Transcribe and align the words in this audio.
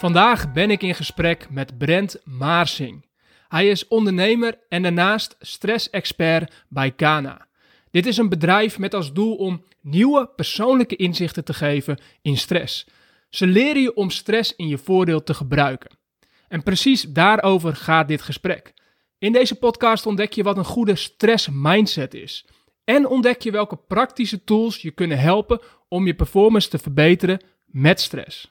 Vandaag 0.00 0.52
ben 0.52 0.70
ik 0.70 0.82
in 0.82 0.94
gesprek 0.94 1.50
met 1.50 1.78
Brent 1.78 2.20
Maarsing. 2.24 3.06
Hij 3.48 3.68
is 3.68 3.88
ondernemer 3.88 4.58
en 4.68 4.82
daarnaast 4.82 5.36
stress-expert 5.40 6.64
bij 6.68 6.90
Kana. 6.90 7.46
Dit 7.90 8.06
is 8.06 8.16
een 8.16 8.28
bedrijf 8.28 8.78
met 8.78 8.94
als 8.94 9.12
doel 9.12 9.36
om 9.36 9.64
nieuwe 9.80 10.30
persoonlijke 10.36 10.96
inzichten 10.96 11.44
te 11.44 11.54
geven 11.54 11.98
in 12.22 12.36
stress. 12.36 12.86
Ze 13.28 13.46
leren 13.46 13.82
je 13.82 13.94
om 13.94 14.10
stress 14.10 14.56
in 14.56 14.68
je 14.68 14.78
voordeel 14.78 15.22
te 15.22 15.34
gebruiken. 15.34 15.90
En 16.48 16.62
precies 16.62 17.02
daarover 17.02 17.76
gaat 17.76 18.08
dit 18.08 18.22
gesprek. 18.22 18.74
In 19.18 19.32
deze 19.32 19.54
podcast 19.54 20.06
ontdek 20.06 20.32
je 20.32 20.42
wat 20.42 20.56
een 20.56 20.64
goede 20.64 20.96
stress-mindset 20.96 22.14
is. 22.14 22.46
En 22.84 23.06
ontdek 23.06 23.42
je 23.42 23.50
welke 23.50 23.76
praktische 23.76 24.44
tools 24.44 24.82
je 24.82 24.90
kunnen 24.90 25.18
helpen 25.18 25.60
om 25.88 26.06
je 26.06 26.14
performance 26.14 26.68
te 26.68 26.78
verbeteren 26.78 27.44
met 27.64 28.00
stress. 28.00 28.48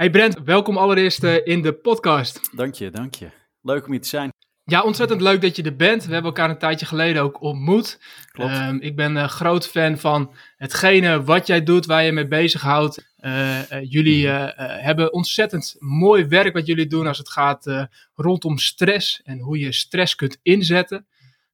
Hey 0.00 0.10
Brent, 0.10 0.38
welkom 0.44 0.76
allereerst 0.76 1.24
eh, 1.24 1.46
in 1.46 1.62
de 1.62 1.72
podcast. 1.72 2.56
Dank 2.56 2.74
je, 2.74 2.90
dank 2.90 3.14
je. 3.14 3.30
Leuk 3.62 3.84
om 3.84 3.90
hier 3.90 4.00
te 4.00 4.08
zijn. 4.08 4.32
Ja, 4.64 4.82
ontzettend 4.82 5.20
leuk 5.20 5.40
dat 5.40 5.56
je 5.56 5.62
er 5.62 5.76
bent. 5.76 6.04
We 6.04 6.12
hebben 6.12 6.30
elkaar 6.30 6.50
een 6.50 6.58
tijdje 6.58 6.86
geleden 6.86 7.22
ook 7.22 7.42
ontmoet. 7.42 8.00
Klopt. 8.32 8.52
Ehm, 8.52 8.76
ik 8.76 8.96
ben 8.96 9.16
een 9.16 9.28
groot 9.28 9.68
fan 9.68 9.98
van 9.98 10.34
hetgene 10.56 11.22
wat 11.22 11.46
jij 11.46 11.62
doet, 11.62 11.86
waar 11.86 12.04
je 12.04 12.12
mee 12.12 12.28
bezighoudt. 12.28 13.12
Uh, 13.18 13.58
uh, 13.58 13.78
jullie 13.82 14.26
uh, 14.26 14.46
hebben 14.56 15.12
ontzettend 15.12 15.76
mooi 15.78 16.26
werk 16.26 16.54
wat 16.54 16.66
jullie 16.66 16.86
doen 16.86 17.06
als 17.06 17.18
het 17.18 17.30
gaat 17.30 17.88
rondom 18.14 18.58
stress 18.58 19.20
en 19.24 19.38
hoe 19.38 19.58
je 19.58 19.72
stress 19.72 20.14
kunt 20.14 20.38
inzetten. 20.42 21.06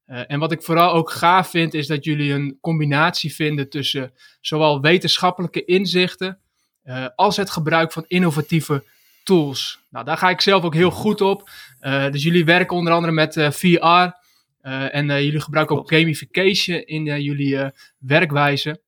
en 0.07 0.39
wat 0.39 0.53
ik 0.53 0.63
vooral 0.63 0.93
ook 0.93 1.11
gaaf 1.11 1.51
vind, 1.51 1.75
is 1.75 1.87
dat 1.87 2.05
jullie 2.05 2.33
een 2.33 2.59
combinatie 2.61 3.35
vinden 3.35 3.69
tussen 3.69 4.13
zowel 4.41 4.81
wetenschappelijke 4.81 5.65
inzichten 5.65 6.41
uh, 6.87 7.07
als 7.15 7.37
het 7.37 7.51
gebruik 7.51 7.93
van 7.93 8.05
innovatieve 8.07 8.85
tools. 9.25 9.81
Nou, 9.91 10.05
daar 10.05 10.17
ga 10.17 10.31
ik 10.31 10.41
zelf 10.41 10.65
ook 10.65 10.75
heel 10.75 10.91
goed 10.91 11.21
op. 11.21 11.51
Uh, 11.81 12.11
dus 12.11 12.23
jullie 12.23 12.45
werken 12.45 12.77
onder 12.77 12.93
andere 12.93 13.13
met 13.13 13.37
uh, 13.37 13.51
VR. 13.51 14.25
en 14.67 15.07
jullie 15.07 15.41
gebruiken 15.41 15.77
ook 15.77 15.89
gamification 15.89 16.85
in 16.85 17.23
jullie 17.23 17.71
werkwijze. 17.99 18.81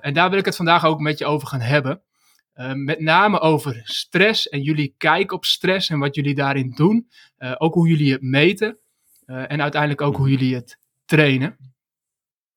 en 0.00 0.14
daar 0.14 0.30
wil 0.30 0.38
ik 0.38 0.44
het 0.44 0.56
vandaag 0.56 0.84
ook 0.84 1.00
met 1.00 1.18
je 1.18 1.24
over 1.24 1.48
gaan 1.48 1.60
hebben. 1.60 2.02
met 2.74 3.00
name 3.00 3.40
over 3.40 3.80
stress 3.84 4.48
en 4.48 4.62
jullie 4.62 4.94
kijk 4.98 5.32
op 5.32 5.44
stress 5.44 5.88
en 5.88 5.98
wat 5.98 6.14
jullie 6.14 6.34
daarin 6.34 6.72
doen. 6.74 7.08
ook 7.58 7.74
hoe 7.74 7.88
jullie 7.88 8.12
het 8.12 8.22
meten. 8.22 8.78
en 9.26 9.62
uiteindelijk 9.62 10.00
ook 10.00 10.16
hoe 10.16 10.30
jullie 10.30 10.54
het 10.54 10.78
trainen. 11.04 11.56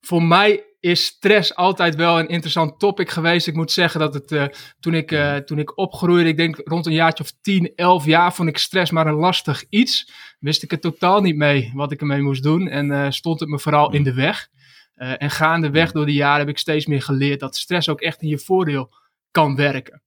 Voor 0.01 0.23
mij 0.23 0.63
is 0.85 1.05
stress 1.05 1.55
altijd 1.55 1.95
wel 1.95 2.19
een 2.19 2.27
interessant 2.27 2.79
topic 2.79 3.09
geweest. 3.09 3.47
Ik 3.47 3.55
moet 3.55 3.71
zeggen 3.71 3.99
dat 3.99 4.13
het 4.13 4.31
uh, 4.31 4.45
toen, 4.79 4.93
ik, 4.93 5.11
uh, 5.11 5.35
toen 5.35 5.59
ik 5.59 5.77
opgroeide, 5.77 6.29
ik 6.29 6.37
denk 6.37 6.61
rond 6.63 6.85
een 6.85 6.93
jaartje 6.93 7.23
of 7.23 7.31
10, 7.41 7.71
11 7.75 8.05
jaar, 8.05 8.33
vond 8.33 8.49
ik 8.49 8.57
stress 8.57 8.91
maar 8.91 9.07
een 9.07 9.13
lastig 9.13 9.63
iets. 9.69 10.11
Wist 10.39 10.63
ik 10.63 10.71
het 10.71 10.81
totaal 10.81 11.21
niet 11.21 11.35
mee 11.35 11.71
wat 11.73 11.91
ik 11.91 12.01
ermee 12.01 12.21
moest 12.21 12.43
doen 12.43 12.67
en 12.67 12.89
uh, 12.89 13.09
stond 13.09 13.39
het 13.39 13.49
me 13.49 13.59
vooral 13.59 13.93
in 13.93 14.03
de 14.03 14.13
weg. 14.13 14.47
en 14.95 15.31
gaandeweg 15.31 15.91
door 15.91 16.05
de 16.05 16.13
jaren 16.13 16.39
heb 16.39 16.49
ik 16.49 16.57
steeds 16.57 16.85
meer 16.85 17.01
geleerd 17.01 17.39
dat 17.39 17.55
stress 17.55 17.89
ook 17.89 18.01
echt 18.01 18.21
in 18.21 18.27
je 18.27 18.39
voordeel 18.39 18.93
kan 19.31 19.55
werken. 19.55 20.03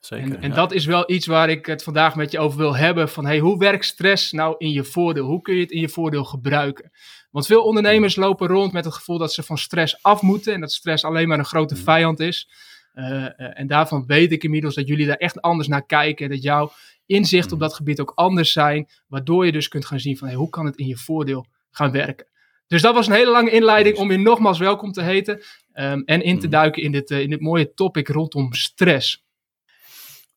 Zeker, 0.00 0.26
en, 0.26 0.42
en 0.42 0.48
ja. 0.48 0.54
dat 0.54 0.72
is 0.72 0.86
wel 0.86 1.10
iets 1.10 1.26
waar 1.26 1.48
ik 1.48 1.66
het 1.66 1.82
vandaag 1.82 2.14
met 2.14 2.30
je 2.30 2.38
over 2.38 2.58
wil 2.58 2.76
hebben. 2.76 3.08
Van 3.08 3.26
hey, 3.26 3.38
hoe 3.38 3.58
werkt 3.58 3.84
stress 3.84 4.32
nou 4.32 4.54
in 4.58 4.70
je 4.70 4.84
voordeel? 4.84 5.26
Hoe 5.26 5.42
kun 5.42 5.54
je 5.54 5.60
het 5.60 5.70
in 5.70 5.80
je 5.80 5.88
voordeel 5.88 6.24
gebruiken? 6.24 6.90
Want 7.30 7.46
veel 7.46 7.62
ondernemers 7.62 8.16
lopen 8.16 8.48
rond 8.48 8.72
met 8.72 8.84
het 8.84 8.94
gevoel 8.94 9.18
dat 9.18 9.32
ze 9.32 9.42
van 9.42 9.58
stress 9.58 10.02
af 10.02 10.22
moeten. 10.22 10.54
En 10.54 10.60
dat 10.60 10.72
stress 10.72 11.04
alleen 11.04 11.28
maar 11.28 11.38
een 11.38 11.44
grote 11.44 11.76
vijand 11.76 12.20
is. 12.20 12.48
Uh, 12.94 13.58
en 13.58 13.66
daarvan 13.66 14.06
weet 14.06 14.32
ik 14.32 14.44
inmiddels 14.44 14.74
dat 14.74 14.88
jullie 14.88 15.06
daar 15.06 15.16
echt 15.16 15.40
anders 15.40 15.68
naar 15.68 15.86
kijken. 15.86 16.24
En 16.24 16.30
dat 16.30 16.42
jouw 16.42 16.72
inzichten 17.06 17.52
op 17.52 17.60
dat 17.60 17.74
gebied 17.74 18.00
ook 18.00 18.12
anders 18.14 18.52
zijn. 18.52 18.88
Waardoor 19.06 19.46
je 19.46 19.52
dus 19.52 19.68
kunt 19.68 19.86
gaan 19.86 20.00
zien 20.00 20.16
van 20.16 20.28
hey, 20.28 20.36
hoe 20.36 20.50
kan 20.50 20.66
het 20.66 20.76
in 20.76 20.86
je 20.86 20.96
voordeel 20.96 21.46
gaan 21.70 21.90
werken. 21.90 22.26
Dus 22.66 22.82
dat 22.82 22.94
was 22.94 23.06
een 23.06 23.12
hele 23.12 23.30
lange 23.30 23.50
inleiding 23.50 23.96
om 23.96 24.10
je 24.10 24.18
nogmaals 24.18 24.58
welkom 24.58 24.92
te 24.92 25.02
heten. 25.02 25.42
Um, 25.74 26.02
en 26.04 26.22
in 26.22 26.38
te 26.38 26.48
duiken 26.48 26.82
in 26.82 26.92
dit, 26.92 27.10
uh, 27.10 27.20
in 27.20 27.30
dit 27.30 27.40
mooie 27.40 27.74
topic 27.74 28.08
rondom 28.08 28.52
stress. 28.52 29.26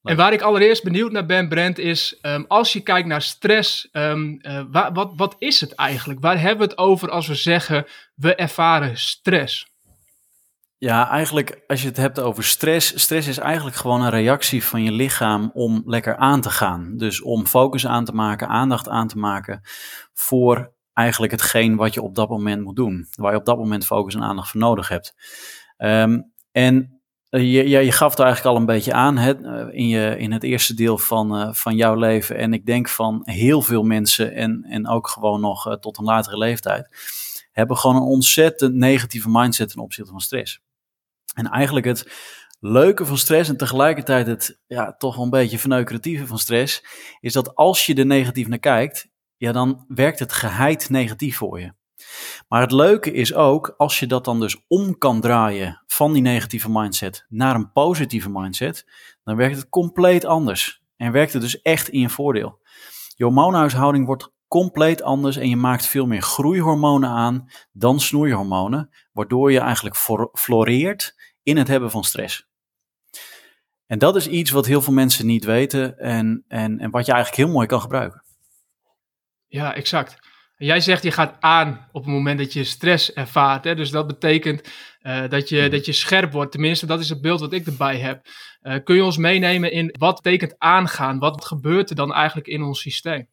En 0.03 0.15
waar 0.15 0.33
ik 0.33 0.41
allereerst 0.41 0.83
benieuwd 0.83 1.11
naar 1.11 1.25
ben, 1.25 1.47
Brent, 1.49 1.77
is 1.77 2.19
um, 2.21 2.45
als 2.47 2.73
je 2.73 2.81
kijkt 2.81 3.07
naar 3.07 3.21
stress, 3.21 3.89
um, 3.91 4.39
uh, 4.41 4.61
wa 4.71 4.91
wat, 4.91 5.11
wat 5.15 5.35
is 5.37 5.61
het 5.61 5.75
eigenlijk? 5.75 6.19
Waar 6.19 6.39
hebben 6.39 6.67
we 6.67 6.71
het 6.71 6.77
over 6.77 7.09
als 7.09 7.27
we 7.27 7.35
zeggen 7.35 7.85
we 8.15 8.35
ervaren 8.35 8.97
stress? 8.97 9.69
Ja, 10.77 11.09
eigenlijk 11.09 11.63
als 11.67 11.81
je 11.81 11.87
het 11.87 11.97
hebt 11.97 12.19
over 12.19 12.43
stress, 12.43 13.01
stress 13.01 13.27
is 13.27 13.37
eigenlijk 13.37 13.75
gewoon 13.75 14.01
een 14.01 14.09
reactie 14.09 14.63
van 14.63 14.83
je 14.83 14.91
lichaam 14.91 15.51
om 15.53 15.81
lekker 15.85 16.15
aan 16.15 16.41
te 16.41 16.49
gaan. 16.49 16.97
Dus 16.97 17.21
om 17.21 17.47
focus 17.47 17.87
aan 17.87 18.05
te 18.05 18.13
maken, 18.13 18.47
aandacht 18.47 18.89
aan 18.89 19.07
te 19.07 19.17
maken 19.17 19.61
voor 20.13 20.73
eigenlijk 20.93 21.31
hetgeen 21.31 21.75
wat 21.75 21.93
je 21.93 22.01
op 22.01 22.15
dat 22.15 22.29
moment 22.29 22.63
moet 22.63 22.75
doen. 22.75 23.07
Waar 23.11 23.31
je 23.31 23.37
op 23.37 23.45
dat 23.45 23.57
moment 23.57 23.85
focus 23.85 24.15
en 24.15 24.23
aandacht 24.23 24.49
voor 24.49 24.59
nodig 24.59 24.87
hebt. 24.87 25.13
Um, 25.77 26.31
en 26.51 27.00
eh, 27.31 27.53
je, 27.53 27.69
je 27.85 27.91
gaf 27.91 28.09
het 28.09 28.19
eigenlijk 28.19 28.55
al 28.55 28.61
een 28.61 28.65
beetje 28.65 28.93
aan 28.93 29.17
hè, 29.17 29.43
eh, 29.43 29.79
in, 29.79 29.87
je, 29.87 30.17
in 30.17 30.31
het 30.31 30.43
eerste 30.43 30.73
deel 30.73 30.97
van, 30.97 31.41
uh, 31.41 31.53
van 31.53 31.75
jouw 31.75 31.95
leven. 31.95 32.37
En 32.37 32.53
ik 32.53 32.65
denk 32.65 32.89
van 32.89 33.21
heel 33.23 33.61
veel 33.61 33.83
mensen 33.83 34.33
en, 34.33 34.63
en 34.63 34.87
ook 34.87 35.07
gewoon 35.07 35.41
nog 35.41 35.77
tot 35.79 35.97
een 35.97 36.03
latere 36.03 36.37
leeftijd, 36.37 36.89
hebben 37.51 37.77
gewoon 37.77 37.95
een 37.95 38.01
ontzettend 38.01 38.73
negatieve 38.73 39.29
mindset 39.29 39.69
ten 39.69 39.81
opzichte 39.81 40.11
van 40.11 40.19
stress. 40.19 40.61
En 41.33 41.49
eigenlijk 41.49 41.85
het 41.85 42.11
leuke 42.59 43.05
van 43.05 43.17
stress 43.17 43.49
en 43.49 43.57
tegelijkertijd 43.57 44.27
het 44.27 44.59
ja, 44.67 44.95
toch 44.97 45.15
wel 45.15 45.23
een 45.23 45.29
beetje 45.29 45.59
verneukeratieve 45.59 46.27
van 46.27 46.39
stress, 46.39 46.83
is 47.19 47.33
dat 47.33 47.55
als 47.55 47.85
je 47.85 47.95
er 47.95 48.05
negatief 48.05 48.47
naar 48.47 48.59
kijkt, 48.59 49.09
ja, 49.37 49.51
dan 49.51 49.85
werkt 49.87 50.19
het 50.19 50.33
geheid 50.33 50.89
negatief 50.89 51.37
voor 51.37 51.59
je. 51.59 51.73
Maar 52.47 52.61
het 52.61 52.71
leuke 52.71 53.11
is 53.11 53.33
ook, 53.33 53.73
als 53.77 53.99
je 53.99 54.07
dat 54.07 54.25
dan 54.25 54.39
dus 54.39 54.63
om 54.67 54.97
kan 54.97 55.21
draaien 55.21 55.83
van 55.87 56.13
die 56.13 56.21
negatieve 56.21 56.69
mindset 56.69 57.25
naar 57.29 57.55
een 57.55 57.71
positieve 57.71 58.29
mindset, 58.29 58.85
dan 59.23 59.35
werkt 59.35 59.55
het 59.55 59.69
compleet 59.69 60.25
anders. 60.25 60.81
En 60.95 61.11
werkt 61.11 61.33
het 61.33 61.41
dus 61.41 61.61
echt 61.61 61.89
in 61.89 61.99
je 61.99 62.09
voordeel. 62.09 62.59
Je 63.15 63.23
hormoonhuishouding 63.23 64.05
wordt 64.05 64.31
compleet 64.47 65.01
anders 65.01 65.37
en 65.37 65.49
je 65.49 65.55
maakt 65.55 65.85
veel 65.85 66.05
meer 66.05 66.21
groeihormonen 66.21 67.09
aan 67.09 67.49
dan 67.71 67.99
snoeihormonen, 67.99 68.89
waardoor 69.11 69.51
je 69.51 69.59
eigenlijk 69.59 69.95
floreert 70.33 71.15
in 71.43 71.57
het 71.57 71.67
hebben 71.67 71.91
van 71.91 72.03
stress. 72.03 72.49
En 73.85 73.99
dat 73.99 74.15
is 74.15 74.27
iets 74.27 74.51
wat 74.51 74.65
heel 74.65 74.81
veel 74.81 74.93
mensen 74.93 75.25
niet 75.25 75.45
weten 75.45 75.97
en, 75.97 76.45
en, 76.47 76.79
en 76.79 76.89
wat 76.91 77.05
je 77.05 77.11
eigenlijk 77.11 77.43
heel 77.43 77.53
mooi 77.53 77.67
kan 77.67 77.81
gebruiken. 77.81 78.23
Ja, 79.47 79.73
exact. 79.73 80.30
Jij 80.63 80.81
zegt 80.81 81.03
je 81.03 81.11
gaat 81.11 81.35
aan 81.39 81.87
op 81.91 82.03
het 82.03 82.13
moment 82.13 82.39
dat 82.39 82.53
je 82.53 82.63
stress 82.63 83.13
ervaart. 83.13 83.63
Hè? 83.63 83.75
Dus 83.75 83.89
dat 83.89 84.07
betekent 84.07 84.69
uh, 85.03 85.29
dat, 85.29 85.49
je, 85.49 85.69
dat 85.69 85.85
je 85.85 85.91
scherp 85.91 86.31
wordt. 86.31 86.51
Tenminste, 86.51 86.85
dat 86.85 86.99
is 86.99 87.09
het 87.09 87.21
beeld 87.21 87.39
wat 87.39 87.53
ik 87.53 87.65
erbij 87.65 87.97
heb. 87.97 88.25
Uh, 88.61 88.75
kun 88.83 88.95
je 88.95 89.03
ons 89.03 89.17
meenemen 89.17 89.71
in 89.71 89.95
wat 89.99 90.21
betekent 90.21 90.55
aangaan? 90.57 91.19
Wat 91.19 91.45
gebeurt 91.45 91.89
er 91.89 91.95
dan 91.95 92.13
eigenlijk 92.13 92.47
in 92.47 92.61
ons 92.61 92.81
systeem? 92.81 93.27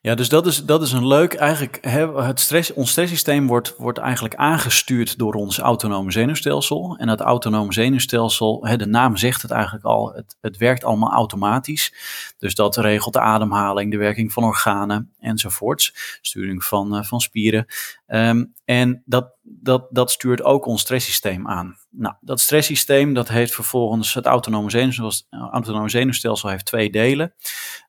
Ja, 0.00 0.14
dus 0.14 0.28
dat 0.28 0.46
is, 0.46 0.64
dat 0.64 0.82
is 0.82 0.92
een 0.92 1.06
leuk. 1.06 1.34
Eigenlijk, 1.34 1.78
het 2.14 2.40
stress, 2.40 2.72
ons 2.72 2.90
stresssysteem 2.90 3.46
wordt, 3.46 3.74
wordt 3.78 3.98
eigenlijk 3.98 4.34
aangestuurd 4.34 5.18
door 5.18 5.34
ons 5.34 5.58
autonome 5.58 6.12
zenuwstelsel. 6.12 6.96
En 6.98 7.06
dat 7.06 7.20
autonome 7.20 7.72
zenuwstelsel, 7.72 8.60
de 8.76 8.86
naam 8.86 9.16
zegt 9.16 9.42
het 9.42 9.50
eigenlijk 9.50 9.84
al, 9.84 10.12
het, 10.14 10.36
het 10.40 10.56
werkt 10.56 10.84
allemaal 10.84 11.12
automatisch. 11.12 11.94
Dus 12.38 12.54
dat 12.54 12.76
regelt 12.76 13.14
de 13.14 13.20
ademhaling, 13.20 13.90
de 13.90 13.96
werking 13.96 14.32
van 14.32 14.44
organen 14.44 15.12
enzovoorts. 15.20 16.18
Sturing 16.20 16.64
van, 16.64 16.96
uh, 16.96 17.02
van 17.02 17.20
spieren. 17.20 17.66
Um, 18.06 18.54
en 18.64 19.02
dat, 19.04 19.34
dat, 19.42 19.86
dat 19.90 20.10
stuurt 20.10 20.42
ook 20.42 20.66
ons 20.66 20.80
stresssysteem 20.80 21.48
aan. 21.48 21.76
Nou, 21.90 22.14
dat 22.20 22.40
stresssysteem 22.40 23.14
dat 23.14 23.28
heeft 23.28 23.54
vervolgens 23.54 24.14
het 24.14 24.26
autonome 24.26 24.70
zenuwstelsel, 24.70 25.26
autonome 25.30 25.88
zenuwstelsel 25.88 26.48
heeft 26.48 26.64
twee 26.64 26.90
delen. 26.90 27.34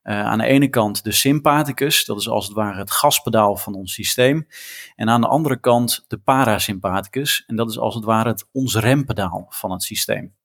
Uh, 0.03 0.25
aan 0.25 0.37
de 0.37 0.45
ene 0.45 0.67
kant 0.67 1.03
de 1.03 1.11
sympathicus, 1.11 2.05
dat 2.05 2.19
is 2.19 2.29
als 2.29 2.45
het 2.45 2.55
ware 2.55 2.77
het 2.77 2.91
gaspedaal 2.91 3.55
van 3.55 3.73
ons 3.73 3.93
systeem. 3.93 4.47
En 4.95 5.09
aan 5.09 5.21
de 5.21 5.27
andere 5.27 5.59
kant 5.59 6.05
de 6.07 6.17
parasympathicus, 6.17 7.43
en 7.47 7.55
dat 7.55 7.69
is 7.69 7.79
als 7.79 7.95
het 7.95 8.03
ware 8.03 8.29
het 8.29 8.47
ons 8.51 8.75
rempedaal 8.75 9.45
van 9.49 9.71
het 9.71 9.83
systeem. 9.83 10.35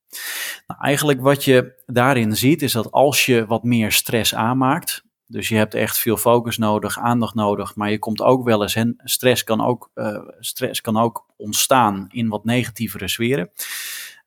Nou, 0.66 0.80
eigenlijk 0.80 1.20
wat 1.20 1.44
je 1.44 1.82
daarin 1.86 2.36
ziet 2.36 2.62
is 2.62 2.72
dat 2.72 2.90
als 2.90 3.26
je 3.26 3.46
wat 3.46 3.62
meer 3.62 3.92
stress 3.92 4.34
aanmaakt, 4.34 5.04
dus 5.32 5.48
je 5.48 5.56
hebt 5.56 5.74
echt 5.74 5.98
veel 5.98 6.16
focus 6.16 6.58
nodig, 6.58 6.98
aandacht 6.98 7.34
nodig, 7.34 7.74
maar 7.74 7.90
je 7.90 7.98
komt 7.98 8.22
ook 8.22 8.44
wel 8.44 8.62
eens, 8.62 8.74
en 8.74 8.96
stress 9.04 9.44
kan 9.44 9.64
ook, 9.64 9.90
uh, 9.94 10.18
stress 10.40 10.80
kan 10.80 10.96
ook 10.96 11.26
ontstaan 11.36 12.06
in 12.10 12.28
wat 12.28 12.44
negatievere 12.44 13.08
sferen. 13.08 13.50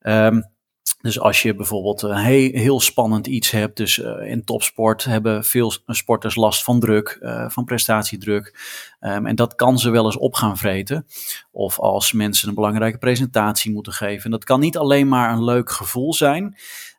Um, 0.01 0.53
dus 1.01 1.19
als 1.19 1.41
je 1.41 1.55
bijvoorbeeld 1.55 2.01
een 2.01 2.15
heel, 2.15 2.51
heel 2.51 2.79
spannend 2.79 3.27
iets 3.27 3.51
hebt, 3.51 3.77
dus 3.77 3.97
uh, 3.97 4.29
in 4.29 4.43
topsport 4.43 5.03
hebben 5.03 5.43
veel 5.43 5.73
sporters 5.85 6.35
last 6.35 6.63
van 6.63 6.79
druk, 6.79 7.19
van 7.47 7.65
prestatiedruk. 7.65 8.59
Um, 8.99 9.25
en 9.25 9.35
dat 9.35 9.55
kan 9.55 9.79
ze 9.79 9.89
wel 9.89 10.05
eens 10.05 10.17
op 10.17 10.33
gaan 10.33 10.57
vreten. 10.57 11.07
Of 11.51 11.79
als 11.79 12.11
mensen 12.11 12.47
een 12.47 12.55
belangrijke 12.55 12.97
presentatie 12.97 13.71
moeten 13.71 13.93
geven. 13.93 14.23
En 14.23 14.31
dat 14.31 14.43
kan 14.43 14.59
niet 14.59 14.77
alleen 14.77 15.07
maar 15.07 15.33
een 15.33 15.43
leuk 15.43 15.71
gevoel 15.71 16.13
zijn, 16.13 16.57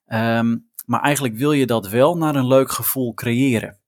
um, 0.08 0.68
maar 0.84 1.00
eigenlijk 1.00 1.36
wil 1.36 1.52
je 1.52 1.66
dat 1.66 1.88
wel 1.88 2.16
naar 2.16 2.34
een 2.34 2.46
leuk 2.46 2.70
gevoel 2.70 3.14
creëren. 3.14 3.78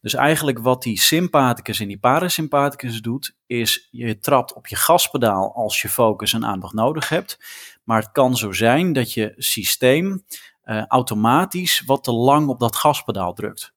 Dus 0.00 0.14
eigenlijk 0.14 0.58
wat 0.58 0.82
die 0.82 1.00
sympathicus 1.00 1.80
en 1.80 1.88
die 1.88 1.98
parasympathicus 1.98 3.00
doet, 3.00 3.36
is 3.46 3.88
je 3.90 4.18
trapt 4.18 4.54
op 4.54 4.66
je 4.66 4.76
gaspedaal 4.76 5.54
als 5.54 5.82
je 5.82 5.88
focus 5.88 6.32
en 6.32 6.46
aandacht 6.46 6.74
nodig 6.74 7.08
hebt. 7.08 7.38
Maar 7.84 8.00
het 8.00 8.12
kan 8.12 8.36
zo 8.36 8.52
zijn 8.52 8.92
dat 8.92 9.12
je 9.12 9.34
systeem 9.36 10.24
uh, 10.64 10.86
automatisch 10.86 11.82
wat 11.86 12.04
te 12.04 12.12
lang 12.12 12.48
op 12.48 12.60
dat 12.60 12.76
gaspedaal 12.76 13.32
drukt. 13.32 13.74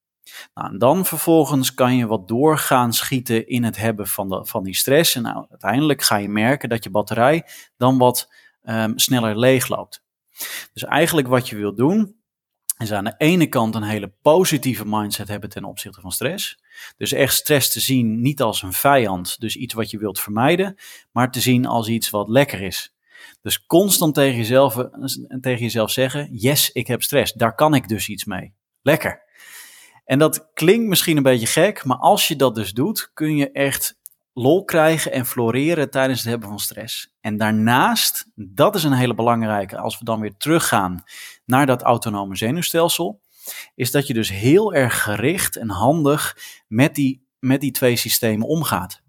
Nou, 0.53 0.71
en 0.71 0.77
dan 0.77 1.05
vervolgens 1.05 1.73
kan 1.73 1.95
je 1.95 2.07
wat 2.07 2.27
doorgaan 2.27 2.93
schieten 2.93 3.47
in 3.47 3.63
het 3.63 3.77
hebben 3.77 4.07
van, 4.07 4.29
de, 4.29 4.45
van 4.45 4.63
die 4.63 4.75
stress. 4.75 5.15
En 5.15 5.21
nou, 5.21 5.45
uiteindelijk 5.49 6.01
ga 6.01 6.15
je 6.15 6.29
merken 6.29 6.69
dat 6.69 6.83
je 6.83 6.89
batterij 6.89 7.45
dan 7.77 7.97
wat 7.97 8.31
um, 8.63 8.99
sneller 8.99 9.39
leegloopt. 9.39 10.03
Dus 10.73 10.83
eigenlijk 10.83 11.27
wat 11.27 11.49
je 11.49 11.55
wil 11.55 11.75
doen, 11.75 12.15
is 12.77 12.92
aan 12.92 13.04
de 13.04 13.16
ene 13.18 13.48
kant 13.48 13.75
een 13.75 13.83
hele 13.83 14.12
positieve 14.22 14.86
mindset 14.86 15.27
hebben 15.27 15.50
ten 15.50 15.63
opzichte 15.63 16.01
van 16.01 16.12
stress. 16.12 16.60
Dus 16.98 17.12
echt 17.12 17.33
stress 17.33 17.72
te 17.72 17.80
zien 17.80 18.22
niet 18.22 18.42
als 18.42 18.62
een 18.62 18.74
vijand, 18.74 19.39
dus 19.39 19.56
iets 19.56 19.74
wat 19.74 19.89
je 19.89 19.98
wilt 19.98 20.19
vermijden, 20.19 20.75
maar 21.12 21.31
te 21.31 21.39
zien 21.39 21.66
als 21.66 21.88
iets 21.88 22.10
wat 22.10 22.30
lekker 22.30 22.62
is. 22.62 22.94
Dus 23.42 23.66
constant 23.66 24.13
tegen 24.13 24.38
jezelf, 24.38 24.88
tegen 25.42 25.62
jezelf 25.62 25.92
zeggen: 25.92 26.30
Yes, 26.31 26.72
ik 26.72 26.88
heb 26.88 27.04
stress. 27.04 27.33
Daar 27.33 27.56
kan 27.56 27.74
ik 27.74 27.88
dus 27.88 28.07
iets 28.07 28.25
mee. 28.25 28.54
Lekker. 28.81 29.24
En 30.06 30.19
dat 30.19 30.50
klinkt 30.54 30.88
misschien 30.88 31.18
een 31.18 31.24
beetje 31.24 31.48
gek, 31.48 31.83
maar 31.83 31.98
als 31.98 32.28
je 32.28 32.36
dat 32.36 32.56
dus 32.56 32.71
doet, 32.71 33.12
kun 33.13 33.36
je 33.36 33.51
echt 33.51 33.98
lol 34.37 34.63
krijgen 34.63 35.11
en 35.11 35.25
floreren 35.25 35.89
tijdens 35.89 36.19
het 36.19 36.29
hebben 36.29 36.49
van 36.49 36.59
stress. 36.59 37.13
En 37.21 37.37
daarnaast, 37.37 38.27
dat 38.35 38.75
is 38.75 38.83
een 38.83 38.93
hele 38.93 39.13
belangrijke, 39.13 39.77
als 39.77 39.99
we 39.99 40.05
dan 40.05 40.19
weer 40.19 40.37
teruggaan 40.37 41.03
naar 41.45 41.65
dat 41.65 41.81
autonome 41.81 42.35
zenuwstelsel, 42.35 43.21
is 43.75 43.91
dat 43.91 44.07
je 44.07 44.13
dus 44.13 44.29
heel 44.29 44.73
erg 44.73 45.03
gericht 45.03 45.55
en 45.55 45.69
handig 45.69 46.37
met 46.67 46.95
die, 46.95 47.27
met 47.39 47.61
die 47.61 47.71
twee 47.71 47.95
systemen 47.95 48.47
omgaat. 48.47 49.01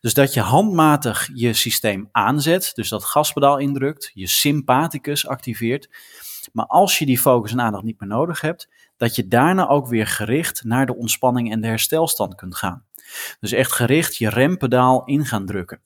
Dus 0.00 0.14
dat 0.14 0.34
je 0.34 0.40
handmatig 0.40 1.30
je 1.34 1.52
systeem 1.52 2.08
aanzet, 2.12 2.70
dus 2.74 2.88
dat 2.88 3.04
gaspedaal 3.04 3.58
indrukt, 3.58 4.10
je 4.14 4.26
sympathicus 4.26 5.26
activeert. 5.26 5.88
Maar 6.52 6.66
als 6.66 6.98
je 6.98 7.06
die 7.06 7.18
focus 7.18 7.52
en 7.52 7.60
aandacht 7.60 7.84
niet 7.84 8.00
meer 8.00 8.08
nodig 8.08 8.40
hebt, 8.40 8.68
dat 8.96 9.16
je 9.16 9.28
daarna 9.28 9.68
ook 9.68 9.86
weer 9.86 10.06
gericht 10.06 10.64
naar 10.64 10.86
de 10.86 10.96
ontspanning 10.96 11.52
en 11.52 11.60
de 11.60 11.66
herstelstand 11.66 12.34
kunt 12.34 12.56
gaan. 12.56 12.85
Dus 13.40 13.52
echt 13.52 13.72
gericht 13.72 14.16
je 14.16 14.28
rempedaal 14.28 15.04
in 15.04 15.26
gaan 15.26 15.46
drukken. 15.46 15.80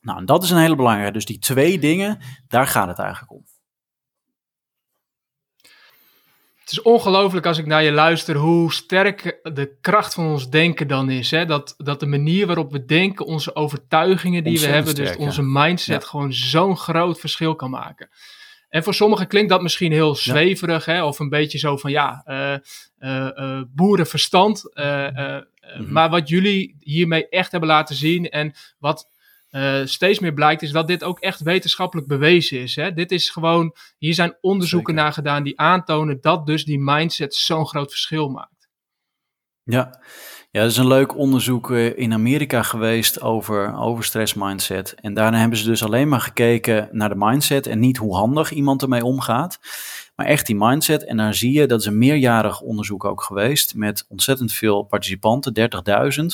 Nou, 0.00 0.18
en 0.18 0.26
dat 0.26 0.42
is 0.42 0.50
een 0.50 0.58
hele 0.58 0.76
belangrijke. 0.76 1.12
Dus 1.12 1.24
die 1.24 1.38
twee 1.38 1.78
dingen, 1.78 2.18
daar 2.48 2.66
gaat 2.66 2.88
het 2.88 2.98
eigenlijk 2.98 3.32
om. 3.32 3.44
Het 6.60 6.72
is 6.72 6.82
ongelooflijk 6.82 7.46
als 7.46 7.58
ik 7.58 7.66
naar 7.66 7.82
je 7.82 7.92
luister 7.92 8.36
hoe 8.36 8.72
sterk 8.72 9.40
de 9.42 9.76
kracht 9.80 10.14
van 10.14 10.26
ons 10.26 10.50
denken 10.50 10.88
dan 10.88 11.10
is. 11.10 11.30
Hè? 11.30 11.46
Dat, 11.46 11.74
dat 11.76 12.00
de 12.00 12.06
manier 12.06 12.46
waarop 12.46 12.72
we 12.72 12.84
denken, 12.84 13.26
onze 13.26 13.54
overtuigingen 13.54 14.44
die 14.44 14.60
we 14.60 14.66
hebben, 14.66 14.94
dus 14.94 15.16
onze 15.16 15.42
mindset, 15.42 16.04
gewoon 16.04 16.32
zo'n 16.32 16.76
groot 16.76 17.20
verschil 17.20 17.54
kan 17.54 17.70
maken. 17.70 18.08
En 18.68 18.82
voor 18.82 18.94
sommigen 18.94 19.26
klinkt 19.26 19.50
dat 19.50 19.62
misschien 19.62 19.92
heel 19.92 20.14
zweverig, 20.14 20.84
hè? 20.84 21.04
of 21.04 21.18
een 21.18 21.28
beetje 21.28 21.58
zo 21.58 21.76
van 21.76 21.90
ja, 21.90 22.22
uh, 22.26 22.54
uh, 22.98 23.28
uh, 23.34 23.62
boerenverstand. 23.68 24.62
Mm 25.78 25.92
Maar 25.92 26.10
wat 26.10 26.28
jullie 26.28 26.76
hiermee 26.80 27.28
echt 27.28 27.50
hebben 27.50 27.68
laten 27.68 27.94
zien 27.94 28.28
en 28.28 28.54
wat 28.78 29.08
uh, 29.50 29.80
steeds 29.84 30.18
meer 30.18 30.34
blijkt, 30.34 30.62
is 30.62 30.70
dat 30.70 30.86
dit 30.86 31.04
ook 31.04 31.20
echt 31.20 31.40
wetenschappelijk 31.40 32.06
bewezen 32.06 32.60
is. 32.60 32.76
Hè? 32.76 32.92
Dit 32.92 33.10
is 33.10 33.30
gewoon, 33.30 33.74
hier 33.98 34.14
zijn 34.14 34.36
onderzoeken 34.40 34.94
naar 34.94 35.12
gedaan 35.12 35.42
die 35.42 35.60
aantonen 35.60 36.20
dat 36.20 36.46
dus 36.46 36.64
die 36.64 36.78
mindset 36.78 37.34
zo'n 37.34 37.66
groot 37.66 37.90
verschil 37.90 38.28
maakt. 38.28 38.68
Ja. 39.62 40.00
ja, 40.50 40.60
er 40.60 40.66
is 40.66 40.76
een 40.76 40.86
leuk 40.86 41.16
onderzoek 41.16 41.70
eh, 41.70 41.98
in 41.98 42.12
Amerika 42.12 42.62
geweest 42.62 43.20
over, 43.20 43.76
over 43.76 44.04
stress 44.04 44.34
mindset. 44.34 44.94
En 44.94 45.14
daarna 45.14 45.38
hebben 45.38 45.58
ze 45.58 45.64
dus 45.64 45.84
alleen 45.84 46.08
maar 46.08 46.20
gekeken 46.20 46.88
naar 46.92 47.08
de 47.08 47.14
mindset 47.18 47.66
en 47.66 47.78
niet 47.78 47.96
hoe 47.96 48.16
handig 48.16 48.50
iemand 48.50 48.82
ermee 48.82 49.04
omgaat. 49.04 49.58
Maar 50.14 50.26
echt 50.26 50.46
die 50.46 50.56
mindset. 50.56 51.04
En 51.04 51.16
daar 51.16 51.34
zie 51.34 51.52
je, 51.52 51.66
dat 51.66 51.80
is 51.80 51.86
een 51.86 51.98
meerjarig 51.98 52.60
onderzoek 52.60 53.04
ook 53.04 53.22
geweest. 53.22 53.74
Met 53.74 54.06
ontzettend 54.08 54.52
veel 54.52 54.82
participanten, 54.82 55.54
30.000. 55.54 56.24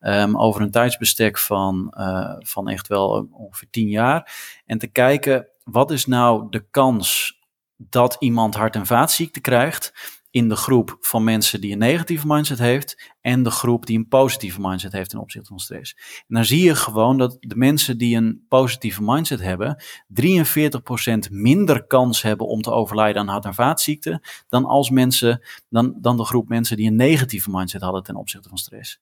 Um, 0.00 0.38
over 0.38 0.60
een 0.60 0.70
tijdsbestek 0.70 1.38
van, 1.38 1.94
uh, 1.98 2.34
van 2.38 2.68
echt 2.68 2.88
wel 2.88 3.28
ongeveer 3.32 3.68
10 3.70 3.88
jaar. 3.88 4.32
En 4.66 4.78
te 4.78 4.86
kijken, 4.86 5.48
wat 5.64 5.90
is 5.90 6.06
nou 6.06 6.46
de 6.50 6.64
kans 6.70 7.38
dat 7.76 8.16
iemand 8.18 8.54
hart- 8.54 8.74
en 8.74 8.86
vaatziekte 8.86 9.40
krijgt 9.40 10.20
in 10.32 10.48
de 10.48 10.56
groep 10.56 10.96
van 11.00 11.24
mensen 11.24 11.60
die 11.60 11.72
een 11.72 11.78
negatieve 11.78 12.26
mindset 12.26 12.58
heeft 12.58 13.12
en 13.20 13.42
de 13.42 13.50
groep 13.50 13.86
die 13.86 13.98
een 13.98 14.08
positieve 14.08 14.60
mindset 14.60 14.92
heeft 14.92 15.10
ten 15.10 15.18
opzichte 15.18 15.48
van 15.48 15.58
stress. 15.58 15.94
En 16.18 16.34
dan 16.34 16.44
zie 16.44 16.64
je 16.64 16.74
gewoon 16.74 17.18
dat 17.18 17.36
de 17.40 17.56
mensen 17.56 17.98
die 17.98 18.16
een 18.16 18.44
positieve 18.48 19.02
mindset 19.02 19.40
hebben, 19.40 19.82
43% 20.06 21.30
minder 21.30 21.86
kans 21.86 22.22
hebben 22.22 22.46
om 22.46 22.62
te 22.62 22.70
overlijden 22.70 23.22
aan 23.22 23.28
hart- 23.28 23.44
en 23.44 23.54
vaatziekten 23.54 24.20
dan 24.48 24.64
als 24.64 24.90
mensen, 24.90 25.42
dan, 25.68 25.94
dan 26.00 26.16
de 26.16 26.24
groep 26.24 26.48
mensen 26.48 26.76
die 26.76 26.86
een 26.86 26.96
negatieve 26.96 27.50
mindset 27.50 27.82
hadden 27.82 28.02
ten 28.02 28.16
opzichte 28.16 28.48
van 28.48 28.58
stress. 28.58 29.00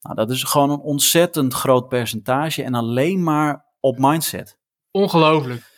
Nou, 0.00 0.14
dat 0.14 0.30
is 0.30 0.42
gewoon 0.42 0.70
een 0.70 0.80
ontzettend 0.80 1.54
groot 1.54 1.88
percentage 1.88 2.62
en 2.62 2.74
alleen 2.74 3.22
maar 3.22 3.64
op 3.80 3.98
mindset. 3.98 4.58
Ongelooflijk. 4.90 5.71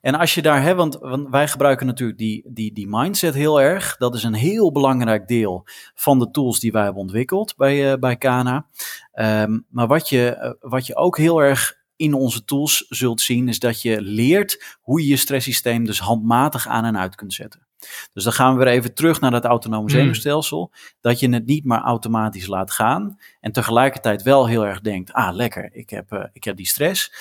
En 0.00 0.14
als 0.14 0.34
je 0.34 0.42
daar 0.42 0.62
hebt, 0.62 0.76
want, 0.76 0.98
want, 1.00 1.28
wij 1.28 1.48
gebruiken 1.48 1.86
natuurlijk 1.86 2.18
die, 2.18 2.44
die, 2.48 2.72
die 2.72 2.88
mindset 2.88 3.34
heel 3.34 3.60
erg. 3.60 3.96
Dat 3.96 4.14
is 4.14 4.22
een 4.22 4.34
heel 4.34 4.72
belangrijk 4.72 5.28
deel 5.28 5.66
van 5.94 6.18
de 6.18 6.30
tools 6.30 6.60
die 6.60 6.72
wij 6.72 6.82
hebben 6.82 7.02
ontwikkeld 7.02 7.56
bij, 7.56 7.92
uh, 7.92 7.98
bij 7.98 8.16
Kana. 8.16 8.66
Um, 9.14 9.66
maar 9.68 9.86
wat 9.86 10.08
je, 10.08 10.38
uh, 10.38 10.70
wat 10.70 10.86
je 10.86 10.96
ook 10.96 11.18
heel 11.18 11.42
erg 11.42 11.80
in 11.96 12.14
onze 12.14 12.44
tools 12.44 12.86
zult 12.88 13.20
zien, 13.20 13.48
is 13.48 13.58
dat 13.58 13.82
je 13.82 14.00
leert 14.00 14.78
hoe 14.80 15.00
je 15.00 15.08
je 15.08 15.16
stresssysteem 15.16 15.84
dus 15.84 16.00
handmatig 16.00 16.66
aan 16.66 16.84
en 16.84 16.98
uit 16.98 17.14
kunt 17.14 17.32
zetten. 17.32 17.66
Dus 18.12 18.24
dan 18.24 18.32
gaan 18.32 18.52
we 18.52 18.64
weer 18.64 18.72
even 18.72 18.94
terug 18.94 19.20
naar 19.20 19.30
dat 19.30 19.44
autonome 19.44 19.90
zenuwstelsel. 19.90 20.60
Mm. 20.60 20.78
Dat 21.00 21.20
je 21.20 21.28
het 21.28 21.46
niet 21.46 21.64
maar 21.64 21.82
automatisch 21.82 22.46
laat 22.46 22.70
gaan. 22.70 23.18
En 23.40 23.52
tegelijkertijd 23.52 24.22
wel 24.22 24.46
heel 24.46 24.66
erg 24.66 24.80
denkt, 24.80 25.12
ah 25.12 25.34
lekker, 25.34 25.68
ik 25.72 25.90
heb, 25.90 26.12
uh, 26.12 26.24
ik 26.32 26.44
heb 26.44 26.56
die 26.56 26.66
stress. 26.66 27.12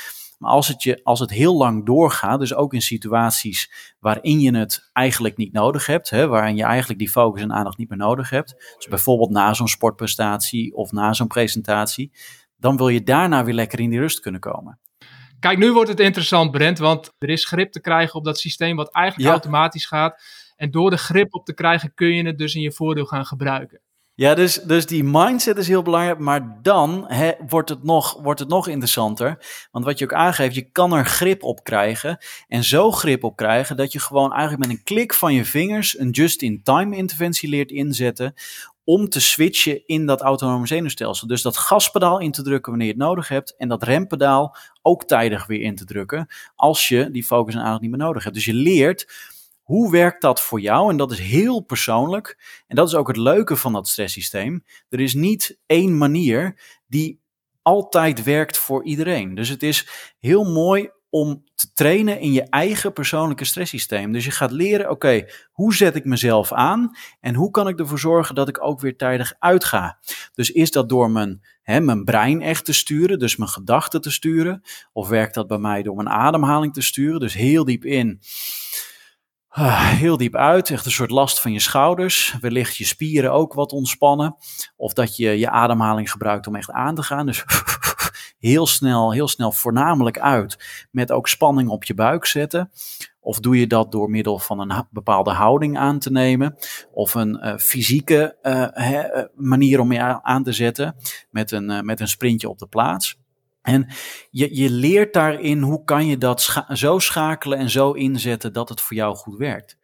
Maar 0.41 0.51
als 0.51 0.67
het, 0.67 0.83
je, 0.83 0.99
als 1.03 1.19
het 1.19 1.29
heel 1.29 1.57
lang 1.57 1.85
doorgaat, 1.85 2.39
dus 2.39 2.53
ook 2.53 2.73
in 2.73 2.81
situaties 2.81 3.71
waarin 3.99 4.39
je 4.39 4.57
het 4.57 4.89
eigenlijk 4.93 5.37
niet 5.37 5.53
nodig 5.53 5.85
hebt, 5.85 6.09
hè, 6.09 6.27
waarin 6.27 6.55
je 6.55 6.63
eigenlijk 6.63 6.99
die 6.99 7.09
focus 7.09 7.41
en 7.41 7.53
aandacht 7.53 7.77
niet 7.77 7.89
meer 7.89 7.97
nodig 7.97 8.29
hebt, 8.29 8.75
dus 8.75 8.87
bijvoorbeeld 8.87 9.29
na 9.29 9.53
zo'n 9.53 9.67
sportprestatie 9.67 10.75
of 10.75 10.91
na 10.91 11.13
zo'n 11.13 11.27
presentatie, 11.27 12.11
dan 12.57 12.77
wil 12.77 12.87
je 12.87 13.03
daarna 13.03 13.43
weer 13.43 13.53
lekker 13.53 13.79
in 13.79 13.89
die 13.89 13.99
rust 13.99 14.19
kunnen 14.19 14.41
komen. 14.41 14.79
Kijk, 15.39 15.57
nu 15.57 15.71
wordt 15.71 15.89
het 15.89 15.99
interessant, 15.99 16.51
Brent, 16.51 16.77
want 16.77 17.11
er 17.17 17.29
is 17.29 17.45
grip 17.45 17.71
te 17.71 17.81
krijgen 17.81 18.15
op 18.15 18.25
dat 18.25 18.39
systeem 18.39 18.75
wat 18.75 18.91
eigenlijk 18.91 19.27
ja. 19.27 19.31
automatisch 19.33 19.85
gaat. 19.85 20.23
En 20.55 20.71
door 20.71 20.89
de 20.89 20.97
grip 20.97 21.33
op 21.33 21.45
te 21.45 21.53
krijgen 21.53 21.93
kun 21.93 22.15
je 22.15 22.25
het 22.25 22.37
dus 22.37 22.55
in 22.55 22.61
je 22.61 22.71
voordeel 22.71 23.05
gaan 23.05 23.25
gebruiken. 23.25 23.81
Ja, 24.21 24.35
dus, 24.35 24.55
dus 24.55 24.85
die 24.85 25.03
mindset 25.03 25.57
is 25.57 25.67
heel 25.67 25.81
belangrijk, 25.81 26.19
maar 26.19 26.57
dan 26.61 27.11
wordt, 27.47 27.69
het 27.69 27.83
nog, 27.83 28.17
wordt 28.21 28.39
het 28.39 28.49
nog 28.49 28.67
interessanter. 28.67 29.37
Want 29.71 29.85
wat 29.85 29.99
je 29.99 30.05
ook 30.05 30.13
aangeeft, 30.13 30.55
je 30.55 30.71
kan 30.71 30.93
er 30.93 31.05
grip 31.05 31.43
op 31.43 31.63
krijgen. 31.63 32.17
En 32.47 32.63
zo 32.63 32.91
grip 32.91 33.23
op 33.23 33.35
krijgen 33.35 33.77
dat 33.77 33.91
je 33.91 33.99
gewoon 33.99 34.33
eigenlijk 34.33 34.67
met 34.67 34.77
een 34.77 34.83
klik 34.83 35.13
van 35.13 35.33
je 35.33 35.45
vingers 35.45 35.99
een 35.99 36.09
just-in-time 36.09 36.95
interventie 36.95 37.49
leert 37.49 37.71
inzetten. 37.71 38.33
Om 38.83 39.09
te 39.09 39.21
switchen 39.21 39.85
in 39.85 40.05
dat 40.05 40.21
autonome 40.21 40.67
zenuwstelsel. 40.67 41.27
Dus 41.27 41.41
dat 41.41 41.57
gaspedaal 41.57 42.19
in 42.19 42.31
te 42.31 42.43
drukken 42.43 42.71
wanneer 42.71 42.87
je 42.87 42.93
het 42.93 43.03
nodig 43.03 43.27
hebt. 43.27 43.55
En 43.57 43.67
dat 43.67 43.83
rempedaal 43.83 44.55
ook 44.81 45.03
tijdig 45.03 45.47
weer 45.47 45.61
in 45.61 45.75
te 45.75 45.85
drukken. 45.85 46.27
Als 46.55 46.87
je 46.87 47.11
die 47.11 47.23
focus 47.23 47.53
en 47.53 47.61
aandacht 47.61 47.81
niet 47.81 47.91
meer 47.91 47.99
nodig 47.99 48.23
hebt. 48.23 48.35
Dus 48.35 48.45
je 48.45 48.53
leert 48.53 49.07
hoe 49.71 49.91
werkt 49.91 50.21
dat 50.21 50.41
voor 50.41 50.59
jou? 50.59 50.89
En 50.89 50.97
dat 50.97 51.11
is 51.11 51.19
heel 51.19 51.61
persoonlijk. 51.61 52.37
En 52.67 52.75
dat 52.75 52.87
is 52.87 52.95
ook 52.95 53.07
het 53.07 53.17
leuke 53.17 53.55
van 53.55 53.73
dat 53.73 53.87
stresssysteem. 53.87 54.63
Er 54.89 54.99
is 54.99 55.13
niet 55.13 55.59
één 55.65 55.97
manier 55.97 56.59
die 56.87 57.21
altijd 57.61 58.23
werkt 58.23 58.57
voor 58.57 58.83
iedereen. 58.83 59.35
Dus 59.35 59.49
het 59.49 59.63
is 59.63 59.87
heel 60.19 60.51
mooi 60.51 60.89
om 61.09 61.43
te 61.55 61.73
trainen 61.73 62.19
in 62.19 62.31
je 62.31 62.43
eigen 62.49 62.93
persoonlijke 62.93 63.45
stresssysteem. 63.45 64.11
Dus 64.11 64.25
je 64.25 64.31
gaat 64.31 64.51
leren, 64.51 64.89
oké, 64.89 65.25
hoe 65.51 65.75
zet 65.75 65.95
ik 65.95 66.05
mezelf 66.05 66.51
aan 66.51 66.95
en 67.19 67.35
hoe 67.35 67.51
kan 67.51 67.67
ik 67.67 67.79
ervoor 67.79 67.99
zorgen 67.99 68.35
dat 68.35 68.47
ik 68.47 68.63
ook 68.63 68.79
weer 68.79 68.97
tijdig 68.97 69.33
uitga. 69.39 69.99
Dus 70.33 70.51
is 70.51 70.71
dat 70.71 70.89
door 70.89 71.11
mijn, 71.11 71.41
hè, 71.61 71.79
mijn 71.79 72.03
brein 72.03 72.41
echt 72.41 72.65
te 72.65 72.73
sturen, 72.73 73.19
dus 73.19 73.35
mijn 73.35 73.49
gedachten 73.49 74.01
te 74.01 74.11
sturen, 74.11 74.61
of 74.93 75.07
werkt 75.07 75.33
dat 75.33 75.47
bij 75.47 75.57
mij 75.57 75.83
door 75.83 75.95
mijn 75.95 76.09
ademhaling 76.09 76.73
te 76.73 76.81
sturen, 76.81 77.19
dus 77.19 77.33
heel 77.33 77.65
diep 77.65 77.85
in. 77.85 78.21
Ah, 79.53 79.89
heel 79.89 80.17
diep 80.17 80.35
uit, 80.35 80.69
echt 80.69 80.85
een 80.85 80.91
soort 80.91 81.09
last 81.09 81.39
van 81.41 81.51
je 81.51 81.59
schouders. 81.59 82.35
Wellicht 82.41 82.77
je 82.77 82.85
spieren 82.85 83.31
ook 83.31 83.53
wat 83.53 83.71
ontspannen. 83.71 84.35
Of 84.75 84.93
dat 84.93 85.15
je 85.15 85.39
je 85.39 85.49
ademhaling 85.49 86.11
gebruikt 86.11 86.47
om 86.47 86.55
echt 86.55 86.71
aan 86.71 86.95
te 86.95 87.03
gaan. 87.03 87.25
Dus 87.25 87.43
heel 88.39 88.67
snel, 88.67 89.11
heel 89.11 89.27
snel 89.27 89.51
voornamelijk 89.51 90.19
uit. 90.19 90.85
Met 90.91 91.11
ook 91.11 91.27
spanning 91.27 91.69
op 91.69 91.83
je 91.83 91.93
buik 91.93 92.25
zetten. 92.25 92.71
Of 93.19 93.39
doe 93.39 93.59
je 93.59 93.67
dat 93.67 93.91
door 93.91 94.09
middel 94.09 94.39
van 94.39 94.59
een 94.59 94.87
bepaalde 94.89 95.31
houding 95.31 95.77
aan 95.77 95.99
te 95.99 96.11
nemen. 96.11 96.55
Of 96.91 97.13
een 97.13 97.39
uh, 97.41 97.57
fysieke 97.57 98.37
uh, 98.41 99.23
manier 99.35 99.79
om 99.79 99.91
je 99.91 100.23
aan 100.23 100.43
te 100.43 100.51
zetten. 100.51 100.95
Met 101.29 101.51
een, 101.51 101.85
met 101.85 101.99
een 101.99 102.07
sprintje 102.07 102.49
op 102.49 102.59
de 102.59 102.67
plaats. 102.67 103.20
En 103.61 103.87
je, 104.29 104.55
je 104.55 104.69
leert 104.69 105.13
daarin 105.13 105.61
hoe 105.61 105.83
kan 105.83 106.05
je 106.05 106.17
dat 106.17 106.41
scha 106.41 106.75
zo 106.75 106.99
schakelen 106.99 107.57
en 107.57 107.69
zo 107.69 107.91
inzetten 107.91 108.53
dat 108.53 108.69
het 108.69 108.81
voor 108.81 108.97
jou 108.97 109.15
goed 109.15 109.37
werkt. 109.37 109.77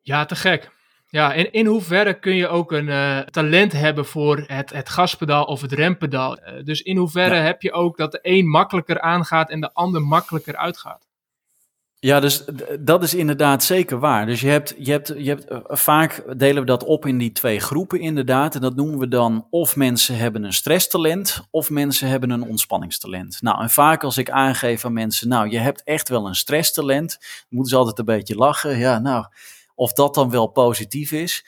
Ja, 0.00 0.24
te 0.24 0.36
gek. 0.36 0.70
Ja, 1.10 1.34
en 1.34 1.52
in 1.52 1.66
hoeverre 1.66 2.18
kun 2.18 2.34
je 2.34 2.48
ook 2.48 2.72
een 2.72 2.86
uh, 2.86 3.20
talent 3.20 3.72
hebben 3.72 4.06
voor 4.06 4.44
het, 4.46 4.70
het 4.70 4.88
gaspedaal 4.88 5.44
of 5.44 5.60
het 5.60 5.72
rempedaal? 5.72 6.38
Uh, 6.38 6.64
dus 6.64 6.80
in 6.80 6.96
hoeverre 6.96 7.34
ja. 7.34 7.42
heb 7.42 7.62
je 7.62 7.72
ook 7.72 7.96
dat 7.96 8.12
de 8.12 8.18
een 8.22 8.48
makkelijker 8.48 9.00
aangaat 9.00 9.50
en 9.50 9.60
de 9.60 9.72
ander 9.72 10.02
makkelijker 10.02 10.56
uitgaat? 10.56 11.07
Ja, 12.00 12.20
dus 12.20 12.44
dat 12.80 13.02
is 13.02 13.14
inderdaad 13.14 13.64
zeker 13.64 13.98
waar. 13.98 14.26
Dus 14.26 14.40
je 14.40 14.48
hebt, 14.48 14.74
je 14.78 14.90
hebt, 14.90 15.08
je 15.16 15.28
hebt 15.28 15.50
uh, 15.50 15.58
vaak 15.64 16.38
delen 16.38 16.60
we 16.60 16.66
dat 16.66 16.84
op 16.84 17.06
in 17.06 17.18
die 17.18 17.32
twee 17.32 17.60
groepen 17.60 18.00
inderdaad. 18.00 18.54
En 18.54 18.60
dat 18.60 18.76
noemen 18.76 18.98
we 18.98 19.08
dan 19.08 19.46
of 19.50 19.76
mensen 19.76 20.16
hebben 20.16 20.44
een 20.44 20.52
stresstalent 20.52 21.40
of 21.50 21.70
mensen 21.70 22.08
hebben 22.08 22.30
een 22.30 22.42
ontspanningstalent. 22.42 23.42
Nou, 23.42 23.62
en 23.62 23.70
vaak 23.70 24.04
als 24.04 24.18
ik 24.18 24.30
aangeef 24.30 24.84
aan 24.84 24.92
mensen, 24.92 25.28
nou, 25.28 25.48
je 25.48 25.58
hebt 25.58 25.82
echt 25.82 26.08
wel 26.08 26.26
een 26.26 26.34
stresstalent, 26.34 27.18
moeten 27.48 27.70
ze 27.70 27.78
altijd 27.78 27.98
een 27.98 28.04
beetje 28.04 28.34
lachen. 28.34 28.78
Ja, 28.78 28.98
nou, 28.98 29.26
of 29.74 29.92
dat 29.92 30.14
dan 30.14 30.30
wel 30.30 30.46
positief 30.46 31.12
is. 31.12 31.44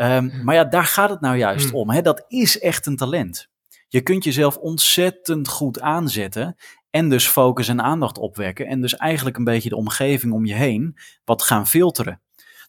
Um, 0.00 0.32
maar 0.44 0.54
ja, 0.54 0.64
daar 0.64 0.84
gaat 0.84 1.10
het 1.10 1.20
nou 1.20 1.36
juist 1.36 1.70
hmm. 1.70 1.74
om. 1.74 1.90
Hè? 1.90 2.02
Dat 2.02 2.24
is 2.28 2.58
echt 2.58 2.86
een 2.86 2.96
talent. 2.96 3.48
Je 3.88 4.00
kunt 4.00 4.24
jezelf 4.24 4.56
ontzettend 4.56 5.48
goed 5.48 5.80
aanzetten 5.80 6.56
en 6.94 7.08
dus 7.08 7.26
focus 7.26 7.68
en 7.68 7.82
aandacht 7.82 8.18
opwekken. 8.18 8.66
En 8.66 8.80
dus 8.80 8.96
eigenlijk 8.96 9.36
een 9.36 9.44
beetje 9.44 9.68
de 9.68 9.76
omgeving 9.76 10.32
om 10.32 10.44
je 10.44 10.54
heen 10.54 10.96
wat 11.24 11.42
gaan 11.42 11.66
filteren. 11.66 12.20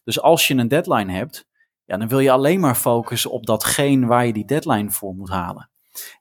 Dus 0.04 0.20
als 0.20 0.48
je 0.48 0.54
een 0.54 0.68
deadline 0.68 1.12
hebt, 1.12 1.46
ja, 1.84 1.96
dan 1.96 2.08
wil 2.08 2.18
je 2.18 2.30
alleen 2.30 2.60
maar 2.60 2.74
focussen 2.74 3.30
op 3.30 3.46
datgene 3.46 4.06
waar 4.06 4.26
je 4.26 4.32
die 4.32 4.44
deadline 4.44 4.90
voor 4.90 5.14
moet 5.14 5.28
halen. 5.28 5.70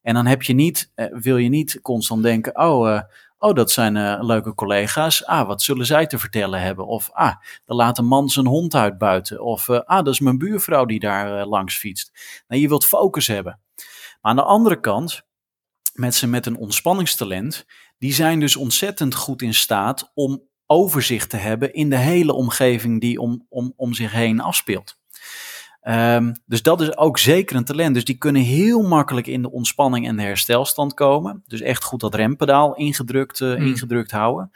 En 0.01 0.13
dan 0.13 0.25
heb 0.25 0.43
je 0.43 0.53
niet, 0.53 0.91
eh, 0.95 1.05
wil 1.11 1.37
je 1.37 1.49
niet 1.49 1.79
constant 1.81 2.23
denken, 2.23 2.59
oh, 2.59 2.87
uh, 2.87 3.01
oh 3.37 3.53
dat 3.53 3.71
zijn 3.71 3.95
uh, 3.95 4.17
leuke 4.21 4.53
collega's. 4.53 5.25
Ah, 5.25 5.47
wat 5.47 5.61
zullen 5.61 5.85
zij 5.85 6.07
te 6.07 6.19
vertellen 6.19 6.61
hebben? 6.61 6.87
Of 6.87 7.09
ah, 7.11 7.35
er 7.65 7.75
laat 7.75 7.97
een 7.97 8.05
man 8.05 8.29
zijn 8.29 8.47
hond 8.47 8.75
uit 8.75 8.97
buiten. 8.97 9.43
Of 9.43 9.69
ah, 9.69 10.03
dat 10.03 10.13
is 10.13 10.19
mijn 10.19 10.37
buurvrouw 10.37 10.85
die 10.85 10.99
daar 10.99 11.45
langs 11.45 11.77
fietst. 11.77 12.11
Nou, 12.47 12.61
je 12.61 12.67
wilt 12.67 12.85
focus 12.85 13.27
hebben. 13.27 13.59
Maar 14.21 14.31
aan 14.31 14.35
de 14.35 14.43
andere 14.43 14.79
kant, 14.79 15.25
mensen 15.95 16.29
met 16.29 16.45
een 16.45 16.57
ontspanningstalent, 16.57 17.65
die 17.97 18.13
zijn 18.13 18.39
dus 18.39 18.55
ontzettend 18.55 19.15
goed 19.15 19.41
in 19.41 19.53
staat 19.53 20.11
om 20.13 20.41
overzicht 20.65 21.29
te 21.29 21.37
hebben 21.37 21.73
in 21.73 21.89
de 21.89 21.97
hele 21.97 22.33
omgeving 22.33 23.01
die 23.01 23.19
om, 23.19 23.45
om, 23.49 23.73
om 23.75 23.93
zich 23.93 24.11
heen 24.11 24.39
afspeelt. 24.39 24.97
Um, 25.87 26.33
dus 26.45 26.61
dat 26.61 26.81
is 26.81 26.97
ook 26.97 27.17
zeker 27.17 27.55
een 27.55 27.65
talent. 27.65 27.93
Dus 27.93 28.05
die 28.05 28.17
kunnen 28.17 28.41
heel 28.41 28.81
makkelijk 28.81 29.27
in 29.27 29.41
de 29.41 29.51
ontspanning 29.51 30.07
en 30.07 30.15
de 30.15 30.21
herstelstand 30.21 30.93
komen. 30.93 31.43
Dus 31.45 31.61
echt 31.61 31.83
goed 31.83 31.99
dat 31.99 32.15
rempedaal 32.15 32.75
ingedrukt, 32.75 33.39
uh, 33.39 33.59
ingedrukt 33.59 34.11
houden. 34.11 34.51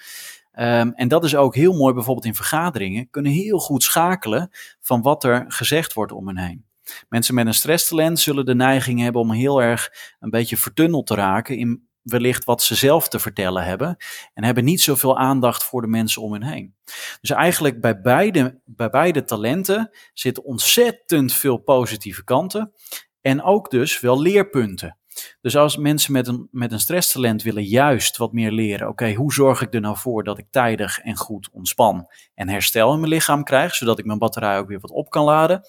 Um, 0.60 0.94
en 0.94 1.08
dat 1.08 1.24
is 1.24 1.36
ook 1.36 1.56
heel 1.56 1.74
mooi 1.74 1.94
bijvoorbeeld 1.94 2.26
in 2.26 2.36
vergaderingen. 2.36 3.10
Kunnen 3.10 3.32
heel 3.32 3.60
goed 3.60 3.84
schakelen 3.84 4.50
van 4.82 5.02
wat 5.02 5.24
er 5.24 5.46
gezegd 5.48 5.94
wordt 5.94 6.12
om 6.12 6.28
hen 6.28 6.38
heen. 6.38 6.66
Mensen 7.10 7.36
met 7.36 7.48
een 7.48 7.54
stresstalent 7.54 8.20
zullen 8.20 8.46
de 8.46 8.56
neiging 8.56 9.00
hebben 9.00 9.22
om 9.22 9.32
heel 9.32 9.62
erg 9.62 9.92
een 10.20 10.30
beetje 10.30 10.58
vertunneld 10.58 11.08
te 11.08 11.16
raken 11.16 11.58
in 11.58 11.89
wellicht 12.02 12.44
wat 12.44 12.64
ze 12.64 12.76
zelf 12.76 13.10
te 13.10 13.20
vertellen 13.20 13.64
hebben. 13.64 13.98
En 14.34 14.44
hebben 14.44 14.64
niet 14.64 14.82
zoveel 14.82 15.18
aandacht 15.18 15.64
voor 15.64 15.82
de 15.82 15.88
mensen 15.88 16.22
om 16.22 16.34
hen 16.34 16.44
heen. 16.44 16.76
Dus 17.22 17.30
eigenlijk 17.30 17.82
bij 17.82 18.02
beide, 18.02 18.62
bij 18.66 18.90
beide 18.90 19.24
talenten 19.24 19.90
zitten 20.14 20.44
ontzettend 20.44 21.34
veel 21.34 21.58
positieve 21.58 22.24
kanten. 22.24 22.74
En 23.22 23.44
ook 23.44 23.70
dus 23.70 24.00
wel 24.00 24.22
leerpunten. 24.22 24.98
Dus 25.42 25.56
als 25.56 25.78
mensen 25.78 26.12
met 26.12 26.28
een, 26.28 26.48
met 26.52 26.72
een 26.72 26.80
stresstalent 26.80 27.44
willen 27.44 27.64
juist 27.64 28.18
wat 28.18 28.34
meer 28.34 28.52
leren, 28.52 28.88
oké, 28.88 29.14
hoe 29.14 29.34
zorg 29.34 29.62
ik 29.62 29.74
er 29.74 29.82
nou 29.82 29.98
voor 29.98 30.24
dat 30.24 30.38
ik 30.38 30.46
tijdig 30.50 31.00
en 31.00 31.16
goed 31.16 31.50
ontspan 31.52 32.08
en 32.36 32.50
herstel 32.50 32.94
in 32.94 33.00
mijn 33.00 33.12
lichaam 33.12 33.44
krijg, 33.44 33.76
zodat 33.76 34.00
ik 34.00 34.06
mijn 34.06 34.20
batterij 34.20 34.58
ook 34.58 34.68
weer 34.68 34.80
wat 34.80 34.92
op 34.92 35.10
kan 35.10 35.24
laden. 35.24 35.62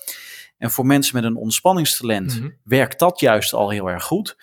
En 0.58 0.70
voor 0.70 0.86
mensen 0.86 1.14
met 1.14 1.24
een 1.24 1.36
ontspanningstalent 1.36 2.34
mm 2.34 2.40
-hmm. 2.40 2.56
werkt 2.64 2.98
dat 2.98 3.20
juist 3.20 3.52
al 3.52 3.70
heel 3.70 3.90
erg 3.90 4.04
goed. 4.04 4.36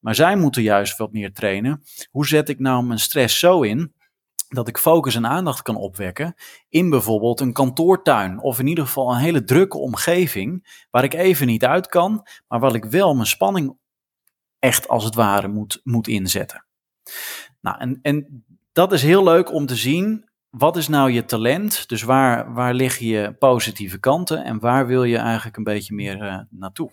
Maar 0.00 0.14
zij 0.14 0.36
moeten 0.36 0.62
juist 0.62 0.96
wat 0.96 1.12
meer 1.12 1.32
trainen. 1.32 1.82
Hoe 2.10 2.26
zet 2.26 2.48
ik 2.48 2.58
nou 2.58 2.84
mijn 2.84 2.98
stress 2.98 3.38
zo 3.38 3.62
in 3.62 3.92
dat 4.48 4.68
ik 4.68 4.78
focus 4.78 5.14
en 5.14 5.26
aandacht 5.26 5.62
kan 5.62 5.76
opwekken 5.76 6.34
in 6.68 6.90
bijvoorbeeld 6.90 7.40
een 7.40 7.52
kantoortuin 7.52 8.40
of 8.40 8.58
in 8.58 8.66
ieder 8.66 8.86
geval 8.86 9.12
een 9.12 9.20
hele 9.20 9.44
drukke 9.44 9.78
omgeving 9.78 10.84
waar 10.90 11.04
ik 11.04 11.14
even 11.14 11.46
niet 11.46 11.64
uit 11.64 11.86
kan, 11.86 12.26
maar 12.48 12.60
waar 12.60 12.74
ik 12.74 12.84
wel 12.84 13.14
mijn 13.14 13.26
spanning 13.26 13.76
echt 14.58 14.88
als 14.88 15.04
het 15.04 15.14
ware 15.14 15.48
moet, 15.48 15.80
moet 15.84 16.08
inzetten. 16.08 16.64
Nou, 17.60 17.78
en, 17.78 17.98
en 18.02 18.44
dat 18.72 18.92
is 18.92 19.02
heel 19.02 19.24
leuk 19.24 19.52
om 19.52 19.66
te 19.66 19.76
zien. 19.76 20.28
Wat 20.50 20.76
is 20.76 20.88
nou 20.88 21.10
je 21.10 21.24
talent? 21.24 21.88
Dus 21.88 22.02
waar, 22.02 22.52
waar 22.52 22.74
liggen 22.74 23.06
je 23.06 23.32
positieve 23.32 23.98
kanten 23.98 24.44
en 24.44 24.58
waar 24.58 24.86
wil 24.86 25.04
je 25.04 25.16
eigenlijk 25.16 25.56
een 25.56 25.64
beetje 25.64 25.94
meer 25.94 26.22
uh, 26.22 26.38
naartoe? 26.50 26.90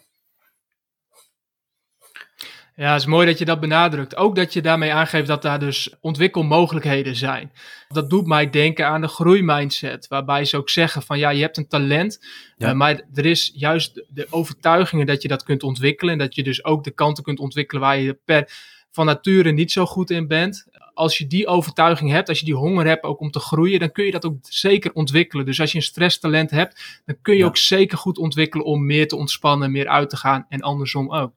Ja, 2.79 2.91
het 2.91 3.01
is 3.01 3.07
mooi 3.07 3.25
dat 3.25 3.38
je 3.38 3.46
dat 3.46 3.60
benadrukt. 3.60 4.15
Ook 4.15 4.36
dat 4.36 4.53
je 4.53 4.62
daarmee 4.62 4.93
aangeeft 4.93 5.27
dat 5.27 5.41
daar 5.41 5.60
dus 5.60 5.96
ontwikkelmogelijkheden 6.01 7.15
zijn. 7.15 7.51
Dat 7.88 8.10
doet 8.10 8.27
mij 8.27 8.50
denken 8.50 8.88
aan 8.88 9.01
de 9.01 9.07
groeimindset, 9.07 10.07
waarbij 10.07 10.46
ze 10.46 10.57
ook 10.57 10.69
zeggen 10.69 11.01
van 11.01 11.19
ja, 11.19 11.29
je 11.29 11.41
hebt 11.41 11.57
een 11.57 11.67
talent, 11.67 12.25
ja. 12.57 12.69
uh, 12.69 12.75
maar 12.75 13.01
er 13.13 13.25
is 13.25 13.51
juist 13.55 14.05
de 14.10 14.27
overtuigingen 14.29 15.05
dat 15.05 15.22
je 15.22 15.27
dat 15.27 15.43
kunt 15.43 15.63
ontwikkelen 15.63 16.13
en 16.13 16.19
dat 16.19 16.36
je 16.36 16.43
dus 16.43 16.63
ook 16.63 16.84
de 16.84 16.91
kanten 16.91 17.24
kunt 17.24 17.39
ontwikkelen 17.39 17.81
waar 17.81 18.00
je 18.00 18.19
per 18.25 18.50
van 18.91 19.05
nature 19.05 19.51
niet 19.51 19.72
zo 19.72 19.86
goed 19.86 20.10
in 20.10 20.27
bent. 20.27 20.65
Als 20.93 21.17
je 21.17 21.27
die 21.27 21.48
overtuiging 21.48 22.12
hebt, 22.12 22.29
als 22.29 22.39
je 22.39 22.46
die 22.46 22.55
honger 22.55 22.86
hebt 22.86 23.03
ook 23.03 23.19
om 23.19 23.31
te 23.31 23.39
groeien, 23.39 23.79
dan 23.79 23.91
kun 23.91 24.05
je 24.05 24.12
dat 24.12 24.25
ook 24.25 24.38
zeker 24.41 24.93
ontwikkelen. 24.93 25.46
Dus 25.46 25.60
als 25.60 25.72
je 25.72 25.77
een 25.77 25.84
stresstalent 25.84 26.51
hebt, 26.51 27.01
dan 27.05 27.17
kun 27.22 27.34
je 27.34 27.39
ja. 27.39 27.46
ook 27.46 27.57
zeker 27.57 27.98
goed 27.98 28.17
ontwikkelen 28.17 28.65
om 28.65 28.86
meer 28.86 29.07
te 29.07 29.15
ontspannen, 29.15 29.72
meer 29.72 29.88
uit 29.88 30.10
te 30.10 30.17
gaan 30.17 30.46
en 30.50 30.62
andersom 30.62 31.13
ook. 31.13 31.34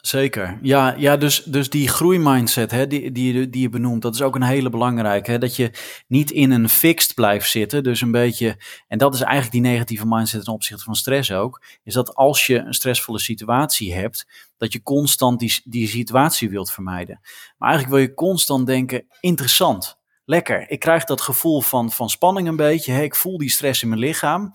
Zeker. 0.00 0.58
Ja, 0.62 0.94
ja 0.96 1.16
dus, 1.16 1.42
dus 1.42 1.70
die 1.70 1.88
groeimindset 1.88 2.70
hè, 2.70 2.86
die, 2.86 3.12
die, 3.12 3.50
die 3.50 3.62
je 3.62 3.68
benoemt, 3.68 4.02
dat 4.02 4.14
is 4.14 4.22
ook 4.22 4.34
een 4.34 4.42
hele 4.42 4.70
belangrijke. 4.70 5.30
Hè, 5.30 5.38
dat 5.38 5.56
je 5.56 5.70
niet 6.06 6.30
in 6.30 6.50
een 6.50 6.68
fixed 6.68 7.14
blijft 7.14 7.50
zitten. 7.50 7.82
Dus 7.82 8.00
een 8.00 8.10
beetje, 8.10 8.56
en 8.88 8.98
dat 8.98 9.14
is 9.14 9.20
eigenlijk 9.20 9.52
die 9.52 9.70
negatieve 9.70 10.06
mindset 10.06 10.44
ten 10.44 10.52
opzichte 10.52 10.84
van 10.84 10.94
stress 10.94 11.32
ook. 11.32 11.62
Is 11.82 11.94
dat 11.94 12.14
als 12.14 12.46
je 12.46 12.58
een 12.58 12.74
stressvolle 12.74 13.18
situatie 13.18 13.94
hebt, 13.94 14.26
dat 14.56 14.72
je 14.72 14.82
constant 14.82 15.38
die, 15.38 15.60
die 15.64 15.88
situatie 15.88 16.50
wilt 16.50 16.70
vermijden. 16.70 17.20
Maar 17.58 17.68
eigenlijk 17.68 17.98
wil 17.98 18.08
je 18.08 18.14
constant 18.14 18.66
denken, 18.66 19.06
interessant, 19.20 19.98
lekker. 20.24 20.70
Ik 20.70 20.80
krijg 20.80 21.04
dat 21.04 21.20
gevoel 21.20 21.60
van, 21.60 21.90
van 21.90 22.10
spanning 22.10 22.48
een 22.48 22.56
beetje. 22.56 23.02
Ik 23.02 23.14
voel 23.14 23.38
die 23.38 23.50
stress 23.50 23.82
in 23.82 23.88
mijn 23.88 24.00
lichaam. 24.00 24.52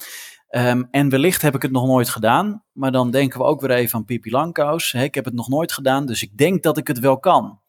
Um, 0.55 0.87
en 0.91 1.09
wellicht 1.09 1.41
heb 1.41 1.55
ik 1.55 1.61
het 1.61 1.71
nog 1.71 1.85
nooit 1.85 2.09
gedaan, 2.09 2.63
maar 2.71 2.91
dan 2.91 3.11
denken 3.11 3.39
we 3.39 3.45
ook 3.45 3.61
weer 3.61 3.71
even 3.71 3.95
aan 3.95 4.05
Pipi 4.05 4.31
Langkous. 4.31 4.93
Ik 4.93 5.15
heb 5.15 5.25
het 5.25 5.33
nog 5.33 5.49
nooit 5.49 5.71
gedaan, 5.71 6.05
dus 6.05 6.21
ik 6.21 6.37
denk 6.37 6.63
dat 6.63 6.77
ik 6.77 6.87
het 6.87 6.99
wel 6.99 7.19
kan. 7.19 7.59